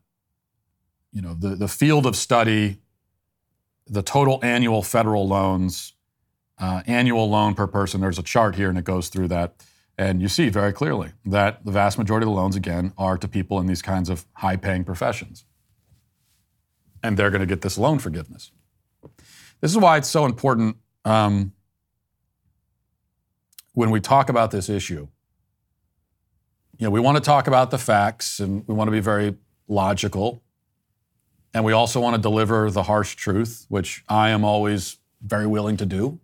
you 1.12 1.22
know, 1.22 1.34
the 1.34 1.54
the 1.54 1.68
field 1.68 2.06
of 2.06 2.16
study, 2.16 2.78
the 3.86 4.02
total 4.02 4.40
annual 4.42 4.82
federal 4.82 5.26
loans, 5.26 5.94
uh, 6.58 6.82
annual 6.86 7.30
loan 7.30 7.54
per 7.54 7.66
person. 7.66 8.00
There's 8.00 8.18
a 8.18 8.22
chart 8.22 8.56
here, 8.56 8.68
and 8.68 8.78
it 8.78 8.84
goes 8.84 9.08
through 9.08 9.28
that. 9.28 9.54
And 10.02 10.20
you 10.20 10.26
see 10.26 10.48
very 10.48 10.72
clearly 10.72 11.12
that 11.24 11.64
the 11.64 11.70
vast 11.70 11.96
majority 11.96 12.24
of 12.24 12.30
the 12.30 12.34
loans, 12.34 12.56
again, 12.56 12.92
are 12.98 13.16
to 13.16 13.28
people 13.28 13.60
in 13.60 13.66
these 13.66 13.82
kinds 13.82 14.10
of 14.10 14.26
high 14.32 14.56
paying 14.56 14.82
professions. 14.82 15.44
And 17.04 17.16
they're 17.16 17.30
going 17.30 17.40
to 17.40 17.46
get 17.46 17.60
this 17.60 17.78
loan 17.78 18.00
forgiveness. 18.00 18.50
This 19.60 19.70
is 19.70 19.78
why 19.78 19.98
it's 19.98 20.08
so 20.08 20.24
important 20.24 20.76
um, 21.04 21.52
when 23.74 23.92
we 23.92 24.00
talk 24.00 24.28
about 24.28 24.50
this 24.50 24.68
issue. 24.68 25.06
You 26.78 26.86
know, 26.88 26.90
we 26.90 26.98
want 26.98 27.16
to 27.16 27.22
talk 27.22 27.46
about 27.46 27.70
the 27.70 27.78
facts 27.78 28.40
and 28.40 28.66
we 28.66 28.74
want 28.74 28.88
to 28.88 28.92
be 28.92 28.98
very 28.98 29.36
logical. 29.68 30.42
And 31.54 31.64
we 31.64 31.72
also 31.72 32.00
want 32.00 32.16
to 32.16 32.20
deliver 32.20 32.72
the 32.72 32.82
harsh 32.82 33.14
truth, 33.14 33.66
which 33.68 34.02
I 34.08 34.30
am 34.30 34.44
always 34.44 34.96
very 35.24 35.46
willing 35.46 35.76
to 35.76 35.86
do. 35.86 36.18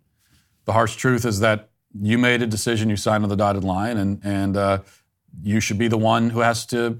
The 0.65 0.73
harsh 0.73 0.97
truth 0.97 1.23
is 1.23 1.39
that 1.39 1.69
you 1.93 2.17
made 2.17 2.41
a 2.41 2.47
decision, 2.47 2.89
you 2.89 2.97
signed 2.97 3.23
on 3.23 3.29
the 3.29 3.35
dotted 3.35 3.63
line, 3.63 3.97
and 3.97 4.21
and 4.23 4.57
uh, 4.57 4.79
you 5.41 5.59
should 5.59 5.77
be 5.77 5.87
the 5.87 5.97
one 5.97 6.29
who 6.31 6.39
has 6.39 6.65
to 6.67 6.99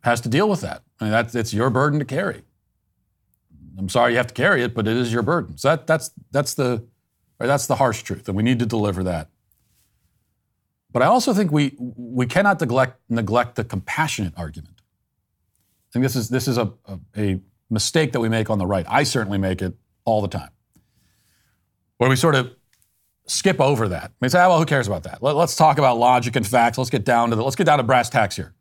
has 0.00 0.20
to 0.22 0.28
deal 0.28 0.48
with 0.48 0.60
that. 0.60 0.82
I 1.00 1.04
mean, 1.04 1.12
that's 1.12 1.34
it's 1.34 1.52
your 1.52 1.70
burden 1.70 1.98
to 1.98 2.04
carry. 2.04 2.42
I'm 3.78 3.88
sorry 3.88 4.12
you 4.12 4.16
have 4.16 4.28
to 4.28 4.34
carry 4.34 4.62
it, 4.62 4.74
but 4.74 4.88
it 4.88 4.96
is 4.96 5.12
your 5.12 5.22
burden. 5.22 5.58
So 5.58 5.68
that 5.68 5.86
that's 5.86 6.10
that's 6.30 6.54
the 6.54 6.84
right, 7.38 7.46
that's 7.46 7.66
the 7.66 7.76
harsh 7.76 8.02
truth, 8.02 8.28
and 8.28 8.36
we 8.36 8.42
need 8.42 8.58
to 8.60 8.66
deliver 8.66 9.02
that. 9.04 9.28
But 10.90 11.02
I 11.02 11.06
also 11.06 11.34
think 11.34 11.52
we 11.52 11.74
we 11.78 12.26
cannot 12.26 12.60
neglect 12.60 12.98
neglect 13.10 13.56
the 13.56 13.64
compassionate 13.64 14.32
argument. 14.36 14.80
I 15.90 15.92
think 15.92 16.02
this 16.04 16.16
is 16.16 16.30
this 16.30 16.48
is 16.48 16.56
a, 16.56 16.72
a, 16.86 16.98
a 17.16 17.40
mistake 17.68 18.12
that 18.12 18.20
we 18.20 18.30
make 18.30 18.48
on 18.48 18.58
the 18.58 18.66
right. 18.66 18.86
I 18.88 19.02
certainly 19.02 19.38
make 19.38 19.60
it 19.60 19.74
all 20.06 20.22
the 20.22 20.28
time, 20.28 20.50
where 21.98 22.08
we 22.08 22.16
sort 22.16 22.34
of 22.34 22.55
skip 23.26 23.60
over 23.60 23.88
that. 23.88 24.12
Mean, 24.20 24.30
say, 24.30 24.42
oh, 24.42 24.48
well, 24.48 24.58
who 24.58 24.66
cares 24.66 24.86
about 24.86 25.02
that? 25.04 25.22
Let, 25.22 25.36
us 25.36 25.56
talk 25.56 25.78
about 25.78 25.98
logic 25.98 26.36
and 26.36 26.46
facts. 26.46 26.78
Let's 26.78 26.90
get 26.90 27.04
down 27.04 27.30
to 27.30 27.36
the, 27.36 27.42
let's 27.42 27.56
get 27.56 27.64
down 27.64 27.78
to 27.78 27.84
brass 27.84 28.08
tacks 28.08 28.36
here. 28.36 28.54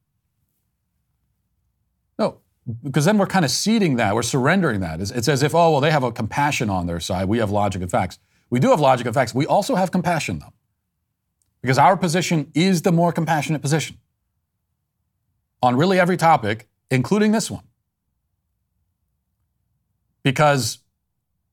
No, 2.17 2.39
because 2.83 3.05
then 3.05 3.17
we're 3.17 3.27
kind 3.27 3.45
of 3.45 3.51
ceding 3.51 3.97
that. 3.97 4.15
We're 4.15 4.23
surrendering 4.23 4.79
that. 4.81 4.99
It's, 4.99 5.11
it's 5.11 5.27
as 5.27 5.43
if, 5.43 5.53
oh, 5.53 5.71
well, 5.71 5.81
they 5.81 5.91
have 5.91 6.03
a 6.03 6.11
compassion 6.11 6.69
on 6.69 6.87
their 6.87 6.99
side. 6.99 7.27
We 7.27 7.37
have 7.37 7.51
logic 7.51 7.81
and 7.81 7.91
facts. 7.91 8.19
We 8.49 8.59
do 8.59 8.69
have 8.69 8.79
logic 8.79 9.05
and 9.05 9.13
facts. 9.13 9.33
We 9.33 9.45
also 9.45 9.75
have 9.75 9.91
compassion, 9.91 10.39
though, 10.39 10.53
because 11.61 11.77
our 11.77 11.95
position 11.97 12.51
is 12.53 12.81
the 12.81 12.91
more 12.91 13.11
compassionate 13.11 13.61
position 13.61 13.97
on 15.61 15.75
really 15.75 15.99
every 15.99 16.17
topic, 16.17 16.67
including 16.89 17.31
this 17.31 17.49
one. 17.51 17.63
Because 20.23 20.79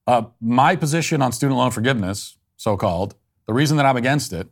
uh, 0.07 0.25
my 0.41 0.77
position 0.77 1.21
on 1.21 1.33
student 1.33 1.59
loan 1.59 1.71
forgiveness 1.71 2.39
so 2.63 2.77
called, 2.77 3.17
the 3.47 3.53
reason 3.53 3.77
that 3.77 3.87
I'm 3.87 3.97
against 3.97 4.33
it, 4.33 4.47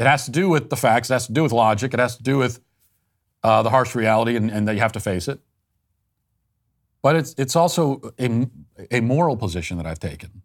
it 0.00 0.06
has 0.06 0.24
to 0.24 0.32
do 0.32 0.48
with 0.48 0.68
the 0.68 0.76
facts, 0.76 1.10
it 1.10 1.12
has 1.12 1.28
to 1.28 1.32
do 1.32 1.44
with 1.44 1.52
logic, 1.52 1.94
it 1.94 2.00
has 2.00 2.16
to 2.16 2.24
do 2.24 2.38
with 2.38 2.60
uh, 3.44 3.62
the 3.62 3.70
harsh 3.70 3.94
reality 3.94 4.34
and, 4.34 4.50
and 4.50 4.66
that 4.66 4.74
you 4.74 4.80
have 4.80 4.90
to 4.92 5.00
face 5.00 5.28
it. 5.28 5.38
But 7.02 7.14
it's, 7.14 7.34
it's 7.38 7.54
also 7.54 8.12
a, 8.18 8.48
a 8.90 9.00
moral 9.00 9.36
position 9.36 9.76
that 9.76 9.86
I've 9.86 10.00
taken 10.00 10.42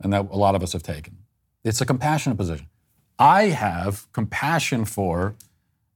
and 0.00 0.10
that 0.14 0.28
a 0.30 0.38
lot 0.38 0.54
of 0.54 0.62
us 0.62 0.72
have 0.72 0.82
taken. 0.82 1.18
It's 1.64 1.82
a 1.82 1.86
compassionate 1.86 2.38
position. 2.38 2.68
I 3.18 3.44
have 3.48 4.10
compassion 4.12 4.86
for 4.86 5.36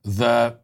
the 0.04 0.58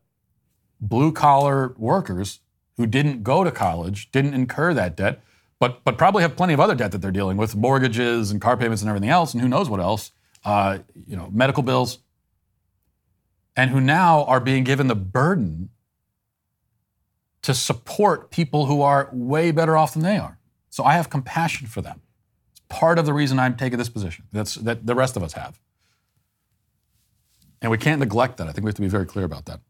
blue 0.80 1.12
collar 1.12 1.74
workers 1.78 2.40
who 2.76 2.86
didn't 2.86 3.22
go 3.22 3.42
to 3.42 3.50
college, 3.50 4.12
didn't 4.12 4.34
incur 4.34 4.74
that 4.74 4.98
debt, 4.98 5.22
but, 5.62 5.84
but 5.84 5.96
probably 5.96 6.22
have 6.22 6.34
plenty 6.34 6.54
of 6.54 6.58
other 6.58 6.74
debt 6.74 6.90
that 6.90 6.98
they're 7.02 7.12
dealing 7.12 7.36
with, 7.36 7.54
mortgages 7.54 8.32
and 8.32 8.40
car 8.40 8.56
payments 8.56 8.82
and 8.82 8.88
everything 8.88 9.10
else, 9.10 9.32
and 9.32 9.40
who 9.40 9.46
knows 9.46 9.70
what 9.70 9.78
else, 9.78 10.10
uh, 10.44 10.78
you 11.06 11.16
know, 11.16 11.30
medical 11.30 11.62
bills, 11.62 12.00
and 13.54 13.70
who 13.70 13.80
now 13.80 14.24
are 14.24 14.40
being 14.40 14.64
given 14.64 14.88
the 14.88 14.96
burden 14.96 15.68
to 17.42 17.54
support 17.54 18.32
people 18.32 18.66
who 18.66 18.82
are 18.82 19.08
way 19.12 19.52
better 19.52 19.76
off 19.76 19.92
than 19.92 20.02
they 20.02 20.16
are. 20.16 20.36
So 20.68 20.82
I 20.82 20.94
have 20.94 21.08
compassion 21.08 21.68
for 21.68 21.80
them. 21.80 22.00
It's 22.50 22.62
part 22.68 22.98
of 22.98 23.06
the 23.06 23.12
reason 23.12 23.38
I'm 23.38 23.56
taking 23.56 23.78
this 23.78 23.88
position. 23.88 24.24
That's 24.32 24.56
that 24.56 24.84
the 24.84 24.96
rest 24.96 25.16
of 25.16 25.22
us 25.22 25.34
have. 25.34 25.60
And 27.60 27.70
we 27.70 27.78
can't 27.78 28.00
neglect 28.00 28.38
that. 28.38 28.48
I 28.48 28.50
think 28.52 28.64
we 28.64 28.70
have 28.70 28.74
to 28.74 28.82
be 28.82 28.88
very 28.88 29.06
clear 29.06 29.24
about 29.24 29.44
that. 29.44 29.60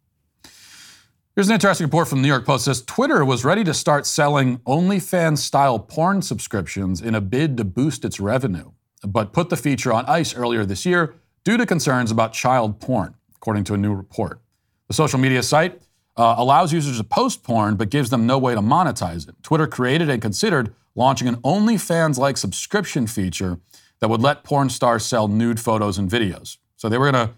Here's 1.34 1.48
an 1.48 1.54
interesting 1.54 1.86
report 1.86 2.08
from 2.08 2.18
the 2.18 2.22
New 2.24 2.28
York 2.28 2.44
Post. 2.44 2.64
It 2.68 2.74
says 2.74 2.82
Twitter 2.82 3.24
was 3.24 3.42
ready 3.42 3.64
to 3.64 3.72
start 3.72 4.04
selling 4.04 4.58
OnlyFans 4.66 5.38
style 5.38 5.78
porn 5.78 6.20
subscriptions 6.20 7.00
in 7.00 7.14
a 7.14 7.22
bid 7.22 7.56
to 7.56 7.64
boost 7.64 8.04
its 8.04 8.20
revenue, 8.20 8.72
but 9.02 9.32
put 9.32 9.48
the 9.48 9.56
feature 9.56 9.94
on 9.94 10.04
ice 10.04 10.36
earlier 10.36 10.66
this 10.66 10.84
year 10.84 11.14
due 11.42 11.56
to 11.56 11.64
concerns 11.64 12.10
about 12.10 12.34
child 12.34 12.80
porn, 12.80 13.14
according 13.34 13.64
to 13.64 13.72
a 13.72 13.78
new 13.78 13.94
report. 13.94 14.42
The 14.88 14.94
social 14.94 15.18
media 15.18 15.42
site 15.42 15.80
uh, 16.18 16.34
allows 16.36 16.70
users 16.70 16.98
to 16.98 17.04
post 17.04 17.42
porn 17.42 17.76
but 17.76 17.88
gives 17.88 18.10
them 18.10 18.26
no 18.26 18.36
way 18.36 18.54
to 18.54 18.60
monetize 18.60 19.26
it. 19.26 19.34
Twitter 19.42 19.66
created 19.66 20.10
and 20.10 20.20
considered 20.20 20.74
launching 20.94 21.28
an 21.28 21.36
OnlyFans 21.36 22.18
like 22.18 22.36
subscription 22.36 23.06
feature 23.06 23.58
that 24.00 24.10
would 24.10 24.20
let 24.20 24.44
porn 24.44 24.68
stars 24.68 25.06
sell 25.06 25.28
nude 25.28 25.60
photos 25.60 25.96
and 25.96 26.10
videos. 26.10 26.58
So 26.76 26.90
they 26.90 26.98
were 26.98 27.10
going 27.10 27.28
to 27.28 27.34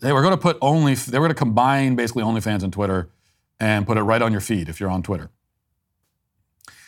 they 0.00 0.12
were 0.12 0.20
going 0.20 0.32
to 0.32 0.40
put 0.40 0.58
only 0.60 0.94
they 0.94 1.18
were 1.18 1.26
going 1.26 1.34
to 1.34 1.38
combine 1.38 1.96
basically 1.96 2.22
OnlyFans 2.22 2.62
and 2.62 2.72
Twitter 2.72 3.08
and 3.60 3.86
put 3.86 3.96
it 3.96 4.02
right 4.02 4.22
on 4.22 4.32
your 4.32 4.40
feed 4.40 4.68
if 4.68 4.80
you're 4.80 4.90
on 4.90 5.02
Twitter. 5.02 5.30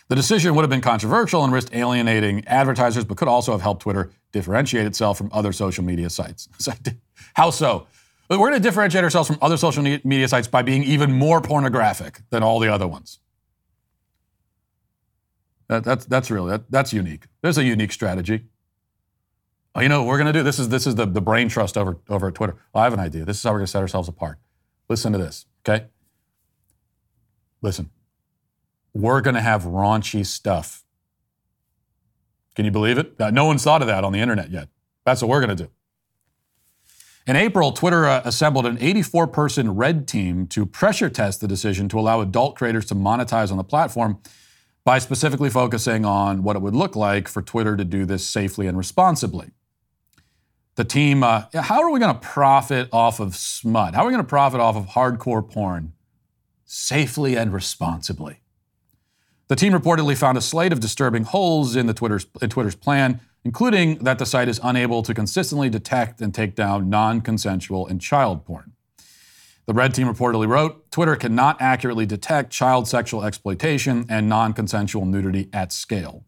The 0.09 0.15
decision 0.15 0.55
would 0.55 0.63
have 0.63 0.71
been 0.71 0.81
controversial 0.81 1.43
and 1.43 1.53
risked 1.53 1.75
alienating 1.75 2.47
advertisers, 2.47 3.05
but 3.05 3.17
could 3.17 3.29
also 3.29 3.53
have 3.53 3.61
helped 3.61 3.83
Twitter 3.83 4.11
differentiate 4.31 4.87
itself 4.87 5.19
from 5.19 5.31
other 5.33 5.53
social 5.53 5.83
media 5.83 6.11
sites. 6.11 6.49
How 7.35 7.51
so? 7.51 7.87
We're 8.29 8.39
going 8.39 8.55
to 8.55 8.61
differentiate 8.61 9.05
ourselves 9.05 9.29
from 9.29 9.39
other 9.41 9.57
social 9.57 9.83
media 9.83 10.29
sites 10.29 10.49
by 10.49 10.63
being 10.63 10.83
even 10.85 11.13
more 11.13 11.41
pornographic 11.41 12.21
than 12.31 12.43
all 12.43 12.59
the 12.59 12.73
other 12.73 12.87
ones. 12.87 13.21
That, 15.69 15.85
that's, 15.85 16.05
that's 16.05 16.31
really, 16.31 16.51
that, 16.51 16.71
that's 16.71 16.93
unique. 16.93 17.27
There's 17.43 17.59
a 17.59 17.65
unique 17.65 17.93
strategy. 17.93 18.45
Oh, 19.75 19.81
you 19.81 19.89
know 19.89 20.03
what 20.03 20.09
we're 20.09 20.19
going 20.19 20.33
to 20.33 20.33
do? 20.33 20.43
This 20.43 20.59
is, 20.59 20.69
this 20.69 20.87
is 20.87 20.95
the, 20.95 21.07
the 21.07 21.21
brain 21.21 21.49
trust 21.49 21.77
over, 21.77 21.99
over 22.09 22.29
at 22.29 22.35
Twitter. 22.35 22.57
Well, 22.73 22.83
I 22.83 22.85
have 22.85 22.93
an 22.93 23.01
idea. 23.01 23.25
This 23.25 23.39
is 23.39 23.43
how 23.43 23.51
we're 23.51 23.59
going 23.59 23.67
to 23.67 23.73
set 23.73 23.83
ourselves 23.83 24.09
apart. 24.09 24.39
Listen 24.89 25.13
to 25.13 25.19
this, 25.19 25.47
okay? 25.69 25.87
Listen, 27.63 27.91
we're 28.95 29.21
going 29.21 29.35
to 29.35 29.41
have 29.41 29.65
raunchy 29.65 30.25
stuff. 30.25 30.85
Can 32.55 32.65
you 32.65 32.71
believe 32.71 32.99
it? 32.99 33.19
No 33.19 33.45
one's 33.45 33.63
thought 33.63 33.83
of 33.83 33.89
that 33.89 34.05
on 34.05 34.13
the 34.13 34.21
internet 34.21 34.51
yet. 34.51 34.69
That's 35.05 35.21
what 35.21 35.29
we're 35.29 35.41
going 35.41 35.57
to 35.57 35.65
do. 35.65 35.71
In 37.27 37.35
April, 37.35 37.73
Twitter 37.73 38.07
uh, 38.07 38.23
assembled 38.25 38.67
an 38.67 38.79
84 38.81 39.27
person 39.27 39.75
red 39.75 40.07
team 40.07 40.47
to 40.49 40.65
pressure 40.65 41.11
test 41.11 41.41
the 41.41 41.49
decision 41.49 41.89
to 41.89 41.99
allow 41.99 42.21
adult 42.21 42.57
creators 42.57 42.87
to 42.87 42.95
monetize 42.95 43.51
on 43.51 43.57
the 43.57 43.65
platform 43.65 44.21
by 44.85 44.99
specifically 44.99 45.51
focusing 45.51 46.05
on 46.05 46.45
what 46.45 46.55
it 46.55 46.63
would 46.63 46.75
look 46.75 46.95
like 46.95 47.27
for 47.27 47.43
Twitter 47.43 47.77
to 47.77 47.85
do 47.85 48.05
this 48.05 48.25
safely 48.25 48.69
and 48.69 48.79
responsibly. 48.79 49.51
The 50.77 50.85
team, 50.85 51.25
uh, 51.25 51.45
how 51.55 51.83
are 51.83 51.91
we 51.91 51.99
going 51.99 52.15
to 52.15 52.21
profit 52.21 52.89
off 52.93 53.19
of 53.19 53.35
smut? 53.35 53.95
How 53.95 54.03
are 54.03 54.07
we 54.07 54.13
going 54.13 54.25
to 54.25 54.29
profit 54.29 54.61
off 54.61 54.77
of 54.77 54.87
hardcore 54.87 55.49
porn 55.51 55.95
safely 56.67 57.37
and 57.37 57.53
responsibly? 57.53 58.41
The 59.49 59.57
team 59.57 59.73
reportedly 59.73 60.17
found 60.17 60.37
a 60.37 60.43
slate 60.43 60.73
of 60.73 60.81
disturbing 60.81 61.25
holes 61.25 61.77
in, 61.77 61.87
the 61.87 61.95
Twitter's, 61.95 62.27
in 62.43 62.51
Twitter's 62.51 62.75
plan 62.75 63.21
including 63.47 63.99
that 63.99 64.19
the 64.19 64.27
site 64.27 64.49
is 64.49 64.59
unable 64.65 65.05
to 65.05 65.15
consistently 65.15 65.71
detect 65.71 66.21
and 66.21 66.35
take 66.35 66.57
down 66.57 66.91
non 66.91 67.21
consensual 67.21 67.87
and 67.87 68.01
child 68.01 68.45
porn. 68.45 68.73
The 69.67 69.73
Red 69.73 69.95
Team 69.95 70.13
reportedly 70.13 70.49
wrote 70.49 70.91
Twitter 70.91 71.15
cannot 71.15 71.63
accurately 71.63 72.07
detect 72.07 72.51
child 72.51 72.89
sexual 72.89 73.23
exploitation 73.23 74.05
and 74.09 74.29
non 74.29 74.53
consensual 74.53 75.07
nudity 75.07 75.49
at 75.53 75.73
scale. 75.73 76.25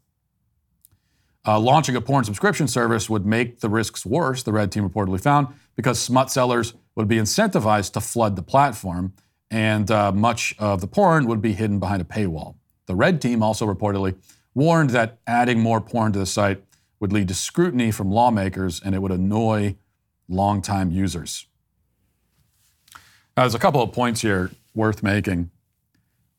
Uh, 1.45 1.59
launching 1.59 1.97
a 1.97 1.99
porn 1.99 2.23
subscription 2.23 2.69
service 2.69 3.09
would 3.09 3.25
make 3.25 3.59
the 3.59 3.69
risks 3.69 4.05
worse, 4.05 4.41
the 4.41 4.53
Red 4.53 4.71
Team 4.71 4.89
reportedly 4.89 5.19
found, 5.19 5.47
because 5.75 5.99
smut 5.99 6.31
sellers 6.31 6.73
would 6.95 7.09
be 7.09 7.17
incentivized 7.17 7.91
to 7.91 7.99
flood 7.99 8.37
the 8.37 8.41
platform, 8.41 9.13
and 9.51 9.89
uh, 9.89 10.11
much 10.11 10.55
of 10.59 10.81
the 10.81 10.87
porn 10.87 11.25
would 11.27 11.41
be 11.41 11.53
hidden 11.53 11.79
behind 11.79 12.01
a 12.01 12.05
paywall. 12.05 12.55
The 12.85 12.95
Red 12.95 13.21
Team 13.21 13.43
also 13.43 13.65
reportedly 13.65 14.15
warned 14.53 14.91
that 14.91 15.19
adding 15.27 15.59
more 15.59 15.81
porn 15.81 16.11
to 16.13 16.19
the 16.19 16.25
site 16.25 16.63
would 16.99 17.13
lead 17.13 17.27
to 17.29 17.33
scrutiny 17.33 17.91
from 17.91 18.11
lawmakers 18.11 18.81
and 18.83 18.93
it 18.93 19.01
would 19.01 19.11
annoy 19.11 19.75
longtime 20.27 20.91
users. 20.91 21.47
Now, 23.35 23.43
there's 23.43 23.55
a 23.55 23.59
couple 23.59 23.81
of 23.81 23.91
points 23.93 24.21
here 24.21 24.51
worth 24.75 25.01
making. 25.01 25.49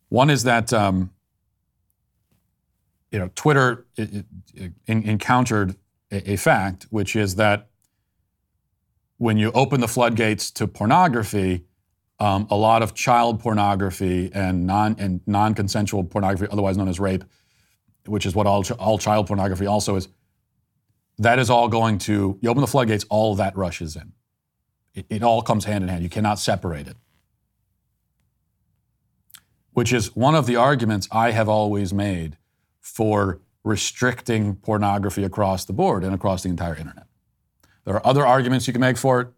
One 0.09 0.29
is 0.29 0.43
that 0.43 0.73
um, 0.73 1.11
you 3.11 3.19
know 3.19 3.31
Twitter 3.35 3.87
it, 3.97 4.15
it, 4.15 4.27
it 4.55 4.73
encountered 4.87 5.77
a, 6.11 6.33
a 6.33 6.37
fact, 6.37 6.87
which 6.91 7.17
is 7.17 7.37
that 7.37 7.69
when 9.19 9.37
you 9.37 9.51
open 9.53 9.81
the 9.81 9.89
floodgates 9.89 10.51
to 10.53 10.67
pornography, 10.67 11.65
um, 12.21 12.47
a 12.51 12.57
lot 12.57 12.83
of 12.83 12.95
child 12.95 13.41
pornography 13.41 14.31
and 14.35 14.67
non 14.67 14.95
and 14.99 15.21
non-consensual 15.27 16.05
pornography, 16.05 16.47
otherwise 16.53 16.77
known 16.77 16.89
as 16.89 17.01
rape, 17.01 17.25
which 18.07 18.27
is 18.27 18.35
what 18.35 18.47
all, 18.47 18.63
all 18.79 18.99
child 18.99 19.27
pornography 19.27 19.67
also 19.67 19.97
is, 19.97 20.09
that 21.19 21.39
is 21.39 21.51
all 21.51 21.69
going 21.69 21.99
to, 21.99 22.39
you 22.41 22.51
open 22.51 22.61
the 22.61 22.67
floodgates, 22.67 23.05
all 23.09 23.35
that 23.35 23.57
rushes 23.57 23.97
in. 23.97 24.13
It, 24.95 25.07
it 25.09 25.23
all 25.23 25.41
comes 25.43 25.65
hand 25.65 25.83
in 25.83 25.89
hand. 25.89 26.03
You 26.03 26.11
cannot 26.11 26.39
separate 26.39 26.87
it. 26.87 26.97
Which 29.73 29.93
is 29.93 30.15
one 30.15 30.35
of 30.35 30.47
the 30.47 30.57
arguments 30.57 31.09
I 31.11 31.31
have 31.31 31.49
always 31.49 31.93
made 31.93 32.37
for 32.81 33.41
restricting 33.65 34.57
pornography 34.57 35.25
across 35.25 35.65
the 35.65 35.73
board 35.73 36.05
and 36.05 36.15
across 36.15 36.43
the 36.43 36.49
entire 36.49 36.75
internet. 36.75 37.07
There 37.85 37.95
are 37.95 38.07
other 38.07 38.27
arguments 38.27 38.67
you 38.67 38.73
can 38.73 38.81
make 38.81 38.99
for 38.99 39.21
it 39.21 39.29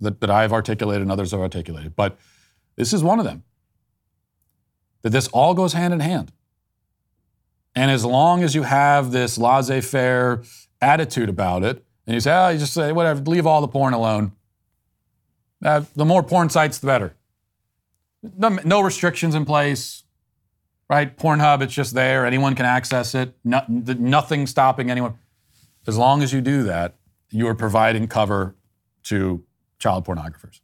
that, 0.00 0.20
that 0.20 0.30
I've 0.30 0.52
articulated 0.52 1.02
and 1.02 1.12
others 1.12 1.30
have 1.32 1.40
articulated, 1.40 1.94
but 1.96 2.18
this 2.76 2.92
is 2.92 3.02
one 3.02 3.18
of 3.18 3.24
them. 3.24 3.44
That 5.02 5.10
this 5.10 5.28
all 5.28 5.54
goes 5.54 5.72
hand 5.72 5.94
in 5.94 6.00
hand. 6.00 6.32
And 7.74 7.90
as 7.90 8.04
long 8.04 8.42
as 8.42 8.54
you 8.54 8.62
have 8.62 9.12
this 9.12 9.38
laissez 9.38 9.80
faire 9.80 10.42
attitude 10.80 11.28
about 11.28 11.62
it, 11.62 11.84
and 12.06 12.14
you 12.14 12.20
say, 12.20 12.32
oh, 12.32 12.48
you 12.48 12.58
just 12.58 12.74
say, 12.74 12.92
whatever, 12.92 13.20
leave 13.20 13.46
all 13.46 13.60
the 13.60 13.68
porn 13.68 13.94
alone. 13.94 14.32
Uh, 15.64 15.82
the 15.94 16.04
more 16.04 16.22
porn 16.22 16.48
sites, 16.48 16.78
the 16.78 16.86
better. 16.86 17.14
No, 18.22 18.58
no, 18.64 18.80
restrictions 18.80 19.34
in 19.34 19.44
place, 19.44 20.04
right? 20.88 21.16
Pornhub, 21.16 21.62
it's 21.62 21.72
just 21.72 21.94
there. 21.94 22.26
Anyone 22.26 22.54
can 22.54 22.66
access 22.66 23.14
it. 23.14 23.34
No, 23.44 23.62
nothing 23.68 24.46
stopping 24.46 24.90
anyone. 24.90 25.18
As 25.86 25.96
long 25.96 26.22
as 26.22 26.32
you 26.32 26.40
do 26.40 26.64
that, 26.64 26.96
you 27.30 27.46
are 27.46 27.54
providing 27.54 28.08
cover 28.08 28.56
to 29.04 29.44
child 29.80 30.06
pornographers. 30.06 30.60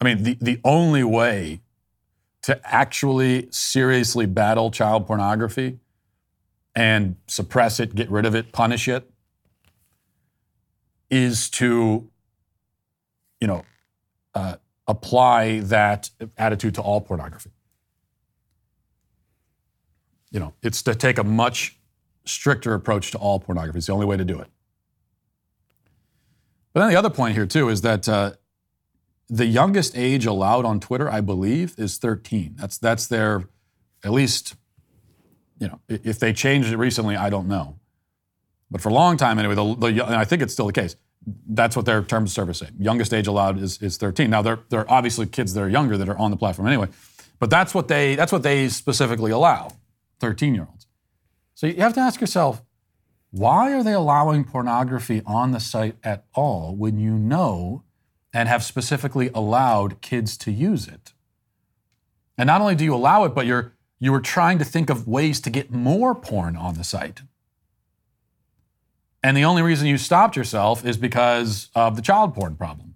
I 0.00 0.04
mean, 0.04 0.22
the, 0.22 0.36
the 0.40 0.60
only 0.64 1.02
way 1.02 1.60
to 2.42 2.60
actually 2.62 3.48
seriously 3.50 4.26
battle 4.26 4.70
child 4.70 5.06
pornography 5.06 5.78
and 6.74 7.16
suppress 7.26 7.80
it, 7.80 7.94
get 7.94 8.10
rid 8.10 8.26
of 8.26 8.34
it, 8.34 8.52
punish 8.52 8.86
it, 8.86 9.10
is 11.08 11.48
to, 11.48 12.10
you 13.40 13.46
know, 13.46 13.64
uh, 14.34 14.56
apply 14.86 15.60
that 15.60 16.10
attitude 16.36 16.74
to 16.74 16.82
all 16.82 17.00
pornography. 17.00 17.50
You 20.32 20.40
know, 20.40 20.54
it's 20.62 20.82
to 20.82 20.94
take 20.94 21.18
a 21.18 21.24
much 21.24 21.78
stricter 22.26 22.74
approach 22.74 23.12
to 23.12 23.18
all 23.18 23.38
pornography. 23.38 23.78
It's 23.78 23.86
the 23.86 23.92
only 23.94 24.06
way 24.06 24.16
to 24.16 24.24
do 24.24 24.40
it. 24.40 24.48
But 26.74 26.80
then 26.80 26.90
the 26.90 26.96
other 26.96 27.08
point 27.08 27.34
here, 27.34 27.46
too, 27.46 27.70
is 27.70 27.80
that 27.80 28.06
uh, 28.08 28.32
the 29.28 29.46
youngest 29.46 29.96
age 29.96 30.26
allowed 30.26 30.66
on 30.66 30.80
Twitter, 30.80 31.08
I 31.10 31.22
believe, 31.22 31.74
is 31.78 31.96
13. 31.96 32.56
That's, 32.58 32.76
that's 32.76 33.06
their, 33.06 33.44
at 34.04 34.12
least 34.12 34.56
you 35.58 35.68
know, 35.68 35.80
if 35.88 36.18
they 36.18 36.32
changed 36.32 36.72
it 36.72 36.76
recently, 36.76 37.16
I 37.16 37.30
don't 37.30 37.48
know. 37.48 37.78
But 38.70 38.80
for 38.80 38.88
a 38.88 38.92
long 38.92 39.16
time, 39.16 39.38
anyway, 39.38 39.54
the, 39.54 39.74
the, 39.74 40.04
and 40.04 40.16
I 40.16 40.24
think 40.24 40.42
it's 40.42 40.52
still 40.52 40.66
the 40.66 40.72
case. 40.72 40.96
That's 41.46 41.76
what 41.76 41.86
their 41.86 42.02
terms 42.02 42.30
of 42.30 42.34
service 42.34 42.58
say. 42.58 42.68
Youngest 42.78 43.14
age 43.14 43.26
allowed 43.26 43.58
is, 43.58 43.80
is 43.80 43.96
13. 43.96 44.28
Now, 44.28 44.42
there, 44.42 44.58
there 44.68 44.80
are 44.80 44.90
obviously 44.90 45.26
kids 45.26 45.54
that 45.54 45.62
are 45.62 45.68
younger 45.68 45.96
that 45.96 46.08
are 46.08 46.18
on 46.18 46.30
the 46.30 46.36
platform 46.36 46.68
anyway. 46.68 46.88
But 47.38 47.50
that's 47.50 47.74
what 47.74 47.88
they 47.88 48.14
that's 48.14 48.32
what 48.32 48.42
they 48.42 48.68
specifically 48.68 49.30
allow, 49.30 49.72
13 50.20 50.54
year 50.54 50.66
olds. 50.70 50.86
So 51.54 51.66
you 51.66 51.80
have 51.82 51.94
to 51.94 52.00
ask 52.00 52.20
yourself, 52.20 52.62
why 53.34 53.72
are 53.72 53.82
they 53.82 53.92
allowing 53.92 54.44
pornography 54.44 55.20
on 55.26 55.50
the 55.50 55.58
site 55.58 55.96
at 56.04 56.24
all 56.34 56.76
when 56.76 57.00
you 57.00 57.14
know 57.14 57.82
and 58.32 58.48
have 58.48 58.62
specifically 58.62 59.28
allowed 59.34 60.00
kids 60.00 60.36
to 60.36 60.52
use 60.52 60.86
it? 60.86 61.14
And 62.38 62.46
not 62.46 62.60
only 62.60 62.76
do 62.76 62.84
you 62.84 62.94
allow 62.94 63.24
it, 63.24 63.34
but 63.34 63.44
you're 63.44 63.72
you 63.98 64.12
were 64.12 64.20
trying 64.20 64.58
to 64.58 64.64
think 64.64 64.88
of 64.88 65.08
ways 65.08 65.40
to 65.40 65.50
get 65.50 65.72
more 65.72 66.14
porn 66.14 66.54
on 66.54 66.74
the 66.74 66.84
site. 66.84 67.22
And 69.20 69.36
the 69.36 69.44
only 69.44 69.62
reason 69.62 69.88
you 69.88 69.98
stopped 69.98 70.36
yourself 70.36 70.84
is 70.84 70.96
because 70.96 71.70
of 71.74 71.96
the 71.96 72.02
child 72.02 72.34
porn 72.34 72.54
problem. 72.54 72.94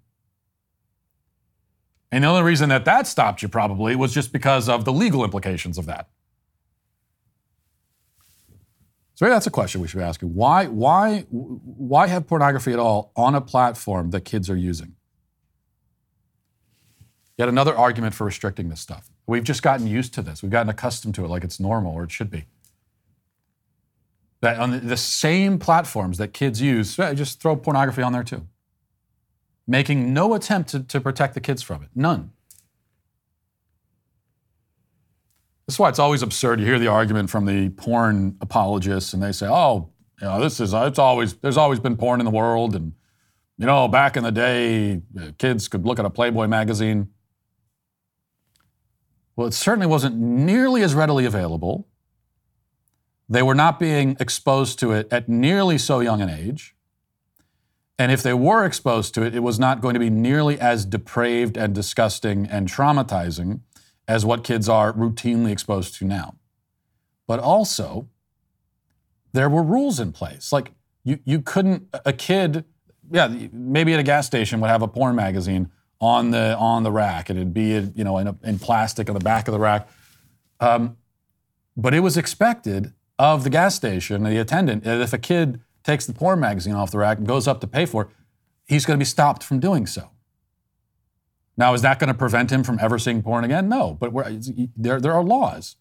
And 2.13 2.23
the 2.23 2.29
only 2.29 2.43
reason 2.43 2.69
that 2.69 2.85
that 2.85 3.07
stopped 3.07 3.41
you 3.41 3.49
probably 3.49 3.93
was 3.93 4.13
just 4.13 4.31
because 4.31 4.69
of 4.69 4.85
the 4.85 4.93
legal 4.93 5.25
implications 5.25 5.77
of 5.77 5.85
that. 5.87 6.07
So 9.19 9.25
maybe 9.25 9.33
that's 9.33 9.47
a 9.47 9.51
question 9.51 9.81
we 9.81 9.89
should 9.89 9.97
be 9.97 10.03
asking. 10.03 10.33
Why, 10.33 10.67
why, 10.67 11.25
why 11.29 12.07
have 12.07 12.25
pornography 12.25 12.71
at 12.71 12.79
all 12.79 13.11
on 13.17 13.35
a 13.35 13.41
platform 13.41 14.11
that 14.11 14.21
kids 14.21 14.49
are 14.49 14.55
using? 14.55 14.95
Yet 17.37 17.49
another 17.49 17.75
argument 17.75 18.13
for 18.13 18.23
restricting 18.23 18.69
this 18.69 18.79
stuff. 18.79 19.09
We've 19.27 19.43
just 19.43 19.61
gotten 19.61 19.87
used 19.87 20.13
to 20.13 20.21
this. 20.21 20.41
We've 20.41 20.49
gotten 20.49 20.69
accustomed 20.69 21.15
to 21.15 21.25
it 21.25 21.27
like 21.27 21.43
it's 21.43 21.59
normal 21.59 21.93
or 21.95 22.05
it 22.05 22.13
should 22.13 22.31
be 22.31 22.45
that 24.39 24.57
on 24.57 24.87
the 24.87 24.95
same 24.95 25.59
platforms 25.59 26.17
that 26.17 26.29
kids 26.29 26.61
use, 26.61 26.95
just 26.95 27.41
throw 27.41 27.57
pornography 27.57 28.01
on 28.01 28.13
there 28.13 28.23
too. 28.23 28.47
Making 29.67 30.13
no 30.13 30.33
attempt 30.33 30.69
to, 30.69 30.79
to 30.79 31.01
protect 31.01 31.33
the 31.33 31.41
kids 31.41 31.61
from 31.61 31.83
it. 31.83 31.89
None. 31.93 32.31
This 35.69 35.75
is 35.75 35.79
why 35.79 35.89
it's 35.89 35.99
always 35.99 36.23
absurd. 36.23 36.59
You 36.59 36.65
hear 36.65 36.79
the 36.79 36.87
argument 36.87 37.29
from 37.29 37.45
the 37.45 37.69
porn 37.69 38.35
apologists, 38.41 39.13
and 39.13 39.21
they 39.21 39.31
say, 39.31 39.45
"Oh, 39.47 39.91
you 40.19 40.25
know, 40.25 40.41
this 40.41 40.59
is 40.59 40.73
it's 40.73 40.97
always 40.97 41.35
there's 41.35 41.57
always 41.57 41.79
been 41.79 41.95
porn 41.95 42.19
in 42.19 42.25
the 42.25 42.31
world, 42.31 42.75
and 42.75 42.93
you 43.55 43.67
know, 43.67 43.87
back 43.87 44.17
in 44.17 44.23
the 44.23 44.31
day, 44.31 45.03
uh, 45.15 45.29
kids 45.37 45.67
could 45.67 45.85
look 45.85 45.99
at 45.99 46.05
a 46.05 46.09
Playboy 46.09 46.47
magazine." 46.47 47.09
Well, 49.35 49.45
it 49.45 49.53
certainly 49.53 49.85
wasn't 49.85 50.17
nearly 50.17 50.81
as 50.81 50.95
readily 50.95 51.25
available 51.25 51.87
they 53.29 53.43
were 53.43 53.53
not 53.53 53.77
being 53.77 54.17
exposed 54.19 54.79
to 54.79 54.91
it 54.91 55.07
at 55.11 55.29
nearly 55.29 55.77
so 55.77 55.99
young 55.99 56.19
an 56.19 56.31
age. 56.31 56.75
And 57.99 58.11
if 58.11 58.23
they 58.23 58.33
were 58.33 58.65
exposed 58.65 59.13
to 59.13 59.21
it, 59.21 59.35
it 59.35 59.41
was 59.41 59.59
not 59.59 59.81
going 59.81 59.93
to 59.93 59.99
be 59.99 60.09
nearly 60.09 60.59
as 60.59 60.83
depraved 60.83 61.57
and 61.57 61.75
disgusting 61.75 62.47
and 62.47 62.67
traumatizing 62.67 63.59
as 64.09 64.25
what 64.25 64.43
kids 64.43 64.67
are 64.67 64.91
routinely 64.91 65.51
exposed 65.51 65.93
to 65.93 66.03
now. 66.03 66.35
But 67.27 67.39
also, 67.39 68.09
there 69.33 69.47
were 69.47 69.61
rules 69.61 69.99
in 69.99 70.11
place. 70.11 70.51
Like, 70.51 70.71
you, 71.03 71.19
you 71.25 71.41
couldn't, 71.41 71.83
a 72.05 72.11
kid, 72.11 72.65
yeah, 73.11 73.27
maybe 73.53 73.93
at 73.93 73.99
a 73.99 74.03
gas 74.03 74.25
station 74.25 74.59
would 74.61 74.69
have 74.69 74.81
a 74.81 74.87
porn 74.87 75.15
magazine 75.15 75.69
on 76.01 76.31
the, 76.31 76.57
on 76.57 76.81
the 76.81 76.91
rack, 76.91 77.29
and 77.29 77.37
it'd 77.37 77.53
be, 77.53 77.69
you 77.95 78.03
know, 78.03 78.17
in, 78.17 78.27
a, 78.27 78.35
in 78.43 78.57
plastic 78.57 79.09
on 79.09 79.13
the 79.13 79.23
back 79.23 79.47
of 79.47 79.51
the 79.51 79.59
rack. 79.59 79.87
Um, 80.59 80.97
but 81.77 81.93
it 81.93 81.99
was 81.99 82.17
expected 82.17 82.93
of 83.19 83.43
the 83.43 83.51
gas 83.51 83.75
station, 83.75 84.23
the 84.23 84.39
attendant, 84.41 84.85
that 84.85 85.01
if 85.01 85.13
a 85.13 85.19
kid 85.19 85.61
takes 85.83 86.07
the 86.07 86.13
porn 86.13 86.39
magazine 86.39 86.73
off 86.73 86.89
the 86.89 86.97
rack 86.97 87.19
and 87.19 87.27
goes 87.27 87.47
up 87.47 87.61
to 87.61 87.67
pay 87.67 87.85
for 87.85 88.03
it, 88.03 88.09
he's 88.65 88.85
going 88.85 88.97
to 88.97 89.01
be 89.01 89.05
stopped 89.05 89.43
from 89.43 89.59
doing 89.59 89.85
so. 89.85 90.09
Now, 91.59 91.73
is 91.73 91.81
that 91.81 91.99
going 91.99 92.07
to 92.07 92.13
prevent 92.13 92.53
him 92.53 92.63
from 92.63 92.79
ever 92.81 92.97
seeing 92.97 93.21
porn 93.21 93.43
again? 93.43 93.67
No, 93.67 93.97
but 93.99 94.13
there, 94.77 95.01
there 95.01 95.13
are 95.13 95.21
laws. 95.21 95.75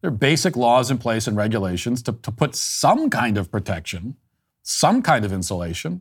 There 0.00 0.08
are 0.08 0.14
basic 0.14 0.56
laws 0.56 0.90
in 0.90 0.98
place 0.98 1.28
and 1.28 1.36
regulations 1.36 2.02
to, 2.02 2.12
to 2.14 2.32
put 2.32 2.56
some 2.56 3.08
kind 3.10 3.38
of 3.38 3.48
protection, 3.48 4.16
some 4.64 5.02
kind 5.02 5.24
of 5.24 5.32
insulation. 5.32 6.00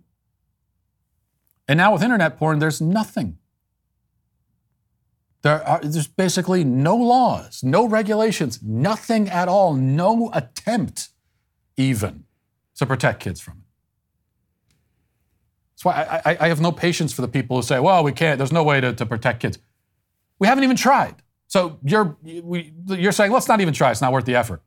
And 1.67 1.77
now 1.77 1.93
with 1.93 2.01
internet 2.01 2.39
porn, 2.39 2.57
there's 2.57 2.81
nothing. 2.81 3.37
There 5.43 5.63
are, 5.63 5.79
there's 5.79 6.07
basically 6.07 6.63
no 6.63 6.95
laws, 6.95 7.63
no 7.63 7.87
regulations, 7.87 8.63
nothing 8.63 9.29
at 9.29 9.47
all, 9.47 9.75
no 9.75 10.31
attempt 10.33 11.09
even 11.77 12.23
to 12.77 12.85
protect 12.87 13.19
kids 13.19 13.39
from. 13.39 13.58
That's 15.79 15.85
why 15.85 16.21
I, 16.25 16.31
I, 16.31 16.37
I 16.41 16.47
have 16.49 16.59
no 16.59 16.73
patience 16.73 17.13
for 17.13 17.21
the 17.21 17.27
people 17.29 17.55
who 17.55 17.63
say, 17.63 17.79
well, 17.79 18.03
we 18.03 18.11
can't, 18.11 18.37
there's 18.37 18.51
no 18.51 18.63
way 18.63 18.81
to, 18.81 18.91
to 18.91 19.05
protect 19.05 19.39
kids. 19.39 19.59
We 20.37 20.47
haven't 20.47 20.65
even 20.65 20.75
tried. 20.75 21.15
So 21.47 21.79
you're, 21.83 22.17
we, 22.21 22.73
you're 22.87 23.13
saying, 23.13 23.31
let's 23.31 23.47
not 23.47 23.61
even 23.61 23.73
try, 23.73 23.89
it's 23.91 24.01
not 24.01 24.11
worth 24.11 24.25
the 24.25 24.35
effort. 24.35 24.61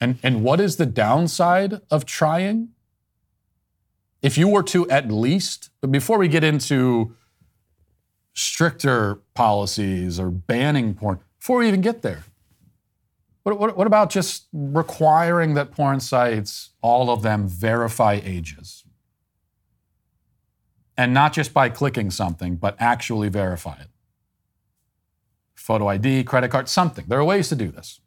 And, 0.00 0.18
and 0.24 0.42
what 0.42 0.60
is 0.60 0.76
the 0.76 0.86
downside 0.86 1.80
of 1.92 2.04
trying? 2.04 2.70
If 4.20 4.36
you 4.36 4.48
were 4.48 4.64
to 4.64 4.90
at 4.90 5.12
least, 5.12 5.70
but 5.80 5.92
before 5.92 6.18
we 6.18 6.26
get 6.26 6.42
into 6.42 7.14
stricter 8.34 9.20
policies 9.34 10.18
or 10.18 10.30
banning 10.30 10.94
porn 10.94 11.20
before 11.38 11.58
we 11.58 11.68
even 11.68 11.80
get 11.80 12.02
there. 12.02 12.24
What, 13.48 13.58
what, 13.58 13.76
what, 13.76 13.86
about 13.86 14.10
just 14.10 14.46
requiring 14.52 15.54
that 15.54 15.70
porn 15.70 16.00
sites, 16.00 16.70
all 16.82 17.10
of 17.10 17.22
them, 17.22 17.48
verify 17.48 18.20
ages? 18.22 18.84
And 20.96 21.14
not 21.14 21.32
just 21.32 21.54
by 21.54 21.68
clicking 21.68 22.10
something, 22.10 22.56
but 22.56 22.76
actually 22.78 23.28
verify 23.28 23.80
it. 23.80 23.88
Photo 25.54 25.88
ID, 25.88 26.24
credit 26.24 26.50
card, 26.50 26.68
something. 26.68 27.06
There 27.08 27.18
are 27.18 27.24
ways 27.24 27.48
to 27.48 27.56
do 27.56 27.70
this. 27.70 28.00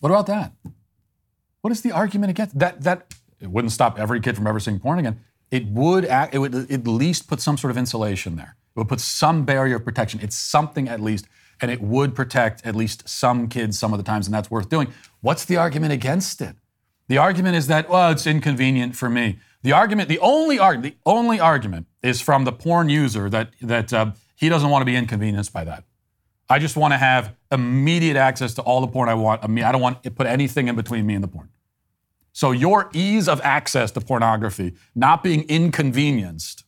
What 0.00 0.10
about 0.10 0.26
that? 0.26 0.52
What 1.60 1.72
is 1.72 1.82
the 1.82 1.92
argument 1.92 2.30
against 2.30 2.58
that? 2.58 2.82
That 2.82 3.14
it 3.40 3.50
wouldn't 3.50 3.72
stop 3.72 3.98
every 3.98 4.20
kid 4.20 4.36
from 4.36 4.46
ever 4.46 4.60
seeing 4.60 4.80
porn 4.80 4.98
again 4.98 5.20
it 5.54 5.66
would 5.66 6.04
act, 6.04 6.34
it 6.34 6.38
would 6.38 6.68
at 6.68 6.84
least 6.84 7.28
put 7.28 7.40
some 7.40 7.56
sort 7.56 7.70
of 7.70 7.78
insulation 7.78 8.34
there. 8.34 8.56
It 8.74 8.80
would 8.80 8.88
put 8.88 9.00
some 9.00 9.44
barrier 9.44 9.76
of 9.76 9.84
protection. 9.84 10.18
It's 10.20 10.34
something 10.36 10.88
at 10.88 11.00
least, 11.00 11.28
and 11.60 11.70
it 11.70 11.80
would 11.80 12.14
protect 12.14 12.64
at 12.66 12.74
least 12.74 13.08
some 13.08 13.48
kids 13.48 13.78
some 13.78 13.92
of 13.92 13.98
the 13.98 14.04
times, 14.04 14.26
and 14.26 14.34
that's 14.34 14.50
worth 14.50 14.68
doing. 14.68 14.92
What's 15.20 15.44
the 15.44 15.56
argument 15.56 15.92
against 15.92 16.40
it? 16.40 16.56
The 17.08 17.18
argument 17.18 17.56
is 17.56 17.66
that, 17.66 17.88
well, 17.88 18.10
it's 18.10 18.26
inconvenient 18.26 18.96
for 18.96 19.10
me. 19.10 19.38
The 19.62 19.72
argument, 19.72 20.08
the 20.08 20.18
only 20.18 20.58
argument, 20.58 20.94
the 20.94 21.10
only 21.10 21.40
argument 21.40 21.86
is 22.02 22.20
from 22.20 22.44
the 22.44 22.52
porn 22.52 22.88
user 22.88 23.30
that 23.30 23.50
that 23.60 23.92
uh, 23.92 24.12
he 24.36 24.48
doesn't 24.48 24.68
want 24.68 24.82
to 24.82 24.86
be 24.86 24.96
inconvenienced 24.96 25.52
by 25.52 25.64
that. 25.64 25.84
I 26.48 26.58
just 26.58 26.76
want 26.76 26.92
to 26.92 26.98
have 26.98 27.34
immediate 27.50 28.16
access 28.16 28.52
to 28.54 28.62
all 28.62 28.80
the 28.80 28.86
porn 28.86 29.08
I 29.08 29.14
want. 29.14 29.42
I 29.42 29.46
mean, 29.46 29.64
I 29.64 29.72
don't 29.72 29.80
want 29.80 30.02
to 30.02 30.10
put 30.10 30.26
anything 30.26 30.68
in 30.68 30.76
between 30.76 31.06
me 31.06 31.14
and 31.14 31.24
the 31.24 31.28
porn. 31.28 31.48
So 32.32 32.50
your 32.50 32.90
ease 32.92 33.28
of 33.28 33.40
access 33.42 33.90
to 33.92 34.00
pornography, 34.00 34.74
not 34.94 35.22
being 35.22 35.44
inconvenienced, 35.48 36.64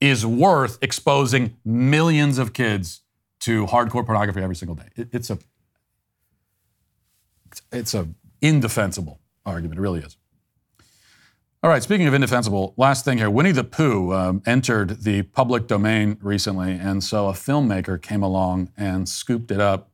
is 0.00 0.24
worth 0.24 0.78
exposing 0.82 1.56
millions 1.64 2.38
of 2.38 2.52
kids 2.52 3.01
to 3.42 3.66
hardcore 3.66 4.04
pornography 4.04 4.40
every 4.40 4.56
single 4.56 4.74
day. 4.74 4.88
It, 4.96 5.08
it's 5.12 5.30
a 5.30 5.38
it's 7.70 7.94
a 7.94 8.08
indefensible 8.40 9.20
argument. 9.44 9.78
It 9.78 9.82
really 9.82 10.00
is. 10.00 10.16
All 11.64 11.70
right, 11.70 11.82
speaking 11.82 12.08
of 12.08 12.14
indefensible, 12.14 12.74
last 12.76 13.04
thing 13.04 13.18
here. 13.18 13.30
Winnie 13.30 13.52
the 13.52 13.62
Pooh 13.62 14.12
um, 14.12 14.42
entered 14.46 15.02
the 15.02 15.22
public 15.22 15.68
domain 15.68 16.18
recently, 16.20 16.72
and 16.72 17.04
so 17.04 17.28
a 17.28 17.32
filmmaker 17.32 18.02
came 18.02 18.22
along 18.22 18.70
and 18.76 19.08
scooped 19.08 19.52
it 19.52 19.60
up 19.60 19.90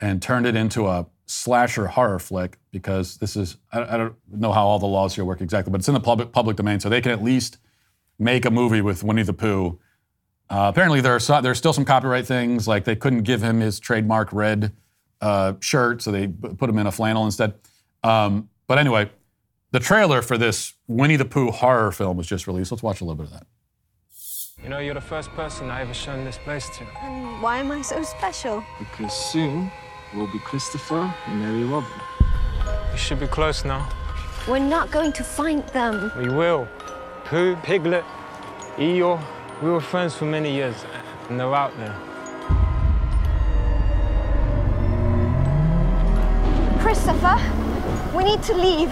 and 0.00 0.20
turned 0.20 0.46
it 0.46 0.54
into 0.54 0.86
a 0.86 1.06
slasher 1.24 1.86
horror 1.86 2.18
flick 2.18 2.58
because 2.70 3.16
this 3.18 3.36
is 3.36 3.56
I, 3.72 3.94
I, 3.94 3.96
don't 3.96 4.16
know 4.30 4.52
how 4.52 4.66
all 4.66 4.78
the 4.78 4.86
laws 4.86 5.14
here 5.14 5.24
work 5.24 5.40
exactly, 5.40 5.70
but 5.70 5.80
it's 5.80 5.88
in 5.88 5.94
the 5.94 6.00
public 6.00 6.32
public 6.32 6.56
domain, 6.56 6.80
so 6.80 6.88
they 6.88 7.00
can 7.00 7.12
at 7.12 7.22
least 7.22 7.58
make 8.18 8.44
a 8.44 8.50
movie 8.50 8.80
with 8.80 9.02
Winnie 9.02 9.22
the 9.22 9.32
Pooh. 9.32 9.78
Uh, 10.50 10.70
apparently, 10.72 11.00
there 11.00 11.14
are 11.14 11.20
so, 11.20 11.40
there's 11.40 11.58
still 11.58 11.72
some 11.72 11.84
copyright 11.84 12.26
things, 12.26 12.66
like 12.66 12.84
they 12.84 12.96
couldn't 12.96 13.22
give 13.22 13.42
him 13.42 13.60
his 13.60 13.78
trademark 13.78 14.32
red 14.32 14.72
uh, 15.20 15.54
shirt, 15.60 16.00
so 16.02 16.10
they 16.10 16.26
put 16.26 16.70
him 16.70 16.78
in 16.78 16.86
a 16.86 16.92
flannel 16.92 17.24
instead. 17.24 17.54
Um, 18.02 18.48
but 18.66 18.78
anyway, 18.78 19.10
the 19.72 19.80
trailer 19.80 20.22
for 20.22 20.38
this 20.38 20.74
Winnie 20.86 21.16
the 21.16 21.24
Pooh 21.24 21.50
horror 21.50 21.92
film 21.92 22.16
was 22.16 22.26
just 22.26 22.46
released. 22.46 22.72
Let's 22.72 22.82
watch 22.82 23.00
a 23.00 23.04
little 23.04 23.16
bit 23.16 23.26
of 23.26 23.32
that. 23.32 23.46
You 24.62 24.68
know, 24.70 24.78
you're 24.78 24.94
the 24.94 25.00
first 25.00 25.30
person 25.30 25.70
I 25.70 25.82
ever 25.82 25.94
shown 25.94 26.24
this 26.24 26.38
place 26.38 26.68
to. 26.78 26.86
And 27.02 27.40
why 27.42 27.58
am 27.58 27.70
I 27.70 27.82
so 27.82 28.02
special? 28.02 28.64
Because 28.78 29.12
soon 29.12 29.70
we'll 30.14 30.32
be 30.32 30.38
Christopher 30.40 31.14
and 31.26 31.40
Mary 31.40 31.64
Robin. 31.64 31.88
We 32.90 32.98
should 32.98 33.20
be 33.20 33.26
close 33.26 33.64
now. 33.64 33.88
We're 34.48 34.58
not 34.58 34.90
going 34.90 35.12
to 35.12 35.22
find 35.22 35.66
them. 35.68 36.10
We 36.18 36.28
will. 36.28 36.66
Pooh, 37.24 37.54
Piglet, 37.56 38.04
Eeyore, 38.76 39.22
we 39.60 39.70
were 39.70 39.80
friends 39.80 40.14
for 40.14 40.24
many 40.24 40.54
years, 40.54 40.84
and 41.28 41.40
they're 41.40 41.52
out 41.52 41.76
there. 41.78 41.96
Christopher, 46.78 47.36
we 48.16 48.22
need 48.22 48.40
to 48.44 48.54
leave. 48.54 48.90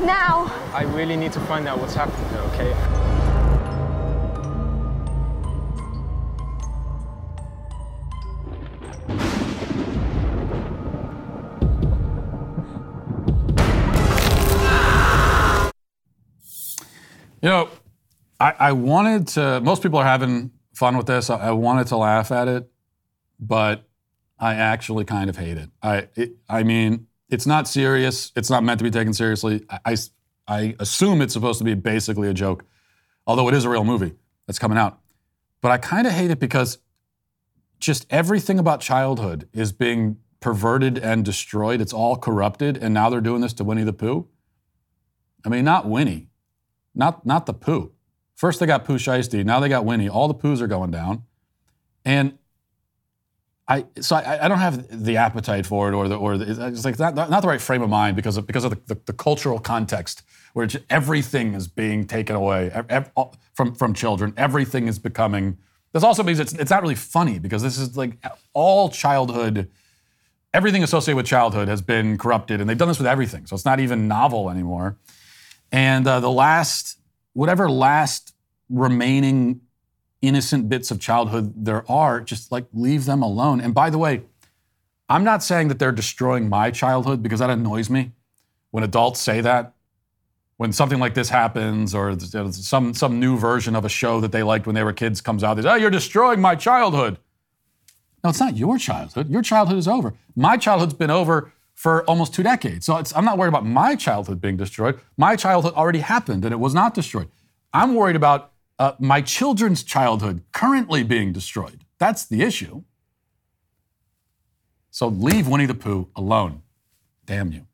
Now. 0.00 0.52
I 0.74 0.82
really 0.82 1.14
need 1.14 1.32
to 1.34 1.40
find 1.40 1.68
out 1.68 1.78
what's 1.78 1.94
happened 1.94 2.26
here, 2.30 2.40
okay? 2.40 2.74
You 17.40 17.50
know, 17.50 17.68
I, 18.44 18.54
I 18.58 18.72
wanted 18.72 19.28
to. 19.28 19.60
Most 19.62 19.82
people 19.82 19.98
are 19.98 20.04
having 20.04 20.50
fun 20.74 20.98
with 20.98 21.06
this. 21.06 21.30
I, 21.30 21.36
I 21.36 21.50
wanted 21.52 21.86
to 21.86 21.96
laugh 21.96 22.30
at 22.30 22.46
it, 22.46 22.70
but 23.40 23.88
I 24.38 24.54
actually 24.54 25.06
kind 25.06 25.30
of 25.30 25.36
hate 25.38 25.56
it. 25.56 25.70
I, 25.82 26.08
it, 26.14 26.32
I 26.46 26.62
mean, 26.62 27.06
it's 27.30 27.46
not 27.46 27.66
serious. 27.66 28.32
It's 28.36 28.50
not 28.50 28.62
meant 28.62 28.80
to 28.80 28.84
be 28.84 28.90
taken 28.90 29.14
seriously. 29.14 29.64
I, 29.70 29.78
I, 29.86 29.96
I 30.46 30.76
assume 30.78 31.22
it's 31.22 31.32
supposed 31.32 31.58
to 31.60 31.64
be 31.64 31.72
basically 31.72 32.28
a 32.28 32.34
joke, 32.34 32.66
although 33.26 33.48
it 33.48 33.54
is 33.54 33.64
a 33.64 33.70
real 33.70 33.84
movie 33.84 34.12
that's 34.46 34.58
coming 34.58 34.76
out. 34.76 34.98
But 35.62 35.70
I 35.72 35.78
kind 35.78 36.06
of 36.06 36.12
hate 36.12 36.30
it 36.30 36.38
because 36.38 36.80
just 37.80 38.04
everything 38.10 38.58
about 38.58 38.82
childhood 38.82 39.48
is 39.54 39.72
being 39.72 40.18
perverted 40.40 40.98
and 40.98 41.24
destroyed. 41.24 41.80
It's 41.80 41.94
all 41.94 42.16
corrupted, 42.16 42.76
and 42.76 42.92
now 42.92 43.08
they're 43.08 43.22
doing 43.22 43.40
this 43.40 43.54
to 43.54 43.64
Winnie 43.64 43.84
the 43.84 43.94
Pooh. 43.94 44.28
I 45.46 45.48
mean, 45.48 45.64
not 45.64 45.88
Winnie, 45.88 46.28
not 46.94 47.24
not 47.24 47.46
the 47.46 47.54
Pooh. 47.54 47.93
First 48.44 48.60
they 48.60 48.66
got 48.66 48.84
Pooh 48.84 48.98
Shiesty, 48.98 49.42
now 49.42 49.58
they 49.58 49.70
got 49.70 49.86
Winnie. 49.86 50.06
All 50.06 50.28
the 50.28 50.34
Poohs 50.34 50.60
are 50.60 50.66
going 50.66 50.90
down, 50.90 51.22
and 52.04 52.36
I 53.66 53.86
so 54.02 54.16
I, 54.16 54.44
I 54.44 54.48
don't 54.48 54.58
have 54.58 55.02
the 55.02 55.16
appetite 55.16 55.64
for 55.64 55.88
it 55.88 55.94
or 55.94 56.08
the 56.08 56.16
or 56.16 56.36
the, 56.36 56.66
it's 56.66 56.84
like 56.84 56.98
not, 56.98 57.14
not 57.14 57.40
the 57.40 57.48
right 57.48 57.58
frame 57.58 57.80
of 57.80 57.88
mind 57.88 58.16
because 58.16 58.36
of 58.36 58.46
because 58.46 58.64
of 58.64 58.72
the, 58.72 58.94
the, 58.94 59.00
the 59.06 59.12
cultural 59.14 59.58
context 59.58 60.24
where 60.52 60.68
everything 60.90 61.54
is 61.54 61.68
being 61.68 62.06
taken 62.06 62.36
away 62.36 62.70
from 63.54 63.74
from 63.74 63.94
children. 63.94 64.34
Everything 64.36 64.88
is 64.88 64.98
becoming. 64.98 65.56
This 65.94 66.02
also 66.02 66.22
means 66.22 66.38
it's 66.38 66.52
it's 66.52 66.70
not 66.70 66.82
really 66.82 66.96
funny 66.96 67.38
because 67.38 67.62
this 67.62 67.78
is 67.78 67.96
like 67.96 68.22
all 68.52 68.90
childhood. 68.90 69.70
Everything 70.52 70.82
associated 70.82 71.16
with 71.16 71.24
childhood 71.24 71.68
has 71.68 71.80
been 71.80 72.18
corrupted, 72.18 72.60
and 72.60 72.68
they've 72.68 72.76
done 72.76 72.88
this 72.88 72.98
with 72.98 73.06
everything. 73.06 73.46
So 73.46 73.56
it's 73.56 73.64
not 73.64 73.80
even 73.80 74.06
novel 74.06 74.50
anymore. 74.50 74.98
And 75.72 76.06
uh, 76.06 76.20
the 76.20 76.30
last, 76.30 76.98
whatever 77.32 77.70
last 77.70 78.33
remaining 78.68 79.60
innocent 80.22 80.68
bits 80.68 80.90
of 80.90 81.00
childhood 81.00 81.52
there 81.64 81.90
are, 81.90 82.20
just 82.20 82.50
like 82.50 82.66
leave 82.72 83.04
them 83.04 83.22
alone. 83.22 83.60
And 83.60 83.74
by 83.74 83.90
the 83.90 83.98
way, 83.98 84.22
I'm 85.08 85.24
not 85.24 85.42
saying 85.42 85.68
that 85.68 85.78
they're 85.78 85.92
destroying 85.92 86.48
my 86.48 86.70
childhood 86.70 87.22
because 87.22 87.40
that 87.40 87.50
annoys 87.50 87.90
me 87.90 88.12
when 88.70 88.82
adults 88.84 89.20
say 89.20 89.40
that. 89.40 89.72
When 90.56 90.72
something 90.72 91.00
like 91.00 91.14
this 91.14 91.30
happens, 91.30 91.96
or 91.96 92.16
some 92.52 92.94
some 92.94 93.18
new 93.18 93.36
version 93.36 93.74
of 93.74 93.84
a 93.84 93.88
show 93.88 94.20
that 94.20 94.30
they 94.30 94.44
liked 94.44 94.66
when 94.66 94.76
they 94.76 94.84
were 94.84 94.92
kids 94.92 95.20
comes 95.20 95.42
out, 95.42 95.54
they 95.54 95.62
say, 95.62 95.70
"Oh, 95.70 95.74
you're 95.74 95.90
destroying 95.90 96.40
my 96.40 96.54
childhood." 96.54 97.18
No, 98.22 98.30
it's 98.30 98.40
not 98.40 98.56
your 98.56 98.78
childhood. 98.78 99.28
Your 99.28 99.42
childhood 99.42 99.78
is 99.78 99.88
over. 99.88 100.14
My 100.36 100.56
childhood's 100.56 100.94
been 100.94 101.10
over 101.10 101.52
for 101.74 102.04
almost 102.04 102.32
two 102.32 102.42
decades. 102.42 102.86
So 102.86 103.02
I'm 103.14 103.24
not 103.24 103.36
worried 103.36 103.48
about 103.48 103.66
my 103.66 103.96
childhood 103.96 104.40
being 104.40 104.56
destroyed. 104.56 104.98
My 105.16 105.36
childhood 105.36 105.74
already 105.74 105.98
happened 105.98 106.44
and 106.44 106.52
it 106.52 106.58
was 106.58 106.72
not 106.72 106.94
destroyed. 106.94 107.28
I'm 107.74 107.94
worried 107.94 108.16
about 108.16 108.52
uh, 108.78 108.92
my 108.98 109.20
children's 109.20 109.82
childhood 109.82 110.42
currently 110.52 111.02
being 111.02 111.32
destroyed. 111.32 111.84
That's 111.98 112.24
the 112.26 112.42
issue. 112.42 112.82
So 114.90 115.08
leave 115.08 115.48
Winnie 115.48 115.66
the 115.66 115.74
Pooh 115.74 116.08
alone. 116.14 116.62
Damn 117.26 117.52
you. 117.52 117.66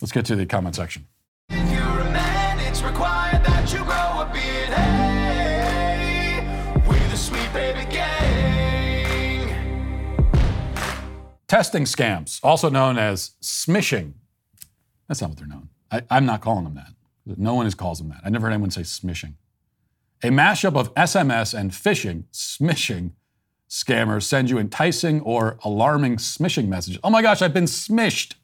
Let's 0.00 0.12
get 0.12 0.24
to 0.26 0.36
the 0.36 0.46
comment 0.46 0.74
section. 0.76 1.06
If 1.48 1.72
you're 1.72 2.00
a 2.00 2.10
man, 2.10 2.58
it's 2.60 2.82
required 2.82 3.44
that 3.44 3.72
you 3.72 3.78
grow 3.78 4.20
a 4.20 4.30
beard. 4.32 4.68
Hey, 4.68 6.40
we 6.88 6.98
the 6.98 7.16
sweet 7.16 7.52
baby 7.52 7.84
gang. 7.90 8.06
Testing 11.48 11.84
scams, 11.84 12.40
also 12.42 12.68
known 12.68 12.98
as 12.98 13.32
smishing. 13.40 14.14
That's 15.08 15.20
not 15.20 15.30
what 15.30 15.38
they're 15.38 15.46
known. 15.46 15.68
I, 15.90 16.02
I'm 16.10 16.26
not 16.26 16.40
calling 16.40 16.64
them 16.64 16.74
that. 16.74 16.88
No 17.36 17.54
one 17.54 17.66
is 17.66 17.74
calls 17.74 17.98
them 17.98 18.08
that. 18.08 18.20
I 18.24 18.30
never 18.30 18.46
heard 18.46 18.52
anyone 18.52 18.70
say 18.70 18.82
smishing. 18.82 19.34
A 20.22 20.28
mashup 20.28 20.76
of 20.76 20.94
SMS 20.94 21.58
and 21.58 21.70
phishing, 21.70 22.24
smishing 22.32 23.12
scammers 23.68 24.22
send 24.22 24.48
you 24.48 24.58
enticing 24.58 25.20
or 25.20 25.58
alarming 25.62 26.16
smishing 26.16 26.68
messages. 26.68 26.98
Oh 27.04 27.10
my 27.10 27.22
gosh, 27.22 27.42
I've 27.42 27.54
been 27.54 27.64
smished. 27.64 28.34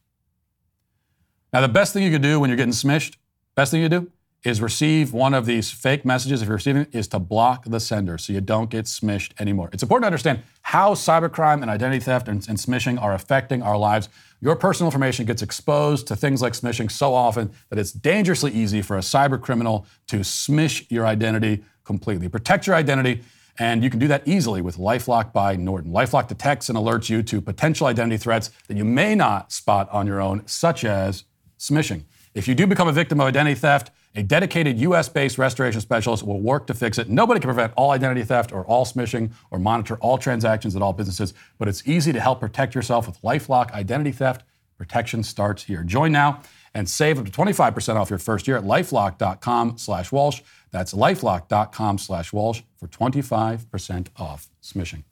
Now, 1.53 1.61
the 1.61 1.69
best 1.69 1.93
thing 1.93 2.03
you 2.03 2.11
can 2.11 2.23
do 2.23 2.41
when 2.41 2.51
you're 2.51 2.57
getting 2.57 2.73
smished, 2.73 3.17
best 3.55 3.71
thing 3.71 3.83
you 3.83 3.89
do 3.89 4.11
is 4.45 4.61
receive 4.61 5.13
one 5.13 5.35
of 5.35 5.47
these 5.47 5.71
fake 5.71 6.05
messages. 6.05 6.43
If 6.43 6.49
you're 6.49 6.57
receiving 6.57 6.83
it, 6.83 6.89
is 6.93 7.07
to 7.09 7.19
block 7.19 7.65
the 7.65 7.79
sender 7.79 8.19
so 8.19 8.33
you 8.33 8.41
don't 8.41 8.71
get 8.71 8.87
smished 8.87 9.33
anymore. 9.39 9.71
It's 9.73 9.83
important 9.83 10.05
to 10.05 10.07
understand 10.09 10.43
how 10.63 10.95
cybercrime 10.95 11.63
and 11.63 11.71
identity 11.71 12.01
theft 12.01 12.29
and, 12.29 12.47
and 12.49 12.59
smishing 12.59 13.01
are 13.01 13.15
affecting 13.15 13.63
our 13.63 13.77
lives. 13.77 14.09
Your 14.41 14.57
personal 14.57 14.89
information 14.89 15.27
gets 15.27 15.43
exposed 15.43 16.09
to 16.09 16.17
things 16.17 16.43
like 16.43 16.55
smishing 16.55 16.91
so 16.91 17.15
often 17.15 17.53
that 17.71 17.79
it's 17.79 17.93
dangerously 17.93 18.51
easy 18.51 18.83
for 18.83 18.97
a 18.97 19.01
cyber 19.01 19.41
criminal 19.41 19.87
to 20.09 20.17
smish 20.19 20.87
your 20.91 21.07
identity 21.07 21.63
completely. 21.85 22.29
Protect 22.29 22.67
your 22.67 22.75
identity, 22.75 23.23
and 23.59 23.85
you 23.85 23.91
can 23.91 24.01
do 24.01 24.09
that 24.09 24.27
easily 24.27 24.61
with 24.61 24.77
Lifelock 24.77 25.33
by 25.33 25.55
Norton. 25.55 25.93
Lifelock 25.93 26.27
detects 26.27 26.69
and 26.69 26.77
alerts 26.77 27.09
you 27.09 27.23
to 27.23 27.41
potential 27.41 27.87
identity 27.87 28.17
threats 28.17 28.51
that 28.67 28.77
you 28.77 28.85
may 28.85 29.15
not 29.15 29.53
spot 29.53 29.89
on 29.91 30.07
your 30.07 30.21
own, 30.21 30.45
such 30.47 30.85
as 30.85 31.25
smishing. 31.59 32.05
If 32.35 32.49
you 32.49 32.55
do 32.55 32.67
become 32.67 32.89
a 32.89 32.93
victim 32.93 33.21
of 33.21 33.29
identity 33.29 33.55
theft, 33.55 33.91
a 34.15 34.23
dedicated 34.23 34.79
US 34.81 35.09
based 35.09 35.39
restoration 35.39 35.81
specialist 35.81 36.23
will 36.23 36.41
work 36.41 36.67
to 36.67 36.75
fix 36.75 36.99
it. 36.99 37.09
Nobody 37.09 37.41
can 37.41 37.49
prevent 37.49 37.73
all 37.77 37.91
identity 37.91 38.23
theft 38.23 38.53
or 38.53 38.65
all 38.67 38.85
smishing 38.85 39.33
or 39.51 39.59
monitor 39.59 39.97
all 39.97 40.19
transactions 40.19 40.77
at 40.77 40.83
all 40.83 40.93
businesses, 40.93 41.35
but 41.59 41.69
it's 41.69 41.87
easy 41.87 42.13
to 42.13 42.21
help 42.21 42.41
protect 42.41 42.75
yourself 42.75 43.07
with 43.07 43.21
Lifelock 43.23 43.73
Identity 43.73 44.13
Theft. 44.13 44.45
Protection 44.77 45.23
starts 45.23 45.63
here. 45.63 45.83
Join 45.83 46.13
now 46.13 46.43
and 46.75 46.89
save 46.89 47.19
up 47.19 47.27
to 47.27 47.31
25% 47.31 47.97
off 47.97 48.11
your 48.11 48.19
first 48.19 48.49
year 48.49 48.57
at 48.57 48.65
lifelock.com 48.65 49.79
slash 49.79 50.11
Walsh. 50.11 50.43
That's 50.71 50.95
lifelock.com 50.95 51.99
slash 51.99 52.33
Walsh 52.33 52.63
for 52.77 52.89
25% 52.89 54.09
off 54.17 54.49
smishing. 54.63 55.05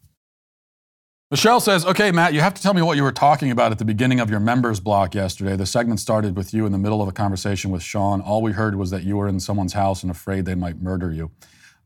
Michelle 1.30 1.60
says, 1.60 1.86
okay, 1.86 2.10
Matt, 2.10 2.34
you 2.34 2.40
have 2.40 2.54
to 2.54 2.62
tell 2.62 2.74
me 2.74 2.82
what 2.82 2.96
you 2.96 3.04
were 3.04 3.12
talking 3.12 3.52
about 3.52 3.70
at 3.70 3.78
the 3.78 3.84
beginning 3.84 4.18
of 4.18 4.30
your 4.30 4.40
members 4.40 4.80
block 4.80 5.14
yesterday. 5.14 5.54
The 5.54 5.64
segment 5.64 6.00
started 6.00 6.36
with 6.36 6.52
you 6.52 6.66
in 6.66 6.72
the 6.72 6.78
middle 6.78 7.00
of 7.00 7.06
a 7.06 7.12
conversation 7.12 7.70
with 7.70 7.84
Sean. 7.84 8.20
All 8.20 8.42
we 8.42 8.50
heard 8.50 8.74
was 8.74 8.90
that 8.90 9.04
you 9.04 9.16
were 9.16 9.28
in 9.28 9.38
someone's 9.38 9.74
house 9.74 10.02
and 10.02 10.10
afraid 10.10 10.44
they 10.44 10.56
might 10.56 10.82
murder 10.82 11.12
you. 11.12 11.30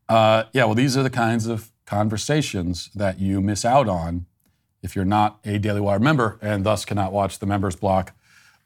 Uh, 0.09 0.45
yeah, 0.51 0.65
well, 0.65 0.73
these 0.73 0.97
are 0.97 1.03
the 1.03 1.11
kinds 1.11 1.45
of 1.45 1.71
conversations 1.85 2.89
that 2.95 3.19
you 3.19 3.39
miss 3.39 3.63
out 3.63 3.87
on 3.87 4.25
if 4.81 4.95
you're 4.95 5.05
not 5.05 5.37
a 5.45 5.59
Daily 5.59 5.79
Wire 5.79 5.99
member 5.99 6.39
and 6.41 6.63
thus 6.63 6.83
cannot 6.83 7.13
watch 7.13 7.37
the 7.37 7.45
members 7.45 7.75
block 7.75 8.13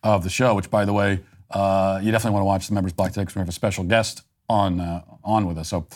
of 0.01 0.23
the 0.23 0.30
show, 0.30 0.55
which, 0.55 0.71
by 0.71 0.86
the 0.86 0.93
way, 0.93 1.19
uh, 1.51 1.99
you 2.01 2.09
definitely 2.09 2.36
want 2.36 2.43
to 2.43 2.45
watch 2.45 2.67
the 2.69 2.73
members 2.73 2.93
block 2.93 3.09
today 3.09 3.23
because 3.23 3.36
we 3.36 3.39
have 3.39 3.49
a 3.49 3.51
special 3.51 3.84
guest 3.84 4.21
on, 4.47 4.80
uh, 4.80 5.01
on 5.25 5.45
with 5.45 5.57
us. 5.57 5.67
So, 5.67 5.88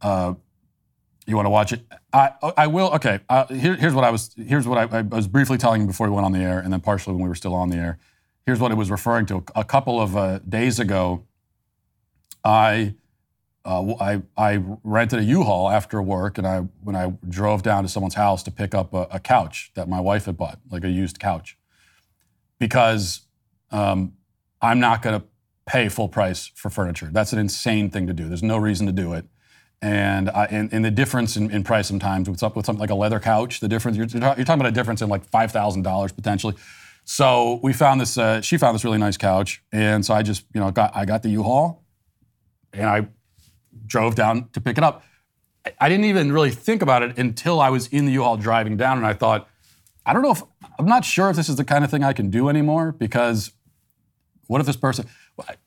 uh, 0.00 0.34
you 1.26 1.36
want 1.36 1.46
to 1.46 1.50
watch 1.50 1.72
it? 1.72 1.80
I 2.12 2.32
I 2.56 2.66
will. 2.66 2.92
Okay. 2.94 3.20
Uh, 3.28 3.46
here, 3.46 3.76
here's 3.76 3.94
what 3.94 4.04
I 4.04 4.10
was. 4.10 4.34
Here's 4.36 4.66
what 4.66 4.78
I, 4.78 4.98
I, 4.98 5.02
was 5.02 5.28
briefly 5.28 5.58
telling 5.58 5.82
you 5.82 5.86
before 5.86 6.08
we 6.08 6.14
went 6.14 6.26
on 6.26 6.32
the 6.32 6.40
air, 6.40 6.58
and 6.58 6.72
then 6.72 6.80
partially 6.80 7.14
when 7.14 7.22
we 7.22 7.28
were 7.28 7.34
still 7.34 7.54
on 7.54 7.70
the 7.70 7.76
air. 7.76 7.98
Here's 8.44 8.58
what 8.58 8.72
it 8.72 8.74
was 8.74 8.90
referring 8.90 9.26
to. 9.26 9.44
A 9.54 9.62
couple 9.62 10.00
of 10.00 10.16
uh, 10.16 10.40
days 10.40 10.80
ago, 10.80 11.24
I, 12.44 12.94
uh, 13.64 13.94
I 14.00 14.22
I 14.36 14.62
rented 14.82 15.20
a 15.20 15.22
U-Haul 15.22 15.70
after 15.70 16.02
work, 16.02 16.38
and 16.38 16.46
I 16.46 16.60
when 16.82 16.96
I 16.96 17.12
drove 17.28 17.62
down 17.62 17.84
to 17.84 17.88
someone's 17.88 18.14
house 18.14 18.42
to 18.44 18.50
pick 18.50 18.74
up 18.74 18.92
a, 18.92 19.06
a 19.12 19.20
couch 19.20 19.70
that 19.74 19.88
my 19.88 20.00
wife 20.00 20.24
had 20.24 20.36
bought, 20.36 20.58
like 20.70 20.82
a 20.82 20.90
used 20.90 21.20
couch, 21.20 21.56
because 22.58 23.22
um, 23.70 24.14
I'm 24.60 24.80
not 24.80 25.02
going 25.02 25.20
to 25.20 25.26
pay 25.66 25.88
full 25.88 26.08
price 26.08 26.50
for 26.54 26.68
furniture. 26.68 27.10
That's 27.12 27.32
an 27.32 27.38
insane 27.38 27.90
thing 27.90 28.08
to 28.08 28.12
do. 28.12 28.28
There's 28.28 28.42
no 28.42 28.56
reason 28.56 28.86
to 28.86 28.92
do 28.92 29.12
it. 29.12 29.26
And, 29.82 30.30
I, 30.30 30.44
and, 30.44 30.72
and, 30.72 30.84
the 30.84 30.92
difference 30.92 31.36
in, 31.36 31.50
in, 31.50 31.64
price 31.64 31.88
sometimes 31.88 32.30
with, 32.30 32.40
with 32.54 32.64
something 32.64 32.78
like 32.78 32.90
a 32.90 32.94
leather 32.94 33.18
couch, 33.18 33.58
the 33.58 33.66
difference, 33.66 33.96
you're, 33.96 34.06
you're 34.06 34.20
talking 34.20 34.54
about 34.54 34.66
a 34.66 34.70
difference 34.70 35.02
in 35.02 35.08
like 35.08 35.28
$5,000 35.28 36.14
potentially. 36.14 36.54
So 37.04 37.58
we 37.64 37.72
found 37.72 38.00
this, 38.00 38.16
uh, 38.16 38.40
she 38.42 38.58
found 38.58 38.76
this 38.76 38.84
really 38.84 38.98
nice 38.98 39.16
couch. 39.16 39.60
And 39.72 40.06
so 40.06 40.14
I 40.14 40.22
just, 40.22 40.44
you 40.54 40.60
know, 40.60 40.70
got, 40.70 40.94
I 40.94 41.04
got 41.04 41.24
the 41.24 41.30
U-Haul 41.30 41.82
and 42.72 42.88
I 42.88 43.08
drove 43.84 44.14
down 44.14 44.50
to 44.50 44.60
pick 44.60 44.78
it 44.78 44.84
up. 44.84 45.02
I 45.80 45.88
didn't 45.88 46.04
even 46.04 46.32
really 46.32 46.52
think 46.52 46.80
about 46.80 47.02
it 47.02 47.18
until 47.18 47.60
I 47.60 47.70
was 47.70 47.88
in 47.88 48.06
the 48.06 48.12
U-Haul 48.12 48.36
driving 48.36 48.76
down 48.76 48.98
and 48.98 49.06
I 49.06 49.14
thought, 49.14 49.48
I 50.06 50.12
don't 50.12 50.22
know 50.22 50.32
if, 50.32 50.42
I'm 50.78 50.86
not 50.86 51.04
sure 51.04 51.28
if 51.30 51.36
this 51.36 51.48
is 51.48 51.56
the 51.56 51.64
kind 51.64 51.84
of 51.84 51.90
thing 51.90 52.04
I 52.04 52.12
can 52.12 52.30
do 52.30 52.48
anymore 52.48 52.92
because 52.92 53.52
what 54.46 54.60
if 54.60 54.66
this 54.66 54.76
person, 54.76 55.06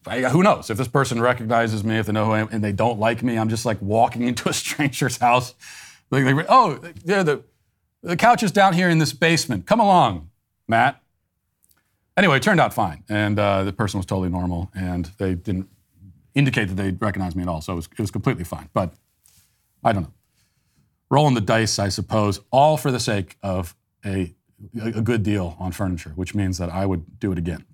I, 0.07 0.21
who 0.21 0.43
knows? 0.43 0.69
If 0.69 0.77
this 0.77 0.87
person 0.87 1.21
recognizes 1.21 1.83
me, 1.83 1.97
if 1.97 2.05
they 2.05 2.11
know 2.11 2.25
who 2.25 2.31
I 2.31 2.39
am, 2.39 2.49
and 2.51 2.63
they 2.63 2.71
don't 2.71 2.99
like 2.99 3.23
me, 3.23 3.37
I'm 3.37 3.49
just 3.49 3.65
like 3.65 3.81
walking 3.81 4.23
into 4.27 4.49
a 4.49 4.53
stranger's 4.53 5.17
house. 5.17 5.53
Like, 6.11 6.45
oh, 6.49 6.75
the, 6.75 7.43
the 8.01 8.15
couch 8.15 8.43
is 8.43 8.51
down 8.51 8.73
here 8.73 8.89
in 8.89 8.99
this 8.99 9.13
basement. 9.13 9.65
Come 9.65 9.79
along, 9.79 10.29
Matt. 10.67 11.01
Anyway, 12.17 12.37
it 12.37 12.43
turned 12.43 12.59
out 12.59 12.73
fine. 12.73 13.03
And 13.09 13.37
uh, 13.37 13.63
the 13.63 13.73
person 13.73 13.97
was 13.97 14.05
totally 14.05 14.29
normal, 14.29 14.71
and 14.75 15.05
they 15.17 15.35
didn't 15.35 15.69
indicate 16.33 16.67
that 16.67 16.75
they 16.75 16.91
recognized 16.91 17.35
me 17.35 17.43
at 17.43 17.49
all. 17.49 17.61
So 17.61 17.73
it 17.73 17.77
was, 17.77 17.89
it 17.91 17.99
was 17.99 18.11
completely 18.11 18.43
fine. 18.43 18.69
But 18.73 18.93
I 19.83 19.91
don't 19.91 20.03
know. 20.03 20.13
Rolling 21.09 21.33
the 21.33 21.41
dice, 21.41 21.79
I 21.79 21.89
suppose, 21.89 22.39
all 22.51 22.77
for 22.77 22.91
the 22.91 22.99
sake 22.99 23.37
of 23.43 23.75
a, 24.05 24.33
a 24.81 25.01
good 25.01 25.23
deal 25.23 25.55
on 25.59 25.71
furniture, 25.71 26.11
which 26.15 26.33
means 26.33 26.57
that 26.57 26.69
I 26.69 26.85
would 26.85 27.19
do 27.19 27.31
it 27.31 27.37
again. 27.37 27.65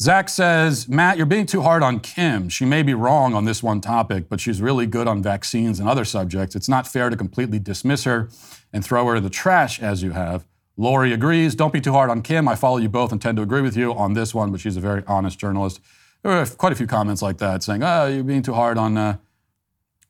Zach 0.00 0.28
says, 0.28 0.88
Matt, 0.88 1.16
you're 1.16 1.26
being 1.26 1.46
too 1.46 1.62
hard 1.62 1.82
on 1.82 1.98
Kim. 1.98 2.48
She 2.48 2.64
may 2.64 2.84
be 2.84 2.94
wrong 2.94 3.34
on 3.34 3.46
this 3.46 3.64
one 3.64 3.80
topic, 3.80 4.28
but 4.28 4.40
she's 4.40 4.62
really 4.62 4.86
good 4.86 5.08
on 5.08 5.20
vaccines 5.24 5.80
and 5.80 5.88
other 5.88 6.04
subjects. 6.04 6.54
It's 6.54 6.68
not 6.68 6.86
fair 6.86 7.10
to 7.10 7.16
completely 7.16 7.58
dismiss 7.58 8.04
her 8.04 8.28
and 8.72 8.84
throw 8.84 9.04
her 9.06 9.16
in 9.16 9.24
the 9.24 9.30
trash 9.30 9.82
as 9.82 10.04
you 10.04 10.12
have. 10.12 10.46
Lori 10.76 11.12
agrees. 11.12 11.56
Don't 11.56 11.72
be 11.72 11.80
too 11.80 11.90
hard 11.90 12.10
on 12.10 12.22
Kim. 12.22 12.46
I 12.46 12.54
follow 12.54 12.76
you 12.76 12.88
both 12.88 13.10
and 13.10 13.20
tend 13.20 13.38
to 13.38 13.42
agree 13.42 13.60
with 13.60 13.76
you 13.76 13.92
on 13.92 14.12
this 14.12 14.32
one, 14.32 14.52
but 14.52 14.60
she's 14.60 14.76
a 14.76 14.80
very 14.80 15.02
honest 15.08 15.36
journalist. 15.40 15.80
There 16.22 16.30
were 16.30 16.46
quite 16.46 16.72
a 16.72 16.76
few 16.76 16.86
comments 16.86 17.20
like 17.20 17.38
that 17.38 17.64
saying, 17.64 17.82
oh, 17.82 18.06
you're 18.06 18.22
being 18.22 18.42
too 18.42 18.54
hard 18.54 18.78
on, 18.78 18.96
uh, 18.96 19.16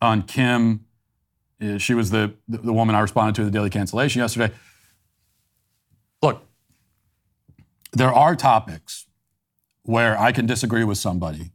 on 0.03 0.20
Kim. 0.22 0.84
She 1.78 1.95
was 1.95 2.11
the, 2.11 2.34
the 2.47 2.74
woman 2.74 2.95
I 2.95 3.01
responded 3.01 3.36
to 3.36 3.45
the 3.45 3.51
daily 3.51 3.70
cancellation 3.70 4.20
yesterday. 4.20 4.53
Look, 6.20 6.43
there 7.93 8.12
are 8.12 8.36
topics 8.36 9.07
where 9.89 10.20
I 10.20 10.32
can 10.32 10.45
disagree 10.45 10.84
with 10.84 10.99
somebody, 10.99 11.51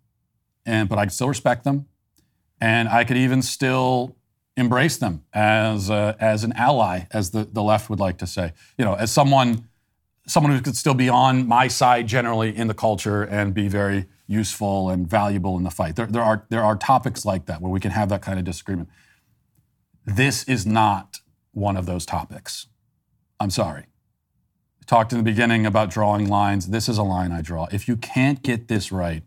and 0.65 0.89
but 0.89 0.97
I 0.97 1.03
can 1.03 1.11
still 1.11 1.27
respect 1.27 1.63
them, 1.63 1.85
and 2.59 2.89
I 2.89 3.03
could 3.03 3.15
even 3.15 3.43
still 3.43 4.15
embrace 4.57 4.97
them 4.97 5.23
as 5.33 5.91
uh, 5.91 6.15
as 6.19 6.43
an 6.43 6.51
ally, 6.53 7.01
as 7.11 7.29
the, 7.29 7.43
the 7.43 7.61
left 7.61 7.91
would 7.91 7.99
like 7.99 8.17
to 8.17 8.25
say. 8.25 8.53
You 8.75 8.85
know, 8.85 8.95
as 8.95 9.11
someone 9.11 9.67
someone 10.25 10.51
who 10.51 10.61
could 10.61 10.75
still 10.75 10.95
be 10.95 11.09
on 11.09 11.47
my 11.47 11.67
side 11.67 12.07
generally 12.07 12.57
in 12.57 12.67
the 12.67 12.73
culture 12.73 13.21
and 13.21 13.53
be 13.53 13.67
very 13.67 14.07
useful 14.25 14.89
and 14.89 15.07
valuable 15.07 15.55
in 15.57 15.63
the 15.63 15.69
fight. 15.69 15.95
There, 15.95 16.07
there 16.07 16.23
are 16.23 16.47
there 16.49 16.63
are 16.63 16.75
topics 16.75 17.25
like 17.25 17.45
that 17.45 17.61
where 17.61 17.71
we 17.71 17.79
can 17.79 17.91
have 17.91 18.09
that 18.09 18.23
kind 18.23 18.39
of 18.39 18.45
disagreement. 18.45 18.89
This 20.07 20.43
is 20.45 20.65
not 20.65 21.19
one 21.51 21.77
of 21.77 21.85
those 21.85 22.03
topics. 22.03 22.65
I'm 23.39 23.51
sorry. 23.51 23.85
I 24.83 24.85
talked 24.85 25.13
in 25.13 25.17
the 25.17 25.23
beginning 25.23 25.65
about 25.65 25.89
drawing 25.91 26.27
lines. 26.27 26.67
This 26.67 26.89
is 26.89 26.97
a 26.97 27.03
line 27.03 27.31
I 27.31 27.41
draw. 27.41 27.67
If 27.71 27.87
you 27.87 27.95
can't 27.95 28.43
get 28.43 28.67
this 28.67 28.91
right, 28.91 29.23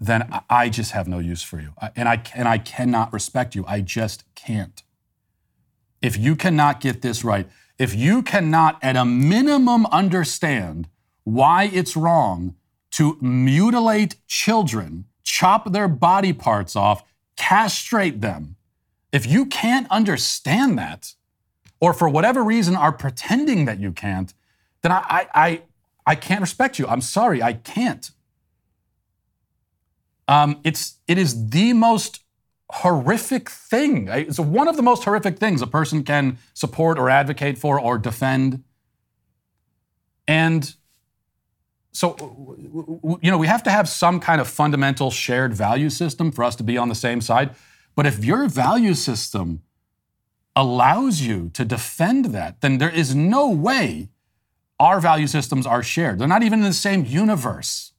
then 0.00 0.26
I- 0.48 0.70
just 0.70 0.92
have 0.92 1.06
no 1.06 1.18
use 1.18 1.42
for 1.42 1.60
you. 1.60 1.74
And 1.94 2.08
I, 2.08 2.22
and 2.34 2.48
I 2.48 2.56
cannot 2.56 3.12
respect 3.12 3.54
you. 3.54 3.62
I 3.68 3.82
just 3.82 4.24
can't. 4.34 4.82
If 6.00 6.16
you 6.16 6.34
cannot 6.34 6.80
get 6.80 7.02
this 7.02 7.22
right, 7.22 7.46
if 7.78 7.94
you 7.94 8.22
cannot 8.22 8.78
at 8.82 8.96
a 8.96 9.04
minimum 9.04 9.84
understand 9.86 10.88
why 11.24 11.64
it's 11.64 11.94
wrong 11.94 12.54
to 12.92 13.18
mutilate 13.20 14.16
children, 14.26 15.04
chop 15.22 15.72
their 15.72 15.88
body 15.88 16.32
parts 16.32 16.74
off, 16.74 17.04
castrate 17.36 18.22
them, 18.22 18.56
if 19.12 19.26
you 19.26 19.44
can't 19.44 19.86
understand 19.90 20.78
that, 20.78 21.12
or 21.82 21.92
for 21.92 22.08
whatever 22.08 22.44
reason 22.44 22.76
are 22.76 22.92
pretending 22.92 23.64
that 23.64 23.80
you 23.80 23.90
can't, 23.90 24.32
then 24.82 24.92
I, 24.92 25.26
I, 25.34 25.62
I, 26.06 26.14
can't 26.14 26.40
respect 26.40 26.78
you. 26.78 26.86
I'm 26.86 27.00
sorry, 27.00 27.42
I 27.42 27.54
can't. 27.54 28.08
Um, 30.28 30.60
it's, 30.62 30.98
it 31.08 31.18
is 31.18 31.50
the 31.50 31.72
most 31.72 32.20
horrific 32.70 33.50
thing. 33.50 34.06
It's 34.06 34.38
one 34.38 34.68
of 34.68 34.76
the 34.76 34.82
most 34.82 35.02
horrific 35.02 35.38
things 35.38 35.60
a 35.60 35.66
person 35.66 36.04
can 36.04 36.38
support 36.54 37.00
or 37.00 37.10
advocate 37.10 37.58
for 37.58 37.80
or 37.80 37.98
defend. 37.98 38.62
And 40.28 40.72
so, 41.90 42.16
you 43.20 43.32
know, 43.32 43.38
we 43.38 43.48
have 43.48 43.64
to 43.64 43.70
have 43.70 43.88
some 43.88 44.20
kind 44.20 44.40
of 44.40 44.46
fundamental 44.46 45.10
shared 45.10 45.52
value 45.52 45.90
system 45.90 46.30
for 46.30 46.44
us 46.44 46.54
to 46.56 46.62
be 46.62 46.78
on 46.78 46.88
the 46.88 46.94
same 46.94 47.20
side. 47.20 47.56
But 47.96 48.06
if 48.06 48.24
your 48.24 48.48
value 48.48 48.94
system 48.94 49.62
allows 50.54 51.22
you 51.22 51.50
to 51.54 51.64
defend 51.64 52.26
that, 52.26 52.60
then 52.60 52.78
there 52.78 52.90
is 52.90 53.14
no 53.14 53.48
way 53.48 54.08
our 54.78 55.00
value 55.00 55.26
systems 55.26 55.66
are 55.66 55.82
shared. 55.82 56.18
They're 56.18 56.28
not 56.28 56.42
even 56.42 56.60
in 56.60 56.64
the 56.64 56.72
same 56.72 57.04
universe. 57.04 57.92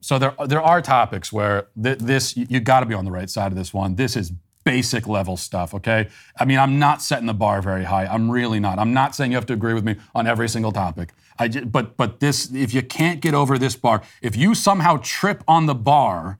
So 0.00 0.18
there, 0.18 0.34
there 0.46 0.62
are 0.62 0.80
topics 0.80 1.32
where 1.32 1.66
th- 1.82 1.98
this 1.98 2.36
you, 2.36 2.60
got 2.60 2.80
to 2.80 2.86
be 2.86 2.94
on 2.94 3.04
the 3.04 3.10
right 3.10 3.28
side 3.28 3.50
of 3.50 3.58
this 3.58 3.74
one. 3.74 3.96
This 3.96 4.14
is 4.14 4.32
basic 4.62 5.08
level 5.08 5.36
stuff, 5.36 5.74
okay? 5.74 6.08
I 6.38 6.44
mean, 6.44 6.58
I'm 6.58 6.78
not 6.78 7.02
setting 7.02 7.26
the 7.26 7.34
bar 7.34 7.60
very 7.62 7.84
high. 7.84 8.06
I'm 8.06 8.30
really 8.30 8.60
not. 8.60 8.78
I'm 8.78 8.92
not 8.92 9.16
saying 9.16 9.32
you 9.32 9.36
have 9.36 9.46
to 9.46 9.52
agree 9.52 9.74
with 9.74 9.84
me 9.84 9.96
on 10.14 10.26
every 10.26 10.48
single 10.48 10.70
topic. 10.70 11.12
I 11.38 11.48
but 11.48 11.96
but 11.96 12.20
this 12.20 12.52
if 12.54 12.72
you 12.72 12.82
can't 12.82 13.20
get 13.20 13.34
over 13.34 13.58
this 13.58 13.74
bar, 13.74 14.02
if 14.22 14.36
you 14.36 14.54
somehow 14.54 14.98
trip 15.02 15.42
on 15.48 15.66
the 15.66 15.74
bar 15.74 16.38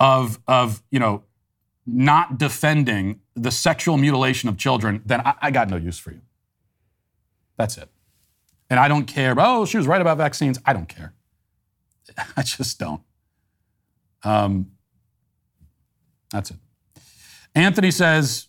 of 0.00 0.38
of, 0.46 0.82
you 0.90 0.98
know, 0.98 1.22
not 1.86 2.38
defending 2.38 3.20
the 3.34 3.50
sexual 3.50 3.96
mutilation 3.96 4.48
of 4.48 4.56
children, 4.56 5.02
then 5.06 5.20
I, 5.20 5.34
I 5.40 5.50
got 5.50 5.70
no 5.70 5.76
use 5.76 5.98
for 5.98 6.10
you. 6.10 6.20
That's 7.56 7.78
it. 7.78 7.88
And 8.68 8.80
I 8.80 8.88
don't 8.88 9.04
care. 9.04 9.34
Oh, 9.38 9.64
she 9.64 9.76
was 9.76 9.86
right 9.86 10.00
about 10.00 10.18
vaccines. 10.18 10.58
I 10.66 10.72
don't 10.72 10.88
care. 10.88 11.14
I 12.36 12.42
just 12.42 12.78
don't. 12.78 13.02
Um, 14.24 14.72
that's 16.30 16.50
it. 16.50 16.56
Anthony 17.54 17.90
says, 17.90 18.48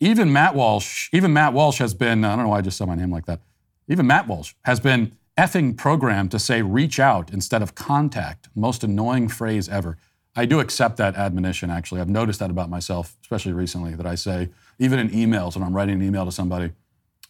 even 0.00 0.32
Matt 0.32 0.54
Walsh, 0.54 1.08
even 1.12 1.32
Matt 1.32 1.52
Walsh 1.52 1.78
has 1.78 1.94
been, 1.94 2.24
I 2.24 2.34
don't 2.34 2.44
know 2.44 2.48
why 2.48 2.58
I 2.58 2.62
just 2.62 2.76
said 2.76 2.88
my 2.88 2.94
name 2.94 3.12
like 3.12 3.26
that. 3.26 3.40
Even 3.88 4.06
Matt 4.06 4.26
Walsh 4.26 4.54
has 4.64 4.80
been 4.80 5.16
effing 5.38 5.76
programmed 5.76 6.30
to 6.30 6.38
say 6.38 6.62
reach 6.62 6.98
out 6.98 7.32
instead 7.32 7.62
of 7.62 7.74
contact. 7.74 8.48
Most 8.54 8.82
annoying 8.82 9.28
phrase 9.28 9.68
ever. 9.68 9.98
I 10.34 10.46
do 10.46 10.60
accept 10.60 10.96
that 10.96 11.16
admonition, 11.16 11.70
actually. 11.70 12.00
I've 12.00 12.08
noticed 12.08 12.40
that 12.40 12.50
about 12.50 12.70
myself, 12.70 13.16
especially 13.22 13.52
recently, 13.52 13.94
that 13.94 14.06
I 14.06 14.14
say, 14.14 14.48
even 14.78 14.98
in 14.98 15.10
emails, 15.10 15.54
when 15.54 15.62
I'm 15.62 15.74
writing 15.74 15.96
an 15.96 16.02
email 16.02 16.24
to 16.24 16.32
somebody, 16.32 16.72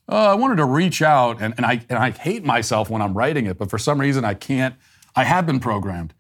oh, 0.09 0.31
I 0.31 0.35
wanted 0.35 0.57
to 0.57 0.65
reach 0.65 1.03
out, 1.03 1.41
and, 1.41 1.55
and, 1.57 1.67
I, 1.67 1.85
and 1.89 1.99
I 1.99 2.11
hate 2.11 2.45
myself 2.45 2.91
when 2.91 3.03
I'm 3.03 3.15
writing 3.15 3.47
it, 3.47 3.59
but 3.59 3.71
for 3.71 3.79
some 3.79 4.01
reason 4.01 4.25
I 4.25 4.35
can't. 4.35 4.77
I 5.15 5.25
have 5.25 5.47
been 5.47 5.61
programmed. 5.61 6.15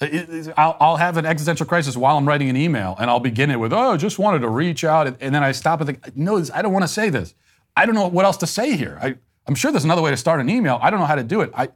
I'll, 0.00 0.76
I'll 0.80 0.96
have 0.96 1.16
an 1.16 1.26
existential 1.26 1.66
crisis 1.66 1.96
while 1.96 2.16
I'm 2.16 2.26
writing 2.26 2.48
an 2.48 2.56
email, 2.56 2.94
and 3.00 3.10
I'll 3.10 3.20
begin 3.20 3.50
it 3.50 3.56
with, 3.56 3.72
oh, 3.72 3.96
just 3.96 4.18
wanted 4.18 4.40
to 4.40 4.48
reach 4.48 4.84
out, 4.84 5.06
and, 5.20 5.34
then 5.34 5.42
I 5.42 5.52
stop 5.52 5.80
and 5.80 5.88
think, 5.88 6.16
no, 6.16 6.42
I 6.54 6.62
don't 6.62 6.72
want 6.72 6.84
to 6.84 6.88
say 6.88 7.10
this. 7.10 7.34
I 7.76 7.84
don't 7.84 7.94
know 7.94 8.06
what 8.06 8.24
else 8.24 8.36
to 8.38 8.46
say 8.46 8.76
here. 8.76 8.98
I, 9.02 9.16
I'm 9.46 9.54
sure 9.54 9.72
there's 9.72 9.84
another 9.84 10.02
way 10.02 10.10
to 10.10 10.16
start 10.16 10.40
an 10.40 10.48
email. 10.48 10.78
I 10.80 10.90
don't 10.90 11.00
know 11.00 11.06
how 11.06 11.16
to 11.16 11.24
do 11.24 11.40
it. 11.40 11.50
I, 11.54 11.68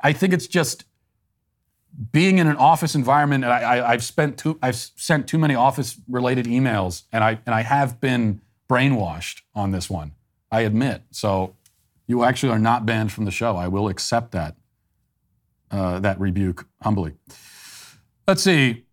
I 0.00 0.12
think 0.12 0.32
it's 0.32 0.46
just 0.46 0.84
being 2.12 2.38
in 2.38 2.46
an 2.46 2.56
office 2.56 2.94
environment, 2.94 3.44
and 3.44 3.52
I, 3.52 3.88
I've 3.90 4.04
spent 4.04 4.38
too, 4.38 4.58
I've 4.62 4.76
sent 4.76 5.26
too 5.26 5.38
many 5.38 5.54
office-related 5.54 6.46
emails, 6.46 7.02
and 7.12 7.24
I 7.24 7.40
and 7.44 7.54
I 7.54 7.62
have 7.62 8.00
been 8.00 8.40
brainwashed 8.70 9.42
on 9.54 9.72
this 9.72 9.90
one. 9.90 10.12
I 10.50 10.60
admit. 10.60 11.02
So, 11.10 11.54
you 12.06 12.24
actually 12.24 12.52
are 12.52 12.58
not 12.58 12.86
banned 12.86 13.12
from 13.12 13.24
the 13.24 13.30
show. 13.30 13.56
I 13.56 13.68
will 13.68 13.88
accept 13.88 14.32
that 14.32 14.56
uh, 15.70 15.98
that 16.00 16.18
rebuke 16.20 16.66
humbly. 16.82 17.14
Let's 18.26 18.42
see. 18.42 18.84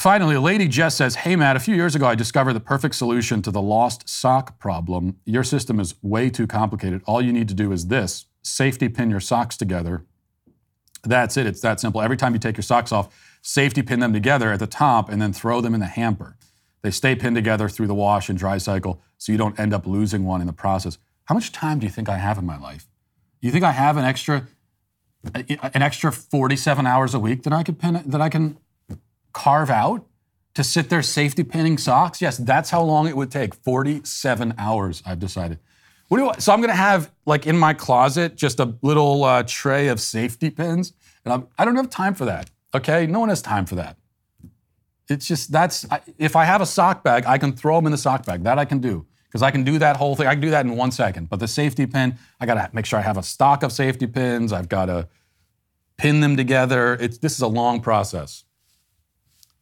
Finally, 0.00 0.36
Lady 0.38 0.68
Jess 0.68 0.96
says, 0.96 1.16
Hey, 1.16 1.36
Matt, 1.36 1.54
a 1.56 1.60
few 1.60 1.74
years 1.74 1.94
ago 1.94 2.06
I 2.06 2.14
discovered 2.14 2.54
the 2.54 2.60
perfect 2.60 2.94
solution 2.94 3.42
to 3.42 3.50
the 3.50 3.60
lost 3.60 4.08
sock 4.08 4.58
problem. 4.58 5.18
Your 5.24 5.44
system 5.44 5.78
is 5.78 5.94
way 6.02 6.30
too 6.30 6.46
complicated. 6.46 7.02
All 7.06 7.20
you 7.20 7.32
need 7.32 7.48
to 7.48 7.54
do 7.54 7.72
is 7.72 7.88
this 7.88 8.26
safety 8.42 8.88
pin 8.88 9.10
your 9.10 9.20
socks 9.20 9.56
together. 9.56 10.04
That's 11.04 11.36
it. 11.36 11.46
It's 11.46 11.60
that 11.60 11.80
simple. 11.80 12.00
Every 12.00 12.16
time 12.16 12.32
you 12.32 12.38
take 12.38 12.56
your 12.56 12.62
socks 12.62 12.92
off, 12.92 13.38
safety 13.42 13.82
pin 13.82 14.00
them 14.00 14.12
together 14.12 14.52
at 14.52 14.60
the 14.60 14.66
top 14.66 15.08
and 15.08 15.20
then 15.20 15.32
throw 15.32 15.60
them 15.60 15.74
in 15.74 15.80
the 15.80 15.86
hamper. 15.86 16.36
They 16.82 16.90
stay 16.90 17.14
pinned 17.14 17.36
together 17.36 17.68
through 17.68 17.86
the 17.86 17.94
wash 17.94 18.28
and 18.28 18.38
dry 18.38 18.58
cycle 18.58 19.00
so 19.18 19.32
you 19.32 19.38
don't 19.38 19.58
end 19.58 19.72
up 19.72 19.86
losing 19.86 20.24
one 20.24 20.40
in 20.40 20.46
the 20.46 20.52
process. 20.52 20.98
How 21.26 21.34
much 21.34 21.52
time 21.52 21.78
do 21.78 21.86
you 21.86 21.92
think 21.92 22.08
I 22.08 22.18
have 22.18 22.38
in 22.38 22.46
my 22.46 22.58
life? 22.58 22.88
You 23.40 23.50
think 23.50 23.64
I 23.64 23.72
have 23.72 23.96
an 23.96 24.04
extra 24.04 24.46
an 25.34 25.82
extra 25.82 26.10
47 26.10 26.84
hours 26.84 27.14
a 27.14 27.20
week 27.20 27.44
that 27.44 27.52
I 27.52 27.62
could 27.62 27.78
pin 27.78 28.02
that 28.04 28.20
I 28.20 28.28
can 28.28 28.58
carve 29.32 29.70
out 29.70 30.04
to 30.54 30.64
sit 30.64 30.90
there 30.90 31.02
safety 31.02 31.44
pinning 31.44 31.78
socks? 31.78 32.20
Yes, 32.20 32.38
that's 32.38 32.70
how 32.70 32.82
long 32.82 33.06
it 33.06 33.16
would 33.16 33.30
take. 33.30 33.54
47 33.54 34.54
hours, 34.58 35.02
I've 35.06 35.20
decided. 35.20 35.58
What 36.12 36.36
do 36.36 36.42
so 36.42 36.52
I'm 36.52 36.60
to 36.60 36.74
have 36.74 37.10
like 37.24 37.46
in 37.46 37.56
my 37.56 37.72
closet 37.72 38.36
just 38.36 38.60
a 38.60 38.74
little 38.82 39.24
uh, 39.24 39.44
tray 39.46 39.88
of 39.88 39.98
safety 39.98 40.50
pins, 40.50 40.92
and 41.24 41.32
I'm, 41.32 41.46
I 41.56 41.64
don't 41.64 41.74
have 41.76 41.88
time 41.88 42.12
for 42.12 42.26
that. 42.26 42.50
Okay, 42.74 43.06
no 43.06 43.18
one 43.18 43.30
has 43.30 43.40
time 43.40 43.64
for 43.64 43.76
that. 43.76 43.96
It's 45.08 45.26
just 45.26 45.50
that's 45.50 45.86
if 46.18 46.36
I 46.36 46.44
have 46.44 46.60
a 46.60 46.66
sock 46.66 47.02
bag, 47.02 47.24
I 47.26 47.38
can 47.38 47.54
throw 47.54 47.76
them 47.76 47.86
in 47.86 47.92
the 47.92 47.96
sock 47.96 48.26
bag. 48.26 48.44
That 48.44 48.58
I 48.58 48.66
can 48.66 48.78
do 48.78 49.06
because 49.24 49.40
I 49.42 49.50
can 49.50 49.64
do 49.64 49.78
that 49.78 49.96
whole 49.96 50.14
thing. 50.14 50.26
I 50.26 50.34
can 50.34 50.42
do 50.42 50.50
that 50.50 50.66
in 50.66 50.76
one 50.76 50.90
second. 50.90 51.30
But 51.30 51.40
the 51.40 51.48
safety 51.48 51.86
pin, 51.86 52.18
I 52.38 52.44
got 52.44 52.56
to 52.56 52.68
make 52.74 52.84
sure 52.84 52.98
I 52.98 53.02
have 53.02 53.16
a 53.16 53.22
stock 53.22 53.62
of 53.62 53.72
safety 53.72 54.06
pins. 54.06 54.52
I've 54.52 54.68
got 54.68 54.86
to 54.86 55.08
pin 55.96 56.20
them 56.20 56.36
together. 56.36 56.92
It's 57.00 57.16
this 57.16 57.32
is 57.32 57.40
a 57.40 57.48
long 57.48 57.80
process. 57.80 58.44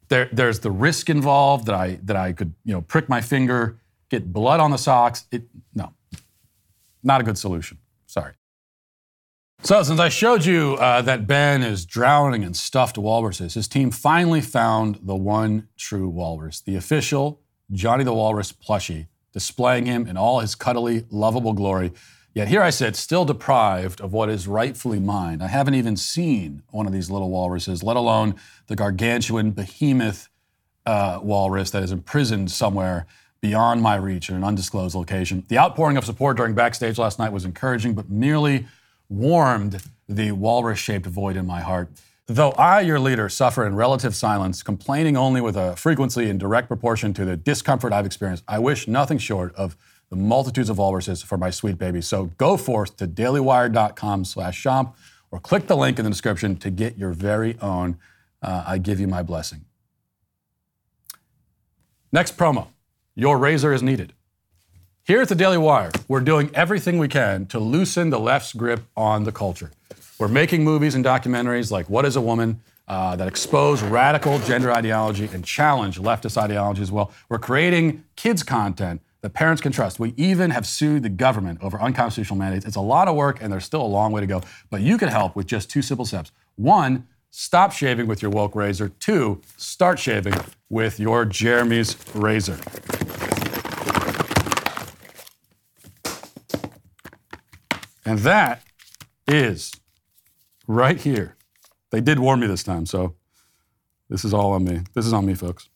There, 0.09 0.27
there's 0.33 0.59
the 0.59 0.71
risk 0.71 1.09
involved 1.09 1.67
that 1.67 1.75
I 1.75 1.99
that 2.03 2.17
I 2.17 2.33
could 2.33 2.55
you 2.65 2.73
know 2.73 2.81
prick 2.81 3.07
my 3.07 3.21
finger, 3.21 3.79
get 4.09 4.33
blood 4.33 4.59
on 4.59 4.71
the 4.71 4.77
socks. 4.77 5.27
It 5.31 5.43
no, 5.73 5.93
not 7.03 7.21
a 7.21 7.23
good 7.23 7.37
solution. 7.37 7.77
Sorry. 8.05 8.33
So, 9.63 9.83
since 9.83 9.99
I 9.99 10.09
showed 10.09 10.43
you 10.43 10.75
uh, 10.79 11.03
that 11.03 11.27
Ben 11.27 11.61
is 11.61 11.85
drowning 11.85 12.41
in 12.41 12.55
stuffed 12.55 12.97
walruses, 12.97 13.53
his 13.53 13.67
team 13.67 13.91
finally 13.91 14.41
found 14.41 14.99
the 15.03 15.15
one 15.15 15.67
true 15.77 16.09
walrus, 16.09 16.61
the 16.61 16.75
official 16.75 17.41
Johnny 17.71 18.03
the 18.03 18.13
Walrus 18.13 18.51
plushie, 18.51 19.07
displaying 19.33 19.85
him 19.85 20.07
in 20.07 20.17
all 20.17 20.39
his 20.39 20.55
cuddly, 20.55 21.05
lovable 21.09 21.53
glory. 21.53 21.93
Yet 22.33 22.47
here 22.47 22.61
I 22.61 22.69
sit, 22.69 22.95
still 22.95 23.25
deprived 23.25 24.01
of 24.01 24.13
what 24.13 24.29
is 24.29 24.47
rightfully 24.47 24.99
mine. 24.99 25.41
I 25.41 25.47
haven't 25.47 25.75
even 25.75 25.97
seen 25.97 26.63
one 26.69 26.85
of 26.85 26.93
these 26.93 27.09
little 27.09 27.29
walruses, 27.29 27.83
let 27.83 27.97
alone 27.97 28.35
the 28.67 28.75
gargantuan 28.75 29.51
behemoth 29.51 30.29
uh, 30.85 31.19
walrus 31.21 31.71
that 31.71 31.83
is 31.83 31.91
imprisoned 31.91 32.51
somewhere 32.51 33.05
beyond 33.41 33.81
my 33.81 33.95
reach 33.95 34.29
in 34.29 34.35
an 34.35 34.43
undisclosed 34.43 34.95
location. 34.95 35.43
The 35.47 35.57
outpouring 35.57 35.97
of 35.97 36.05
support 36.05 36.37
during 36.37 36.53
backstage 36.53 36.97
last 36.97 37.19
night 37.19 37.31
was 37.31 37.43
encouraging, 37.43 37.95
but 37.95 38.09
merely 38.09 38.67
warmed 39.09 39.81
the 40.07 40.31
walrus 40.31 40.79
shaped 40.79 41.05
void 41.05 41.35
in 41.35 41.45
my 41.45 41.61
heart. 41.61 41.89
Though 42.27 42.51
I, 42.51 42.81
your 42.81 42.99
leader, 42.99 43.27
suffer 43.27 43.65
in 43.65 43.75
relative 43.75 44.15
silence, 44.15 44.63
complaining 44.63 45.17
only 45.17 45.41
with 45.41 45.57
a 45.57 45.75
frequency 45.75 46.29
in 46.29 46.37
direct 46.37 46.67
proportion 46.67 47.13
to 47.15 47.25
the 47.25 47.35
discomfort 47.35 47.91
I've 47.91 48.05
experienced, 48.05 48.43
I 48.47 48.59
wish 48.59 48.87
nothing 48.87 49.17
short 49.17 49.53
of 49.55 49.75
the 50.09 50.15
multitudes 50.15 50.69
of 50.69 50.77
walruses 50.77 51.21
for 51.23 51.37
my 51.37 51.49
sweet 51.49 51.77
baby. 51.77 52.01
So 52.01 52.25
go 52.37 52.57
forth 52.57 52.95
to 52.97 53.07
dailywire.com 53.07 54.25
slash 54.25 54.57
shop 54.57 54.95
or 55.31 55.39
click 55.39 55.67
the 55.67 55.75
link 55.75 55.97
in 55.97 56.05
the 56.05 56.11
description 56.11 56.57
to 56.57 56.69
get 56.69 56.97
your 56.97 57.11
very 57.11 57.57
own. 57.59 57.97
Uh, 58.41 58.63
I 58.67 58.77
give 58.77 58.99
you 58.99 59.07
my 59.07 59.23
blessing. 59.23 59.65
Next 62.11 62.37
promo. 62.37 62.67
Your 63.15 63.37
razor 63.37 63.73
is 63.73 63.83
needed. 63.83 64.13
Here 65.03 65.21
at 65.21 65.27
the 65.27 65.35
Daily 65.35 65.57
Wire, 65.57 65.91
we're 66.07 66.21
doing 66.21 66.49
everything 66.53 66.97
we 66.97 67.09
can 67.09 67.45
to 67.47 67.59
loosen 67.59 68.09
the 68.09 68.19
left's 68.19 68.53
grip 68.53 68.83
on 68.95 69.25
the 69.25 69.33
culture. 69.33 69.71
We're 70.17 70.29
making 70.29 70.63
movies 70.63 70.95
and 70.95 71.03
documentaries 71.03 71.71
like 71.71 71.89
What 71.89 72.05
is 72.05 72.15
a 72.15 72.21
Woman 72.21 72.61
uh, 72.87 73.17
that 73.17 73.27
expose 73.27 73.81
radical 73.83 74.39
gender 74.39 74.71
ideology 74.71 75.29
and 75.33 75.43
challenge 75.43 75.99
leftist 75.99 76.37
ideology 76.37 76.81
as 76.81 76.91
well. 76.91 77.11
We're 77.27 77.39
creating 77.39 78.05
kids' 78.15 78.43
content 78.43 79.01
that 79.19 79.33
parents 79.33 79.61
can 79.61 79.73
trust. 79.73 79.99
We 79.99 80.13
even 80.15 80.51
have 80.51 80.65
sued 80.65 81.03
the 81.03 81.09
government 81.09 81.59
over 81.61 81.81
unconstitutional 81.81 82.37
mandates. 82.37 82.65
It's 82.65 82.77
a 82.77 82.81
lot 82.81 83.09
of 83.09 83.15
work 83.15 83.41
and 83.41 83.51
there's 83.51 83.65
still 83.65 83.81
a 83.81 83.83
long 83.83 84.13
way 84.13 84.21
to 84.21 84.27
go, 84.27 84.41
but 84.69 84.79
you 84.79 84.97
can 84.97 85.09
help 85.09 85.35
with 85.35 85.47
just 85.47 85.69
two 85.69 85.81
simple 85.81 86.05
steps. 86.05 86.31
One, 86.55 87.07
stop 87.29 87.73
shaving 87.73 88.07
with 88.07 88.21
your 88.21 88.31
woke 88.31 88.55
razor. 88.55 88.87
Two, 88.87 89.41
start 89.57 89.99
shaving 89.99 90.33
with 90.71 91.01
your 91.01 91.25
Jeremy's 91.25 91.97
razor. 92.15 92.57
And 98.05 98.19
that 98.19 98.63
is 99.27 99.73
right 100.67 100.97
here. 100.97 101.35
They 101.91 101.99
did 101.99 102.19
warn 102.19 102.39
me 102.39 102.47
this 102.47 102.63
time, 102.63 102.85
so 102.85 103.15
this 104.09 104.23
is 104.23 104.33
all 104.33 104.53
on 104.53 104.63
me. 104.63 104.79
This 104.93 105.05
is 105.05 105.11
on 105.11 105.25
me, 105.25 105.33
folks. 105.33 105.67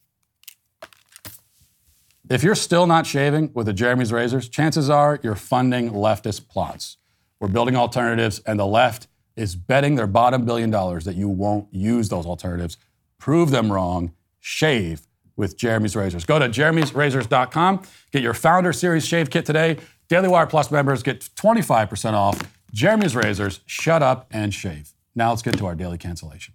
If 2.30 2.42
you're 2.42 2.56
still 2.56 2.88
not 2.88 3.06
shaving 3.06 3.52
with 3.54 3.66
the 3.66 3.74
Jeremy's 3.74 4.14
razors, 4.14 4.48
chances 4.48 4.90
are 4.90 5.20
you're 5.22 5.36
funding 5.36 5.92
leftist 5.92 6.48
plots. 6.48 6.96
We're 7.42 7.50
building 7.50 7.76
alternatives, 7.76 8.40
and 8.48 8.58
the 8.58 8.66
left 8.66 9.08
is 9.36 9.58
betting 9.58 9.96
their 9.96 10.08
bottom 10.08 10.46
billion 10.46 10.72
dollars 10.72 11.04
that 11.04 11.16
you 11.16 11.28
won't 11.28 11.68
use 11.74 12.08
those 12.08 12.26
alternatives. 12.26 12.78
Prove 13.20 13.52
them 13.52 13.74
wrong. 13.74 14.14
Shave 14.46 15.08
with 15.36 15.58
Jeremy's 15.58 15.96
Razors. 15.96 16.24
Go 16.24 16.38
to 16.38 16.48
jeremy'srazors.com. 16.48 17.82
Get 18.12 18.22
your 18.22 18.36
Founder 18.36 18.74
Series 18.74 19.04
Shave 19.04 19.32
Kit 19.32 19.44
today. 19.44 19.78
Daily 20.08 20.28
Wire 20.28 20.46
Plus 20.46 20.70
members 20.70 21.02
get 21.02 21.22
25% 21.22 22.14
off. 22.14 22.40
Jeremy's 22.72 23.16
Razors, 23.16 23.62
shut 23.66 24.04
up 24.04 24.28
and 24.30 24.54
shave. 24.54 24.94
Now 25.16 25.32
let's 25.32 25.42
get 25.42 25.58
to 25.58 25.66
our 25.66 25.74
daily 25.74 25.98
cancellation. 25.98 26.54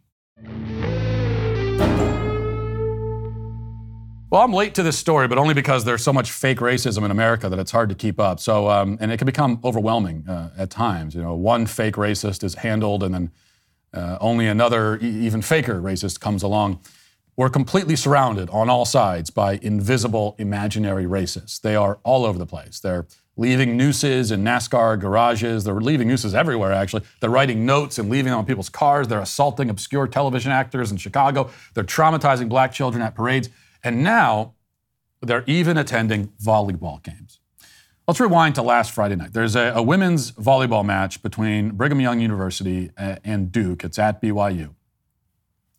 Well, 4.30 4.42
I'm 4.42 4.52
late 4.52 4.76
to 4.76 4.84
this 4.84 4.96
story, 4.96 5.26
but 5.26 5.38
only 5.38 5.54
because 5.54 5.84
there's 5.84 6.04
so 6.04 6.12
much 6.12 6.30
fake 6.30 6.58
racism 6.58 7.04
in 7.04 7.10
America 7.10 7.48
that 7.48 7.58
it's 7.58 7.72
hard 7.72 7.88
to 7.88 7.96
keep 7.96 8.20
up. 8.20 8.38
So, 8.38 8.70
um, 8.70 8.98
and 9.00 9.10
it 9.10 9.16
can 9.16 9.26
become 9.26 9.58
overwhelming 9.64 10.28
uh, 10.28 10.50
at 10.56 10.70
times. 10.70 11.16
You 11.16 11.22
know, 11.22 11.34
one 11.34 11.66
fake 11.66 11.96
racist 11.96 12.44
is 12.44 12.54
handled, 12.54 13.02
and 13.02 13.12
then 13.12 13.32
uh, 13.92 14.16
only 14.20 14.46
another, 14.46 14.96
e- 15.02 15.26
even 15.26 15.42
faker 15.42 15.82
racist 15.82 16.20
comes 16.20 16.44
along. 16.44 16.78
We're 17.40 17.48
completely 17.48 17.96
surrounded 17.96 18.50
on 18.50 18.68
all 18.68 18.84
sides 18.84 19.30
by 19.30 19.58
invisible, 19.62 20.34
imaginary 20.36 21.06
racists. 21.06 21.58
They 21.58 21.74
are 21.74 21.98
all 22.02 22.26
over 22.26 22.38
the 22.38 22.44
place. 22.44 22.80
They're 22.80 23.06
leaving 23.34 23.78
nooses 23.78 24.30
in 24.30 24.44
NASCAR 24.44 25.00
garages. 25.00 25.64
They're 25.64 25.80
leaving 25.80 26.06
nooses 26.06 26.34
everywhere, 26.34 26.70
actually. 26.70 27.02
They're 27.18 27.30
writing 27.30 27.64
notes 27.64 27.98
and 27.98 28.10
leaving 28.10 28.28
them 28.28 28.40
on 28.40 28.44
people's 28.44 28.68
cars. 28.68 29.08
They're 29.08 29.22
assaulting 29.22 29.70
obscure 29.70 30.06
television 30.06 30.52
actors 30.52 30.90
in 30.90 30.98
Chicago. 30.98 31.48
They're 31.72 31.82
traumatizing 31.82 32.50
black 32.50 32.74
children 32.74 33.02
at 33.02 33.14
parades. 33.14 33.48
And 33.82 34.04
now 34.04 34.52
they're 35.22 35.44
even 35.46 35.78
attending 35.78 36.34
volleyball 36.44 37.02
games. 37.02 37.40
Let's 38.06 38.20
rewind 38.20 38.56
to 38.56 38.62
last 38.62 38.92
Friday 38.92 39.16
night. 39.16 39.32
There's 39.32 39.56
a, 39.56 39.72
a 39.74 39.82
women's 39.82 40.32
volleyball 40.32 40.84
match 40.84 41.22
between 41.22 41.70
Brigham 41.70 42.02
Young 42.02 42.20
University 42.20 42.90
uh, 42.98 43.16
and 43.24 43.50
Duke. 43.50 43.82
It's 43.82 43.98
at 43.98 44.20
BYU. 44.20 44.74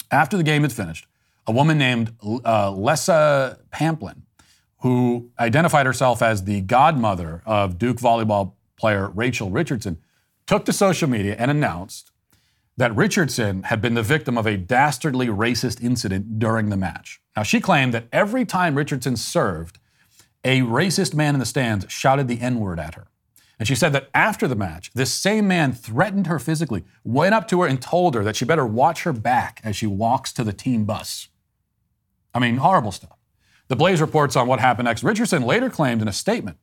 After 0.10 0.38
the 0.38 0.44
game 0.44 0.64
had 0.64 0.74
finished, 0.74 1.06
a 1.52 1.54
woman 1.54 1.78
named 1.78 2.16
uh, 2.24 2.72
Lesa 2.72 3.60
Pamplin, 3.74 4.22
who 4.80 5.30
identified 5.38 5.86
herself 5.86 6.22
as 6.22 6.46
the 6.46 6.62
godmother 6.62 7.44
of 7.46 7.78
Duke 7.78 7.98
volleyball 7.98 8.54
player 8.78 9.10
Rachel 9.10 9.50
Richardson, 9.50 9.98
took 10.48 10.64
to 10.64 10.72
social 10.72 11.10
media 11.10 11.36
and 11.38 11.52
announced 11.52 12.12
that 12.78 12.96
Richardson 12.96 13.64
had 13.64 13.82
been 13.82 13.96
the 13.96 14.02
victim 14.02 14.38
of 14.38 14.48
a 14.48 14.56
dastardly 14.56 15.28
racist 15.28 15.84
incident 15.84 16.40
during 16.40 16.70
the 16.70 16.78
match. 16.78 17.20
Now, 17.36 17.44
she 17.44 17.60
claimed 17.60 17.94
that 17.94 18.08
every 18.14 18.46
time 18.46 18.76
Richardson 18.76 19.18
served, 19.18 19.78
a 20.46 20.62
racist 20.62 21.14
man 21.14 21.36
in 21.36 21.40
the 21.42 21.46
stands 21.46 21.86
shouted 21.90 22.30
the 22.30 22.40
N 22.40 22.62
word 22.62 22.80
at 22.80 22.96
her. 22.96 23.08
And 23.60 23.68
she 23.68 23.76
said 23.76 23.92
that 23.92 24.10
after 24.16 24.48
the 24.48 24.56
match, 24.56 24.90
this 24.94 25.14
same 25.14 25.50
man 25.50 25.74
threatened 25.74 26.28
her 26.28 26.40
physically, 26.40 26.86
went 27.04 27.36
up 27.36 27.48
to 27.50 27.62
her 27.62 27.68
and 27.68 27.80
told 27.82 28.16
her 28.16 28.24
that 28.24 28.38
she 28.38 28.46
better 28.46 28.66
watch 28.66 29.04
her 29.04 29.14
back 29.14 29.60
as 29.66 29.76
she 29.76 29.86
walks 29.86 30.32
to 30.34 30.46
the 30.46 30.54
team 30.54 30.86
bus. 30.86 31.28
I 32.34 32.40
mean, 32.40 32.58
horrible 32.58 32.92
stuff. 32.92 33.18
The 33.68 33.76
Blaze 33.76 34.02
reports 34.02 34.36
on 34.36 34.48
what 34.48 34.60
happened 34.60 34.86
next. 34.86 35.04
Richardson 35.04 35.44
later 35.44 35.70
claimed 35.70 36.02
in 36.02 36.08
a 36.08 36.14
statement 36.14 36.58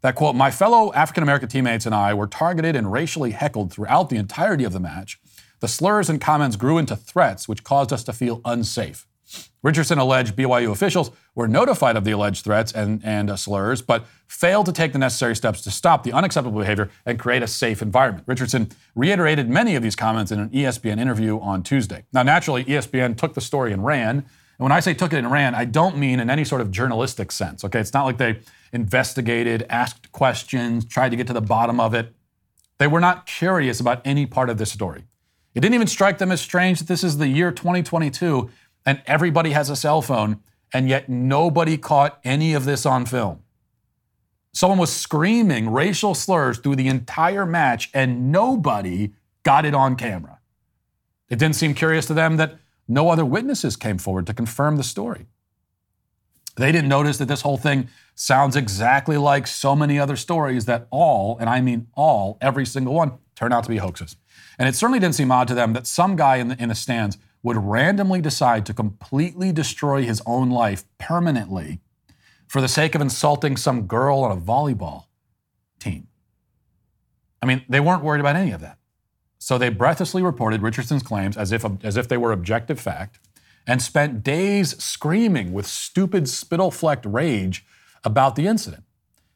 that, 0.00 0.14
quote, 0.14 0.36
my 0.36 0.50
fellow 0.50 0.92
African 0.92 1.22
American 1.22 1.48
teammates 1.48 1.86
and 1.86 1.94
I 1.94 2.14
were 2.14 2.26
targeted 2.26 2.76
and 2.76 2.92
racially 2.92 3.32
heckled 3.32 3.72
throughout 3.72 4.10
the 4.10 4.16
entirety 4.16 4.64
of 4.64 4.72
the 4.72 4.80
match. 4.80 5.20
The 5.60 5.68
slurs 5.68 6.10
and 6.10 6.20
comments 6.20 6.56
grew 6.56 6.78
into 6.78 6.96
threats, 6.96 7.48
which 7.48 7.64
caused 7.64 7.92
us 7.92 8.02
to 8.04 8.12
feel 8.12 8.40
unsafe. 8.44 9.06
Richardson 9.62 9.98
alleged 9.98 10.34
BYU 10.34 10.72
officials 10.72 11.12
were 11.34 11.46
notified 11.46 11.96
of 11.96 12.04
the 12.04 12.10
alleged 12.10 12.44
threats 12.44 12.72
and, 12.72 13.00
and 13.04 13.30
uh, 13.30 13.36
slurs, 13.36 13.80
but 13.80 14.04
failed 14.26 14.66
to 14.66 14.72
take 14.72 14.92
the 14.92 14.98
necessary 14.98 15.36
steps 15.36 15.60
to 15.62 15.70
stop 15.70 16.02
the 16.02 16.12
unacceptable 16.12 16.58
behavior 16.58 16.90
and 17.06 17.18
create 17.18 17.42
a 17.42 17.46
safe 17.46 17.80
environment. 17.80 18.24
Richardson 18.26 18.70
reiterated 18.94 19.48
many 19.48 19.76
of 19.76 19.82
these 19.82 19.96
comments 19.96 20.32
in 20.32 20.40
an 20.40 20.50
ESPN 20.50 20.98
interview 20.98 21.38
on 21.38 21.62
Tuesday. 21.62 22.04
Now, 22.12 22.24
naturally, 22.24 22.64
ESPN 22.64 23.16
took 23.16 23.34
the 23.34 23.40
story 23.40 23.72
and 23.72 23.84
ran. 23.84 24.26
And 24.58 24.64
when 24.64 24.72
I 24.72 24.80
say 24.80 24.94
took 24.94 25.12
it 25.12 25.18
and 25.18 25.30
ran, 25.30 25.54
I 25.54 25.64
don't 25.64 25.96
mean 25.96 26.20
in 26.20 26.30
any 26.30 26.44
sort 26.44 26.60
of 26.60 26.70
journalistic 26.70 27.32
sense. 27.32 27.64
Okay, 27.64 27.80
it's 27.80 27.94
not 27.94 28.04
like 28.04 28.18
they 28.18 28.40
investigated, 28.72 29.66
asked 29.68 30.12
questions, 30.12 30.84
tried 30.84 31.10
to 31.10 31.16
get 31.16 31.26
to 31.26 31.32
the 31.32 31.40
bottom 31.40 31.80
of 31.80 31.94
it. 31.94 32.14
They 32.78 32.86
were 32.86 33.00
not 33.00 33.26
curious 33.26 33.80
about 33.80 34.02
any 34.04 34.26
part 34.26 34.50
of 34.50 34.58
this 34.58 34.72
story. 34.72 35.04
It 35.54 35.60
didn't 35.60 35.74
even 35.74 35.86
strike 35.86 36.18
them 36.18 36.32
as 36.32 36.40
strange 36.40 36.78
that 36.78 36.88
this 36.88 37.04
is 37.04 37.18
the 37.18 37.28
year 37.28 37.52
2022 37.52 38.50
and 38.84 39.02
everybody 39.06 39.50
has 39.50 39.70
a 39.70 39.76
cell 39.76 40.02
phone, 40.02 40.40
and 40.72 40.88
yet 40.88 41.08
nobody 41.08 41.76
caught 41.76 42.18
any 42.24 42.54
of 42.54 42.64
this 42.64 42.84
on 42.84 43.06
film. 43.06 43.42
Someone 44.52 44.78
was 44.78 44.92
screaming 44.92 45.70
racial 45.70 46.14
slurs 46.14 46.58
through 46.58 46.76
the 46.76 46.88
entire 46.88 47.46
match, 47.46 47.90
and 47.94 48.32
nobody 48.32 49.12
got 49.44 49.64
it 49.64 49.74
on 49.74 49.96
camera. 49.96 50.38
It 51.28 51.38
didn't 51.38 51.56
seem 51.56 51.74
curious 51.74 52.06
to 52.06 52.14
them 52.14 52.36
that 52.36 52.58
no 52.88 53.10
other 53.10 53.24
witnesses 53.24 53.76
came 53.76 53.98
forward 53.98 54.26
to 54.26 54.34
confirm 54.34 54.76
the 54.76 54.84
story. 54.84 55.26
They 56.56 56.72
didn't 56.72 56.88
notice 56.88 57.18
that 57.18 57.28
this 57.28 57.42
whole 57.42 57.56
thing 57.56 57.88
sounds 58.14 58.56
exactly 58.56 59.16
like 59.16 59.46
so 59.46 59.74
many 59.74 59.98
other 59.98 60.16
stories 60.16 60.66
that 60.66 60.86
all, 60.90 61.38
and 61.38 61.48
I 61.48 61.60
mean 61.60 61.86
all, 61.94 62.36
every 62.40 62.66
single 62.66 62.94
one, 62.94 63.12
turn 63.34 63.52
out 63.52 63.64
to 63.64 63.70
be 63.70 63.78
hoaxes. 63.78 64.16
And 64.58 64.68
it 64.68 64.74
certainly 64.74 64.98
didn't 64.98 65.14
seem 65.14 65.32
odd 65.32 65.48
to 65.48 65.54
them 65.54 65.72
that 65.72 65.86
some 65.86 66.14
guy 66.14 66.36
in 66.36 66.48
the, 66.48 66.62
in 66.62 66.68
the 66.68 66.74
stands 66.74 67.16
would 67.42 67.56
randomly 67.56 68.20
decide 68.20 68.66
to 68.66 68.74
completely 68.74 69.50
destroy 69.50 70.02
his 70.02 70.22
own 70.26 70.50
life 70.50 70.84
permanently 70.98 71.80
for 72.46 72.60
the 72.60 72.68
sake 72.68 72.94
of 72.94 73.00
insulting 73.00 73.56
some 73.56 73.86
girl 73.86 74.20
on 74.20 74.36
a 74.36 74.40
volleyball 74.40 75.06
team. 75.80 76.06
I 77.40 77.46
mean, 77.46 77.64
they 77.68 77.80
weren't 77.80 78.04
worried 78.04 78.20
about 78.20 78.36
any 78.36 78.52
of 78.52 78.60
that. 78.60 78.78
So 79.42 79.58
they 79.58 79.70
breathlessly 79.70 80.22
reported 80.22 80.62
Richardson's 80.62 81.02
claims 81.02 81.36
as 81.36 81.50
if, 81.50 81.66
as 81.82 81.96
if 81.96 82.06
they 82.06 82.16
were 82.16 82.30
objective 82.30 82.78
fact 82.78 83.18
and 83.66 83.82
spent 83.82 84.22
days 84.22 84.80
screaming 84.80 85.52
with 85.52 85.66
stupid 85.66 86.28
spittle 86.28 86.70
flecked 86.70 87.04
rage 87.04 87.66
about 88.04 88.36
the 88.36 88.46
incident. 88.46 88.84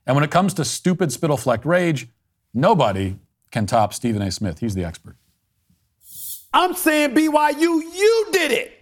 And 0.06 0.14
when 0.14 0.22
it 0.22 0.30
comes 0.30 0.54
to 0.54 0.64
stupid 0.64 1.10
spittle 1.10 1.36
flecked 1.36 1.64
rage, 1.64 2.06
nobody 2.54 3.16
can 3.50 3.66
top 3.66 3.92
Stephen 3.92 4.22
A. 4.22 4.30
Smith. 4.30 4.60
He's 4.60 4.76
the 4.76 4.84
expert. 4.84 5.16
I'm 6.54 6.74
saying 6.74 7.12
BYU, 7.16 7.58
you 7.58 8.28
did 8.30 8.52
it 8.52 8.72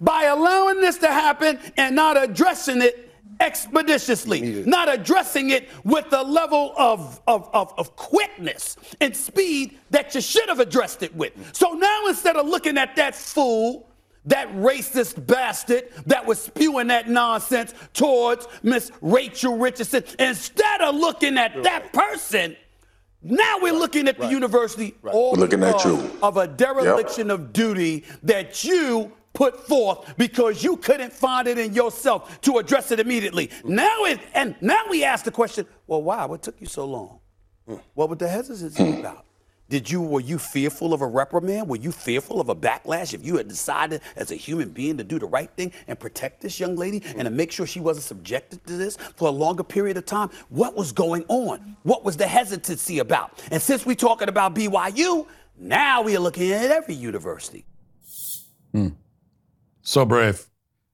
by 0.00 0.24
allowing 0.24 0.80
this 0.80 0.96
to 0.96 1.08
happen 1.08 1.58
and 1.76 1.94
not 1.94 2.16
addressing 2.16 2.80
it 2.80 3.12
expeditiously, 3.40 4.64
not 4.64 4.92
addressing 4.92 5.50
it 5.50 5.68
with 5.84 6.08
the 6.10 6.22
level 6.22 6.72
of, 6.76 7.20
of, 7.26 7.48
of, 7.52 7.72
of 7.76 7.96
quickness 7.96 8.76
and 9.00 9.16
speed 9.16 9.78
that 9.90 10.14
you 10.14 10.20
should 10.20 10.48
have 10.48 10.60
addressed 10.60 11.02
it 11.02 11.14
with. 11.14 11.32
So 11.54 11.72
now 11.72 12.06
instead 12.08 12.36
of 12.36 12.46
looking 12.46 12.78
at 12.78 12.96
that 12.96 13.14
fool, 13.14 13.88
that 14.26 14.48
racist 14.54 15.26
bastard 15.26 15.90
that 16.06 16.24
was 16.24 16.40
spewing 16.40 16.86
that 16.88 17.08
nonsense 17.08 17.74
towards 17.92 18.48
Miss 18.62 18.90
Rachel 19.00 19.58
Richardson, 19.58 20.04
instead 20.18 20.80
of 20.80 20.94
looking 20.94 21.36
at 21.36 21.62
that 21.62 21.92
person, 21.92 22.56
now 23.22 23.58
we're 23.60 23.72
looking 23.72 24.06
at 24.08 24.18
the 24.18 24.28
university 24.28 24.94
all 25.02 25.32
We're 25.32 25.38
looking 25.38 25.62
at 25.62 25.82
you. 25.84 26.10
of 26.22 26.36
a 26.36 26.46
dereliction 26.46 27.30
of 27.30 27.52
duty 27.52 28.04
that 28.22 28.64
you 28.64 29.12
put 29.34 29.66
forth 29.66 30.16
because 30.16 30.64
you 30.64 30.76
couldn't 30.78 31.12
find 31.12 31.46
it 31.46 31.58
in 31.58 31.74
yourself 31.74 32.40
to 32.42 32.58
address 32.58 32.90
it 32.90 33.00
immediately. 33.00 33.50
Now 33.64 34.04
it 34.04 34.20
and 34.32 34.56
now 34.60 34.82
we 34.88 35.04
ask 35.04 35.24
the 35.24 35.30
question, 35.30 35.66
well, 35.86 36.02
why? 36.02 36.24
What 36.24 36.42
took 36.42 36.60
you 36.60 36.66
so 36.66 36.86
long? 36.86 37.20
What 37.94 38.08
was 38.08 38.18
the 38.18 38.28
hesitancy 38.28 39.00
about? 39.00 39.26
Did 39.70 39.90
you 39.90 40.02
were 40.02 40.20
you 40.20 40.38
fearful 40.38 40.92
of 40.92 41.00
a 41.00 41.06
reprimand? 41.06 41.68
Were 41.68 41.76
you 41.76 41.90
fearful 41.90 42.40
of 42.40 42.50
a 42.50 42.54
backlash 42.54 43.14
if 43.14 43.24
you 43.24 43.38
had 43.38 43.48
decided 43.48 44.02
as 44.14 44.30
a 44.30 44.34
human 44.34 44.68
being 44.68 44.98
to 44.98 45.04
do 45.04 45.18
the 45.18 45.26
right 45.26 45.50
thing 45.56 45.72
and 45.88 45.98
protect 45.98 46.42
this 46.42 46.60
young 46.60 46.76
lady 46.76 47.02
and 47.16 47.22
to 47.22 47.30
make 47.30 47.50
sure 47.50 47.66
she 47.66 47.80
wasn't 47.80 48.04
subjected 48.04 48.64
to 48.66 48.76
this 48.76 48.96
for 49.16 49.28
a 49.28 49.32
longer 49.32 49.64
period 49.64 49.96
of 49.96 50.04
time? 50.04 50.28
What 50.50 50.76
was 50.76 50.92
going 50.92 51.24
on? 51.28 51.76
What 51.82 52.04
was 52.04 52.16
the 52.16 52.26
hesitancy 52.26 52.98
about? 52.98 53.42
And 53.50 53.60
since 53.60 53.86
we're 53.86 53.96
talking 53.96 54.28
about 54.28 54.54
BYU, 54.54 55.26
now 55.58 56.02
we 56.02 56.14
are 56.14 56.20
looking 56.20 56.52
at 56.52 56.70
every 56.70 56.94
university. 56.94 57.64
Hmm. 58.72 58.88
So 59.84 60.04
brave. 60.04 60.46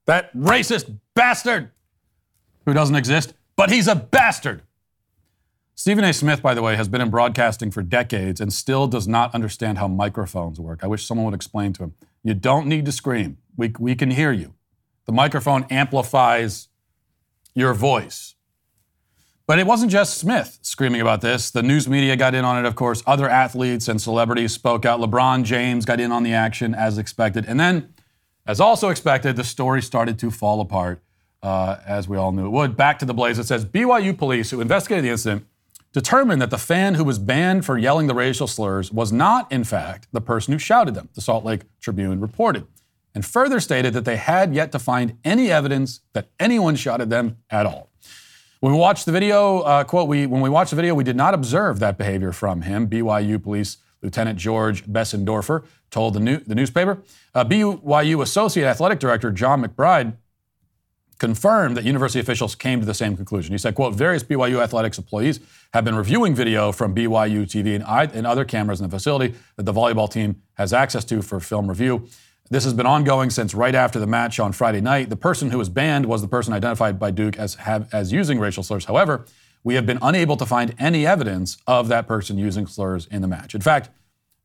That 0.04 0.34
racist 0.34 0.98
bastard 1.14 1.70
who 2.66 2.74
doesn't 2.74 2.96
exist, 2.96 3.32
but 3.56 3.70
he's 3.70 3.88
a 3.88 3.94
bastard. 3.94 4.62
Stephen 5.74 6.04
A. 6.04 6.12
Smith, 6.12 6.42
by 6.42 6.52
the 6.52 6.60
way, 6.60 6.76
has 6.76 6.88
been 6.88 7.00
in 7.00 7.08
broadcasting 7.08 7.70
for 7.70 7.82
decades 7.82 8.38
and 8.38 8.52
still 8.52 8.86
does 8.86 9.08
not 9.08 9.34
understand 9.34 9.78
how 9.78 9.88
microphones 9.88 10.60
work. 10.60 10.80
I 10.82 10.86
wish 10.86 11.06
someone 11.06 11.24
would 11.24 11.34
explain 11.34 11.72
to 11.74 11.84
him. 11.84 11.94
You 12.22 12.34
don't 12.34 12.66
need 12.66 12.84
to 12.84 12.92
scream. 12.92 13.38
We, 13.56 13.72
we 13.78 13.94
can 13.94 14.10
hear 14.10 14.32
you. 14.32 14.54
The 15.06 15.12
microphone 15.12 15.64
amplifies 15.70 16.68
your 17.54 17.72
voice. 17.72 18.34
But 19.46 19.58
it 19.58 19.66
wasn't 19.66 19.90
just 19.90 20.18
Smith 20.18 20.58
screaming 20.62 21.00
about 21.00 21.22
this. 21.22 21.50
The 21.50 21.62
news 21.62 21.88
media 21.88 22.14
got 22.14 22.34
in 22.34 22.44
on 22.44 22.62
it, 22.62 22.68
of 22.68 22.76
course. 22.76 23.02
Other 23.06 23.28
athletes 23.28 23.88
and 23.88 24.00
celebrities 24.00 24.52
spoke 24.52 24.84
out. 24.84 25.00
LeBron 25.00 25.44
James 25.44 25.84
got 25.84 25.98
in 25.98 26.12
on 26.12 26.22
the 26.22 26.32
action 26.32 26.74
as 26.74 26.98
expected. 26.98 27.46
And 27.46 27.58
then, 27.58 27.94
as 28.50 28.60
also 28.60 28.88
expected, 28.88 29.36
the 29.36 29.44
story 29.44 29.80
started 29.80 30.18
to 30.18 30.28
fall 30.28 30.60
apart, 30.60 31.00
uh, 31.40 31.76
as 31.86 32.08
we 32.08 32.16
all 32.16 32.32
knew 32.32 32.46
it 32.46 32.50
would. 32.50 32.76
Back 32.76 32.98
to 32.98 33.04
the 33.04 33.14
Blaze. 33.14 33.38
It 33.38 33.46
says 33.46 33.64
BYU 33.64 34.18
police, 34.18 34.50
who 34.50 34.60
investigated 34.60 35.04
the 35.04 35.10
incident, 35.10 35.46
determined 35.92 36.42
that 36.42 36.50
the 36.50 36.58
fan 36.58 36.96
who 36.96 37.04
was 37.04 37.20
banned 37.20 37.64
for 37.64 37.78
yelling 37.78 38.08
the 38.08 38.14
racial 38.14 38.48
slurs 38.48 38.90
was 38.90 39.12
not, 39.12 39.50
in 39.52 39.62
fact, 39.62 40.08
the 40.10 40.20
person 40.20 40.52
who 40.52 40.58
shouted 40.58 40.96
them, 40.96 41.08
the 41.14 41.20
Salt 41.20 41.44
Lake 41.44 41.60
Tribune 41.80 42.20
reported, 42.20 42.66
and 43.14 43.24
further 43.24 43.60
stated 43.60 43.92
that 43.92 44.04
they 44.04 44.16
had 44.16 44.52
yet 44.52 44.72
to 44.72 44.80
find 44.80 45.16
any 45.24 45.48
evidence 45.52 46.00
that 46.12 46.26
anyone 46.40 46.74
shouted 46.74 47.08
them 47.08 47.36
at 47.50 47.66
all. 47.66 47.88
When 48.58 48.72
we 48.72 48.78
watched 48.80 49.06
the 49.06 49.12
video, 49.12 49.60
uh, 49.60 49.84
quote, 49.84 50.08
we, 50.08 50.26
when 50.26 50.40
we 50.40 50.50
watched 50.50 50.70
the 50.70 50.76
video, 50.76 50.94
we 50.94 51.04
did 51.04 51.16
not 51.16 51.34
observe 51.34 51.78
that 51.78 51.96
behavior 51.96 52.32
from 52.32 52.62
him. 52.62 52.88
BYU 52.88 53.40
Police 53.40 53.76
Lieutenant 54.02 54.38
George 54.38 54.84
Besendorfer 54.86 55.64
told 55.90 56.14
the, 56.14 56.20
new, 56.20 56.38
the 56.38 56.54
newspaper. 56.54 57.02
Uh, 57.34 57.44
BYU 57.44 58.22
Associate 58.22 58.64
Athletic 58.64 58.98
Director 58.98 59.30
John 59.30 59.62
McBride 59.62 60.14
confirmed 61.18 61.76
that 61.76 61.84
university 61.84 62.18
officials 62.18 62.54
came 62.54 62.80
to 62.80 62.86
the 62.86 62.94
same 62.94 63.14
conclusion. 63.14 63.52
He 63.52 63.58
said, 63.58 63.74
quote, 63.74 63.94
various 63.94 64.24
BYU 64.24 64.62
athletics 64.62 64.96
employees 64.96 65.38
have 65.74 65.84
been 65.84 65.94
reviewing 65.94 66.34
video 66.34 66.72
from 66.72 66.94
BYU 66.94 67.42
TV 67.42 67.74
and, 67.74 67.84
I, 67.84 68.04
and 68.04 68.26
other 68.26 68.44
cameras 68.44 68.80
in 68.80 68.88
the 68.88 68.96
facility 68.96 69.34
that 69.56 69.64
the 69.64 69.72
volleyball 69.72 70.10
team 70.10 70.42
has 70.54 70.72
access 70.72 71.04
to 71.04 71.20
for 71.20 71.38
film 71.38 71.68
review. 71.68 72.08
This 72.48 72.64
has 72.64 72.72
been 72.72 72.86
ongoing 72.86 73.30
since 73.30 73.54
right 73.54 73.74
after 73.74 74.00
the 74.00 74.06
match 74.06 74.40
on 74.40 74.50
Friday 74.52 74.80
night. 74.80 75.10
The 75.10 75.16
person 75.16 75.50
who 75.50 75.58
was 75.58 75.68
banned 75.68 76.06
was 76.06 76.22
the 76.22 76.26
person 76.26 76.52
identified 76.52 76.98
by 76.98 77.12
Duke 77.12 77.38
as, 77.38 77.54
have, 77.56 77.92
as 77.94 78.12
using 78.12 78.40
racial 78.40 78.62
slurs. 78.62 78.86
However, 78.86 79.26
we 79.62 79.74
have 79.74 79.86
been 79.86 79.98
unable 80.00 80.36
to 80.36 80.46
find 80.46 80.74
any 80.78 81.06
evidence 81.06 81.58
of 81.66 81.88
that 81.88 82.06
person 82.06 82.38
using 82.38 82.66
slurs 82.66 83.06
in 83.10 83.22
the 83.22 83.28
match. 83.28 83.54
In 83.54 83.60
fact, 83.60 83.90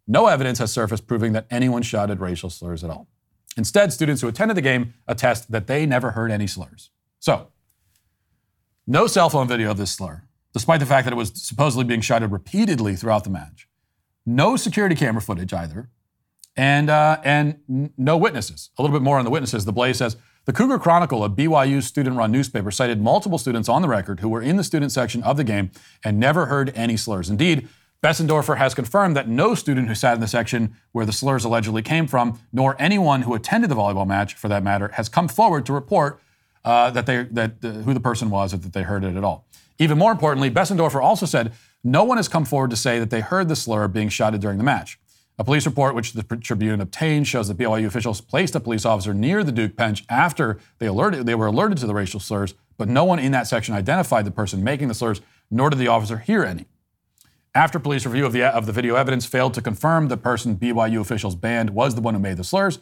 no 0.07 0.28
evidence 0.28 0.59
has 0.59 0.72
surfaced 0.72 1.07
proving 1.07 1.34
that 1.34 1.47
anyone 1.49 1.82
shouted 1.82 2.20
racial 2.20 2.49
slurs 2.49 2.84
at 2.84 2.89
all. 2.89 3.07
Instead, 3.57 3.93
students 3.93 4.22
who 4.22 4.28
attended 4.28 4.57
the 4.57 4.61
game 4.61 4.93
attest 5.07 5.51
that 5.51 5.68
they 5.68 5.86
never 5.86 6.11
heard 6.11 6.32
any 6.32 6.47
slurs. 6.47 6.89
So, 7.20 7.47
no 8.86 9.07
cell 9.07 9.30
phone 9.30 9.47
video 9.47 9.72
of 9.72 9.78
this 9.78 9.91
slur, 9.91 10.24
despite 10.53 10.80
the 10.80 10.86
fact 10.86 11.05
that 11.05 11.13
it 11.13 11.18
was 11.18 11.32
supposedly 11.34 11.86
being 11.86 12.01
shouted 12.01 12.32
repeatedly 12.32 12.95
throughout 12.95 13.24
the 13.24 13.30
match. 13.30 13.68
No 14.26 14.57
security 14.57 14.95
camera 14.95 15.22
footage 15.22 15.53
either, 15.53 15.89
and 16.55 16.89
uh, 16.89 17.20
and 17.24 17.91
no 17.97 18.18
witnesses. 18.18 18.70
A 18.78 18.82
little 18.82 18.95
bit 18.95 19.03
more 19.03 19.18
on 19.18 19.26
the 19.26 19.32
witnesses. 19.32 19.66
The 19.66 19.74
Blaze 19.74 19.97
says 19.97 20.18
the 20.46 20.54
Cougar 20.54 20.80
Chronicle, 20.80 21.24
a 21.24 21.30
BYU 21.30 21.82
student-run 21.82 22.32
newspaper, 22.32 22.70
cited 22.72 23.02
multiple 23.02 23.38
students 23.38 23.68
on 23.68 23.82
the 23.82 23.88
record 23.88 24.20
who 24.20 24.30
were 24.30 24.41
in 24.41 24.58
the 24.58 24.64
student 24.64 24.91
section 24.91 25.24
of 25.24 25.38
the 25.38 25.43
game 25.43 25.72
and 26.04 26.20
never 26.20 26.46
heard 26.46 26.72
any 26.76 26.96
slurs. 26.96 27.30
Indeed, 27.30 27.68
Besendorfer 28.04 28.58
has 28.58 28.76
confirmed 28.76 29.16
that 29.16 29.28
no 29.28 29.56
student 29.56 29.88
who 29.88 29.96
sat 29.96 30.14
in 30.14 30.22
the 30.22 30.28
section 30.28 30.76
where 30.91 31.06
the 31.06 31.12
slurs 31.12 31.43
allegedly 31.43 31.82
came 31.82 32.06
from, 32.06 32.39
nor 32.54 32.76
anyone 32.78 33.24
who 33.24 33.34
attended 33.34 33.72
the 33.72 33.76
volleyball 33.76 34.06
match, 34.06 34.36
for 34.36 34.48
that 34.48 34.64
matter, 34.64 34.89
has 34.89 35.10
come 35.10 35.28
forward 35.28 35.66
to 35.66 35.74
report 35.74 36.22
uh, 36.64 36.91
that 36.91 37.08
they 37.08 37.24
that 37.24 37.54
uh, 37.64 37.70
who 37.70 37.93
the 37.96 38.00
person 38.00 38.30
was 38.30 38.54
or 38.54 38.58
that 38.58 38.74
they 38.74 38.84
heard 38.84 39.04
it 39.04 39.16
at 39.16 39.24
all. 39.24 39.46
Even 39.80 39.98
more 39.98 40.12
importantly, 40.12 40.52
Besendorfer 40.52 41.02
also 41.02 41.26
said 41.26 41.54
no 41.84 42.04
one 42.04 42.18
has 42.18 42.28
come 42.28 42.46
forward 42.46 42.70
to 42.70 42.76
say 42.76 43.00
that 43.00 43.10
they 43.10 43.22
heard 43.22 43.48
the 43.48 43.56
slur 43.56 43.88
being 43.88 44.10
shouted 44.10 44.41
during 44.41 44.60
the 44.60 44.64
match. 44.64 45.00
A 45.38 45.43
police 45.43 45.65
report, 45.65 45.95
which 45.95 46.13
the 46.13 46.23
Tribune 46.23 46.79
obtained, 46.79 47.27
shows 47.27 47.49
that 47.49 47.57
BYU 47.57 47.86
officials 47.86 48.21
placed 48.21 48.55
a 48.55 48.59
police 48.59 48.86
officer 48.86 49.13
near 49.13 49.43
the 49.43 49.51
Duke 49.51 49.75
bench 49.75 50.05
after 50.09 50.59
they 50.79 50.86
alerted 50.86 51.25
they 51.25 51.36
were 51.36 51.47
alerted 51.47 51.77
to 51.79 51.88
the 51.88 51.93
racial 51.93 52.21
slurs, 52.21 52.53
but 52.77 52.88
no 52.88 53.03
one 53.03 53.19
in 53.19 53.33
that 53.33 53.47
section 53.47 53.75
identified 53.75 54.25
the 54.25 54.31
person 54.31 54.63
making 54.63 54.88
the 54.88 54.93
slurs, 54.93 55.19
nor 55.51 55.69
did 55.69 55.79
the 55.79 55.89
officer 55.89 56.19
hear 56.19 56.43
any. 56.43 56.65
After 57.53 57.79
police 57.79 58.05
review 58.05 58.25
of 58.25 58.33
the, 58.33 58.43
of 58.43 58.65
the 58.65 58.71
video 58.71 58.95
evidence 58.95 59.25
failed 59.25 59.53
to 59.55 59.61
confirm 59.61 60.07
the 60.07 60.17
person 60.17 60.55
BYU 60.55 61.01
officials 61.01 61.36
banned 61.36 61.71
was 61.71 61.95
the 61.95 62.01
one 62.01 62.13
who 62.13 62.19
made 62.19 62.38
the 62.38 62.43
slurs, 62.43 62.79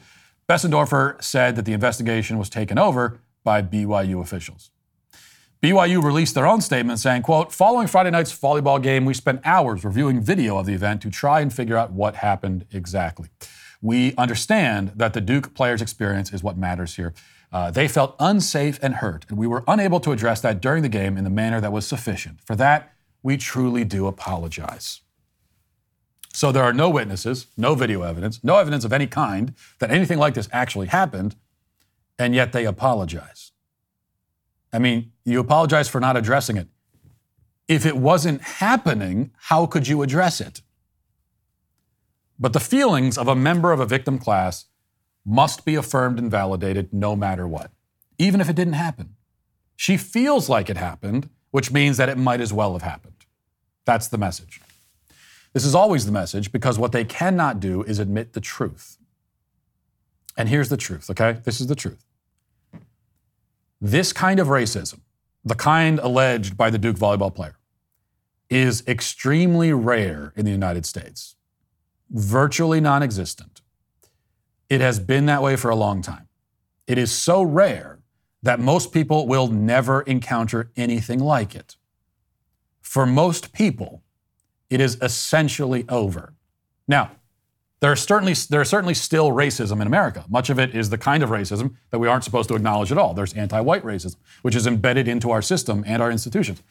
Besendorfer 0.48 1.24
said 1.24 1.56
that 1.56 1.66
the 1.66 1.74
investigation 1.74 2.38
was 2.38 2.50
taken 2.50 2.78
over 2.78 3.20
by 3.44 3.62
BYU 3.62 4.22
officials. 4.22 4.72
BYU 5.64 6.04
released 6.04 6.36
their 6.36 6.46
own 6.46 6.60
statement 6.60 7.00
saying, 7.00 7.22
quote, 7.22 7.54
following 7.54 7.88
Friday 7.88 8.12
night's 8.12 8.38
volleyball 8.38 8.84
game, 8.84 9.06
we 9.06 9.14
spent 9.14 9.40
hours 9.46 9.86
reviewing 9.86 10.20
video 10.20 10.58
of 10.58 10.66
the 10.66 10.74
event 10.74 11.02
to 11.04 11.10
try 11.10 11.40
and 11.40 11.54
figure 11.54 11.78
out 11.78 11.94
what 11.94 12.16
happened 12.16 12.66
exactly. 12.74 13.30
We 13.82 14.14
understand 14.18 14.92
that 14.98 15.14
the 15.14 15.22
Duke 15.22 15.54
players' 15.54 15.82
experience 15.82 16.34
is 16.34 16.44
what 16.44 16.58
matters 16.58 16.98
here. 16.98 17.14
Uh, 17.50 17.72
they 17.72 17.88
felt 17.88 18.18
unsafe 18.20 18.78
and 18.82 18.96
hurt, 18.96 19.26
and 19.30 19.38
we 19.38 19.48
were 19.48 19.64
unable 19.66 20.02
to 20.02 20.12
address 20.12 20.42
that 20.42 20.60
during 20.60 20.84
the 20.84 20.90
game 20.90 21.16
in 21.16 21.24
the 21.24 21.30
manner 21.30 21.62
that 21.62 21.72
was 21.72 21.88
sufficient. 21.88 22.42
For 22.42 22.58
that, 22.58 22.94
we 23.22 23.38
truly 23.38 23.86
do 23.86 24.06
apologize. 24.06 25.00
So 26.34 26.52
there 26.52 26.64
are 26.64 26.74
no 26.74 26.90
witnesses, 26.90 27.48
no 27.56 27.74
video 27.74 28.02
evidence, 28.02 28.44
no 28.44 28.58
evidence 28.58 28.84
of 28.84 28.92
any 28.92 29.08
kind 29.08 29.54
that 29.80 29.92
anything 29.92 30.18
like 30.18 30.34
this 30.34 30.50
actually 30.52 30.88
happened, 30.88 31.38
and 32.20 32.36
yet 32.36 32.52
they 32.52 32.66
apologize. 32.66 33.43
I 34.74 34.80
mean, 34.80 35.12
you 35.24 35.40
apologize 35.40 35.88
for 35.88 36.02
not 36.02 36.18
addressing 36.18 36.58
it. 36.58 36.68
If 37.68 37.86
it 37.86 37.96
wasn't 37.96 38.42
happening, 38.42 39.32
how 39.38 39.68
could 39.68 39.88
you 39.88 40.02
address 40.02 40.42
it? 40.42 40.62
But 42.40 42.54
the 42.54 42.60
feelings 42.60 43.18
of 43.18 43.28
a 43.28 43.36
member 43.36 43.72
of 43.72 43.80
a 43.80 43.86
victim 43.86 44.18
class 44.18 44.66
must 45.26 45.64
be 45.64 45.76
affirmed 45.76 46.20
and 46.20 46.30
validated 46.30 46.92
no 46.92 47.16
matter 47.16 47.48
what, 47.48 47.72
even 48.18 48.42
if 48.42 48.50
it 48.50 48.56
didn't 48.56 48.74
happen. 48.74 49.16
She 49.76 49.96
feels 49.96 50.50
like 50.50 50.70
it 50.70 50.78
happened, 50.78 51.30
which 51.52 51.72
means 51.72 51.98
that 51.98 52.10
it 52.10 52.18
might 52.18 52.42
as 52.42 52.52
well 52.52 52.74
have 52.74 52.82
happened. 52.82 53.26
That's 53.86 54.08
the 54.08 54.18
message. 54.18 54.60
This 55.54 55.66
is 55.66 55.76
always 55.76 56.06
the 56.06 56.12
message 56.12 56.52
because 56.52 56.80
what 56.80 56.92
they 56.92 57.06
cannot 57.06 57.60
do 57.60 57.84
is 57.84 58.00
admit 58.00 58.34
the 58.34 58.42
truth. 58.42 58.98
And 60.36 60.50
here's 60.50 60.70
the 60.70 60.78
truth, 60.78 61.10
okay? 61.12 61.40
This 61.44 61.62
is 61.62 61.68
the 61.68 61.76
truth. 61.76 62.04
This 63.86 64.14
kind 64.14 64.40
of 64.40 64.48
racism, 64.48 65.02
the 65.44 65.56
kind 65.56 66.00
alleged 66.00 66.56
by 66.56 66.70
the 66.70 66.78
Duke 66.78 66.96
volleyball 66.96 67.36
player, 67.36 67.58
is 68.50 68.82
extremely 68.88 69.74
rare 69.74 70.32
in 70.38 70.46
the 70.46 70.52
United 70.52 70.86
States, 70.86 71.36
virtually 72.10 72.80
non 72.80 73.04
existent. 73.04 73.60
It 74.70 74.80
has 74.80 75.00
been 75.00 75.26
that 75.26 75.42
way 75.42 75.58
for 75.58 75.70
a 75.70 75.76
long 75.76 76.02
time. 76.02 76.30
It 76.88 76.98
is 76.98 77.12
so 77.12 77.44
rare 77.44 78.00
that 78.42 78.62
most 78.62 78.94
people 78.94 79.28
will 79.28 79.48
never 79.48 80.04
encounter 80.04 80.72
anything 80.78 81.20
like 81.20 81.54
it. 81.54 81.76
For 82.80 83.06
most 83.06 83.52
people, 83.52 84.02
it 84.70 84.80
is 84.80 84.98
essentially 85.02 85.84
over. 85.90 86.36
Now, 86.88 87.12
There 87.84 87.98
certainly 87.98 88.34
there 88.50 88.62
are 88.62 88.66
certainly 88.66 88.94
still 88.94 89.32
racism 89.32 89.82
in 89.82 89.88
America. 89.88 90.24
Much 90.30 90.50
of 90.50 90.58
it 90.58 90.74
is 90.74 90.90
the 90.90 90.98
kind 90.98 91.22
of 91.22 91.32
racism 91.32 91.76
that 91.90 92.00
we 92.00 92.08
aren't 92.08 92.24
supposed 92.24 92.48
to 92.48 92.56
acknowledge 92.56 92.94
at 92.94 92.98
all. 92.98 93.14
There's 93.14 93.34
anti-white 93.34 93.84
racism, 93.84 94.16
which 94.42 94.56
is 94.56 94.66
embedded 94.66 95.10
into 95.10 95.32
our 95.32 95.42
system 95.42 95.84
and 95.86 96.02
our 96.02 96.10
institutions. 96.10 96.64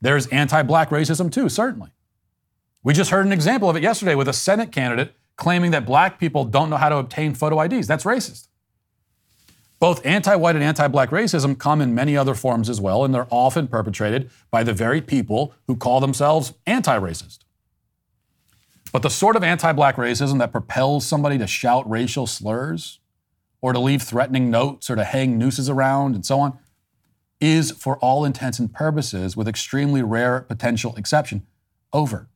There's 0.00 0.28
anti-black 0.28 0.90
racism 0.90 1.32
too, 1.32 1.48
certainly. 1.48 1.90
We 2.84 2.94
just 2.94 3.10
heard 3.10 3.26
an 3.26 3.32
example 3.32 3.68
of 3.68 3.74
it 3.74 3.82
yesterday 3.82 4.14
with 4.14 4.28
a 4.28 4.32
Senate 4.32 4.70
candidate 4.70 5.12
claiming 5.34 5.72
that 5.72 5.84
black 5.84 6.20
people 6.20 6.44
don't 6.44 6.70
know 6.70 6.76
how 6.76 6.88
to 6.88 6.98
obtain 6.98 7.34
photo 7.34 7.60
IDs. 7.62 7.88
That's 7.88 8.04
racist. 8.04 8.46
Both 9.80 10.06
anti 10.06 10.36
white 10.36 10.54
and 10.54 10.62
anti 10.62 10.86
black 10.86 11.10
racism 11.10 11.58
come 11.58 11.80
in 11.80 11.96
many 11.96 12.16
other 12.16 12.34
forms 12.34 12.70
as 12.70 12.80
well, 12.80 13.04
and 13.04 13.12
they're 13.12 13.26
often 13.28 13.66
perpetrated 13.66 14.30
by 14.52 14.62
the 14.62 14.72
very 14.72 15.00
people 15.00 15.52
who 15.66 15.74
call 15.74 15.98
themselves 15.98 16.52
anti 16.64 16.96
racist. 16.96 17.40
But 18.92 19.02
the 19.02 19.10
sort 19.10 19.36
of 19.36 19.42
anti 19.42 19.72
black 19.72 19.96
racism 19.96 20.38
that 20.38 20.52
propels 20.52 21.06
somebody 21.06 21.38
to 21.38 21.46
shout 21.46 21.88
racial 21.88 22.26
slurs 22.26 22.98
or 23.60 23.72
to 23.72 23.78
leave 23.78 24.02
threatening 24.02 24.50
notes 24.50 24.90
or 24.90 24.96
to 24.96 25.04
hang 25.04 25.38
nooses 25.38 25.68
around 25.68 26.14
and 26.14 26.24
so 26.24 26.40
on 26.40 26.58
is, 27.40 27.70
for 27.70 27.96
all 27.98 28.24
intents 28.24 28.58
and 28.58 28.72
purposes, 28.72 29.36
with 29.36 29.48
extremely 29.48 30.02
rare 30.02 30.40
potential 30.40 30.94
exception, 30.96 31.46
over. 31.92 32.28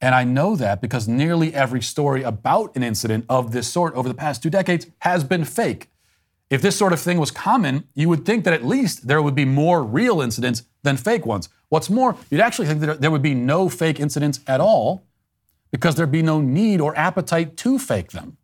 And 0.00 0.14
I 0.14 0.24
know 0.24 0.56
that 0.56 0.80
because 0.80 1.08
nearly 1.08 1.52
every 1.52 1.82
story 1.82 2.22
about 2.22 2.74
an 2.76 2.82
incident 2.82 3.26
of 3.28 3.52
this 3.52 3.68
sort 3.68 3.94
over 3.94 4.08
the 4.08 4.14
past 4.14 4.42
two 4.42 4.50
decades 4.50 4.86
has 5.00 5.24
been 5.24 5.44
fake. 5.44 5.88
If 6.48 6.62
this 6.62 6.76
sort 6.76 6.92
of 6.92 7.00
thing 7.00 7.18
was 7.18 7.30
common, 7.30 7.88
you 7.94 8.08
would 8.08 8.24
think 8.24 8.44
that 8.44 8.54
at 8.54 8.64
least 8.64 9.06
there 9.06 9.22
would 9.22 9.34
be 9.34 9.44
more 9.44 9.84
real 9.84 10.20
incidents 10.20 10.62
than 10.82 10.96
fake 10.96 11.26
ones. 11.26 11.48
What's 11.68 11.90
more, 11.90 12.16
you'd 12.30 12.40
actually 12.40 12.66
think 12.66 12.80
that 12.80 13.00
there 13.00 13.10
would 13.10 13.22
be 13.22 13.34
no 13.34 13.68
fake 13.68 14.00
incidents 14.00 14.40
at 14.46 14.60
all 14.60 15.04
because 15.70 15.94
there'd 15.94 16.12
be 16.12 16.22
no 16.22 16.40
need 16.40 16.80
or 16.80 16.96
appetite 16.96 17.56
to 17.58 17.78
fake 17.78 18.12
them. 18.12 18.36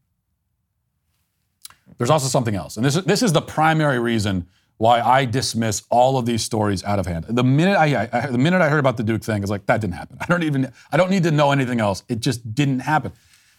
There's 1.99 2.11
also 2.11 2.29
something 2.29 2.55
else, 2.55 2.77
and 2.77 2.85
this 2.85 2.97
is, 2.97 3.05
this 3.05 3.23
is 3.23 3.33
the 3.33 3.41
primary 3.41 3.99
reason 3.99 4.47
why 4.79 5.01
I 5.01 5.25
dismiss 5.25 5.83
all 5.89 6.19
of 6.19 6.27
these 6.27 6.43
stories 6.43 6.85
out 6.85 6.99
of 6.99 7.07
hand. 7.07 7.25
The 7.29 7.45
minute 7.45 7.77
I, 7.77 8.09
I, 8.13 8.27
the 8.27 8.39
minute 8.39 8.61
I 8.61 8.69
heard 8.69 8.79
about 8.79 8.97
the 8.99 9.03
Duke 9.03 9.25
thing, 9.25 9.43
it's 9.43 9.51
like 9.51 9.67
that 9.67 9.81
didn't 9.81 9.95
happen. 9.95 10.19
I 10.21 10.27
don't 10.27 10.43
even 10.43 10.73
I 10.93 10.97
don't 10.97 11.11
need 11.11 11.23
to 11.23 11.31
know 11.31 11.53
anything 11.53 11.81
else. 11.81 12.03
It 12.09 12.21
just 12.21 12.55
didn't 12.55 12.81
happen. 12.81 13.13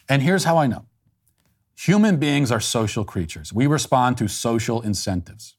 And 0.08 0.22
here's 0.22 0.44
how 0.44 0.58
I 0.58 0.68
know. 0.68 0.86
Human 1.76 2.18
beings 2.18 2.52
are 2.52 2.60
social 2.60 3.04
creatures. 3.04 3.52
We 3.54 3.68
respond 3.68 4.18
to 4.18 4.28
social 4.28 4.82
incentives. 4.82 5.56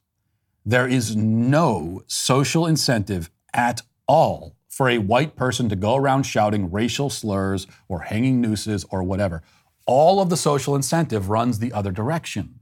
There 0.65 0.87
is 0.87 1.15
no 1.15 2.03
social 2.07 2.65
incentive 2.65 3.29
at 3.53 3.81
all 4.07 4.55
for 4.79 4.87
a 4.87 4.97
white 4.97 5.35
person 5.35 5.67
to 5.67 5.75
go 5.75 5.97
around 5.97 6.23
shouting 6.23 6.71
racial 6.71 7.09
slurs 7.09 7.67
or 7.89 8.03
hanging 8.03 8.39
nooses 8.39 8.85
or 8.89 9.03
whatever. 9.03 9.43
All 9.85 10.21
of 10.21 10.29
the 10.29 10.37
social 10.37 10.73
incentive 10.73 11.29
runs 11.29 11.59
the 11.59 11.73
other 11.73 11.91
direction. 11.91 12.61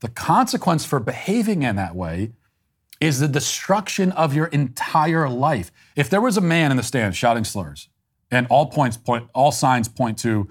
The 0.00 0.08
consequence 0.08 0.84
for 0.84 1.00
behaving 1.00 1.62
in 1.62 1.76
that 1.76 1.96
way 1.96 2.32
is 3.00 3.20
the 3.20 3.26
destruction 3.26 4.12
of 4.12 4.34
your 4.34 4.48
entire 4.48 5.30
life. 5.30 5.72
If 5.96 6.10
there 6.10 6.20
was 6.20 6.36
a 6.36 6.42
man 6.42 6.70
in 6.70 6.76
the 6.76 6.82
stands 6.82 7.16
shouting 7.16 7.44
slurs, 7.44 7.88
and 8.30 8.46
all 8.48 8.66
points 8.66 8.98
point, 8.98 9.30
all 9.34 9.50
signs 9.50 9.88
point 9.88 10.18
to 10.18 10.50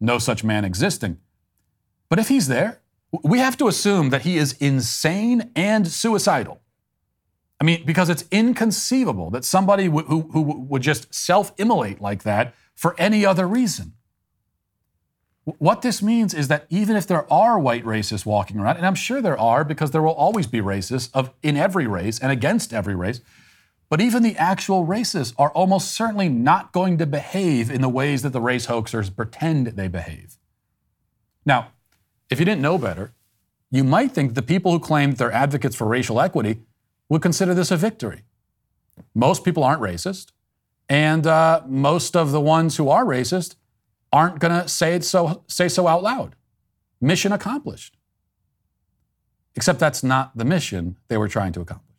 no 0.00 0.18
such 0.18 0.42
man 0.42 0.64
existing, 0.64 1.18
but 2.08 2.18
if 2.18 2.28
he's 2.28 2.48
there, 2.48 2.80
we 3.22 3.40
have 3.40 3.58
to 3.58 3.68
assume 3.68 4.08
that 4.08 4.22
he 4.22 4.38
is 4.38 4.54
insane 4.54 5.50
and 5.54 5.86
suicidal. 5.86 6.61
I 7.62 7.64
mean, 7.64 7.84
because 7.84 8.08
it's 8.08 8.24
inconceivable 8.32 9.30
that 9.30 9.44
somebody 9.44 9.86
w- 9.86 10.04
who, 10.08 10.22
who 10.32 10.42
would 10.62 10.82
just 10.82 11.14
self 11.14 11.52
immolate 11.60 12.00
like 12.00 12.24
that 12.24 12.56
for 12.74 12.96
any 12.98 13.24
other 13.24 13.46
reason. 13.46 13.92
What 15.44 15.82
this 15.82 16.02
means 16.02 16.34
is 16.34 16.48
that 16.48 16.66
even 16.70 16.96
if 16.96 17.06
there 17.06 17.32
are 17.32 17.60
white 17.60 17.84
racists 17.84 18.26
walking 18.26 18.58
around, 18.58 18.78
and 18.78 18.86
I'm 18.86 18.96
sure 18.96 19.22
there 19.22 19.38
are 19.38 19.62
because 19.62 19.92
there 19.92 20.02
will 20.02 20.10
always 20.10 20.48
be 20.48 20.58
racists 20.58 21.08
of, 21.14 21.30
in 21.40 21.56
every 21.56 21.86
race 21.86 22.18
and 22.18 22.32
against 22.32 22.74
every 22.74 22.96
race, 22.96 23.20
but 23.88 24.00
even 24.00 24.24
the 24.24 24.36
actual 24.36 24.84
racists 24.84 25.32
are 25.38 25.52
almost 25.52 25.92
certainly 25.92 26.28
not 26.28 26.72
going 26.72 26.98
to 26.98 27.06
behave 27.06 27.70
in 27.70 27.80
the 27.80 27.88
ways 27.88 28.22
that 28.22 28.32
the 28.32 28.40
race 28.40 28.66
hoaxers 28.66 29.14
pretend 29.14 29.68
they 29.68 29.86
behave. 29.86 30.36
Now, 31.46 31.68
if 32.28 32.40
you 32.40 32.44
didn't 32.44 32.62
know 32.62 32.76
better, 32.76 33.12
you 33.70 33.84
might 33.84 34.10
think 34.10 34.34
the 34.34 34.42
people 34.42 34.72
who 34.72 34.80
claim 34.80 35.12
they're 35.12 35.30
advocates 35.30 35.76
for 35.76 35.86
racial 35.86 36.20
equity 36.20 36.62
would 37.12 37.20
consider 37.20 37.52
this 37.52 37.70
a 37.70 37.76
victory. 37.76 38.22
Most 39.14 39.44
people 39.44 39.62
aren't 39.62 39.82
racist, 39.82 40.32
and 40.88 41.26
uh, 41.26 41.60
most 41.66 42.16
of 42.16 42.32
the 42.32 42.40
ones 42.40 42.78
who 42.78 42.88
are 42.88 43.04
racist 43.04 43.56
aren't 44.10 44.38
going 44.38 44.62
to 44.62 44.66
say 44.66 44.94
it 44.94 45.04
so 45.04 45.44
say 45.46 45.68
so 45.68 45.86
out 45.86 46.02
loud. 46.02 46.36
Mission 47.02 47.30
accomplished. 47.30 47.98
Except 49.54 49.78
that's 49.78 50.02
not 50.02 50.38
the 50.38 50.46
mission 50.46 50.96
they 51.08 51.18
were 51.18 51.28
trying 51.28 51.52
to 51.52 51.60
accomplish. 51.60 51.98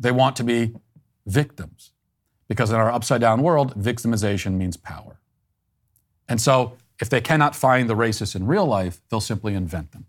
They 0.00 0.10
want 0.10 0.34
to 0.36 0.42
be 0.42 0.74
victims 1.24 1.92
because 2.48 2.70
in 2.70 2.76
our 2.76 2.90
upside 2.90 3.20
down 3.20 3.42
world, 3.42 3.80
victimization 3.80 4.54
means 4.54 4.76
power. 4.76 5.20
And 6.28 6.40
so, 6.40 6.76
if 7.00 7.08
they 7.08 7.20
cannot 7.20 7.54
find 7.54 7.88
the 7.88 7.94
racists 7.94 8.34
in 8.34 8.48
real 8.48 8.66
life, 8.66 9.02
they'll 9.08 9.20
simply 9.20 9.54
invent 9.54 9.92
them. 9.92 10.06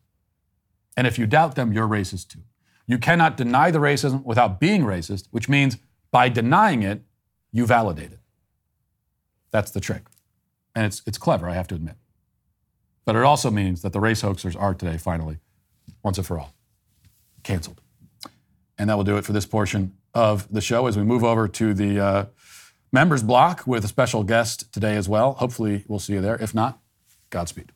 And 0.97 1.05
if 1.05 1.19
you 1.19 1.27
doubt 1.27 1.53
them, 1.53 1.71
you're 1.71 1.88
racist 1.88 2.29
too. 2.29 2.45
You 2.88 2.97
cannot 2.97 3.38
deny 3.38 3.71
the 3.71 3.79
racism 3.79 4.23
without 4.23 4.59
being 4.59 4.83
racist, 4.83 5.27
which 5.31 5.49
means 5.49 5.77
by 6.11 6.29
denying 6.29 6.83
it, 6.83 7.01
you 7.51 7.65
validate 7.65 8.11
it. 8.11 8.19
That's 9.51 9.71
the 9.71 9.79
trick. 9.79 10.03
And 10.75 10.86
it's, 10.86 11.01
it's 11.05 11.17
clever, 11.17 11.49
I 11.49 11.53
have 11.53 11.67
to 11.69 11.75
admit. 11.75 11.95
But 13.05 13.15
it 13.15 13.23
also 13.23 13.49
means 13.49 13.81
that 13.81 13.93
the 13.93 13.99
race 13.99 14.21
hoaxers 14.21 14.59
are 14.59 14.73
today, 14.73 14.97
finally, 14.97 15.39
once 16.03 16.17
and 16.17 16.27
for 16.27 16.39
all, 16.39 16.53
canceled. 17.43 17.81
And 18.77 18.89
that 18.89 18.97
will 18.97 19.03
do 19.03 19.17
it 19.17 19.25
for 19.25 19.31
this 19.31 19.45
portion 19.45 19.95
of 20.13 20.51
the 20.51 20.61
show 20.61 20.88
as 20.88 20.97
we 20.97 21.03
move 21.03 21.23
over 21.23 21.47
to 21.47 21.73
the 21.73 21.99
uh, 21.99 22.25
members 22.91 23.23
block 23.23 23.65
with 23.65 23.86
a 23.86 23.88
special 23.88 24.23
guest 24.23 24.71
today 24.73 24.95
as 24.95 25.07
well. 25.07 25.33
Hopefully, 25.33 25.86
we'll 25.88 25.99
see 25.99 26.13
you 26.13 26.21
there. 26.21 26.36
If 26.36 26.53
not, 26.53 26.79
Godspeed. 27.29 27.71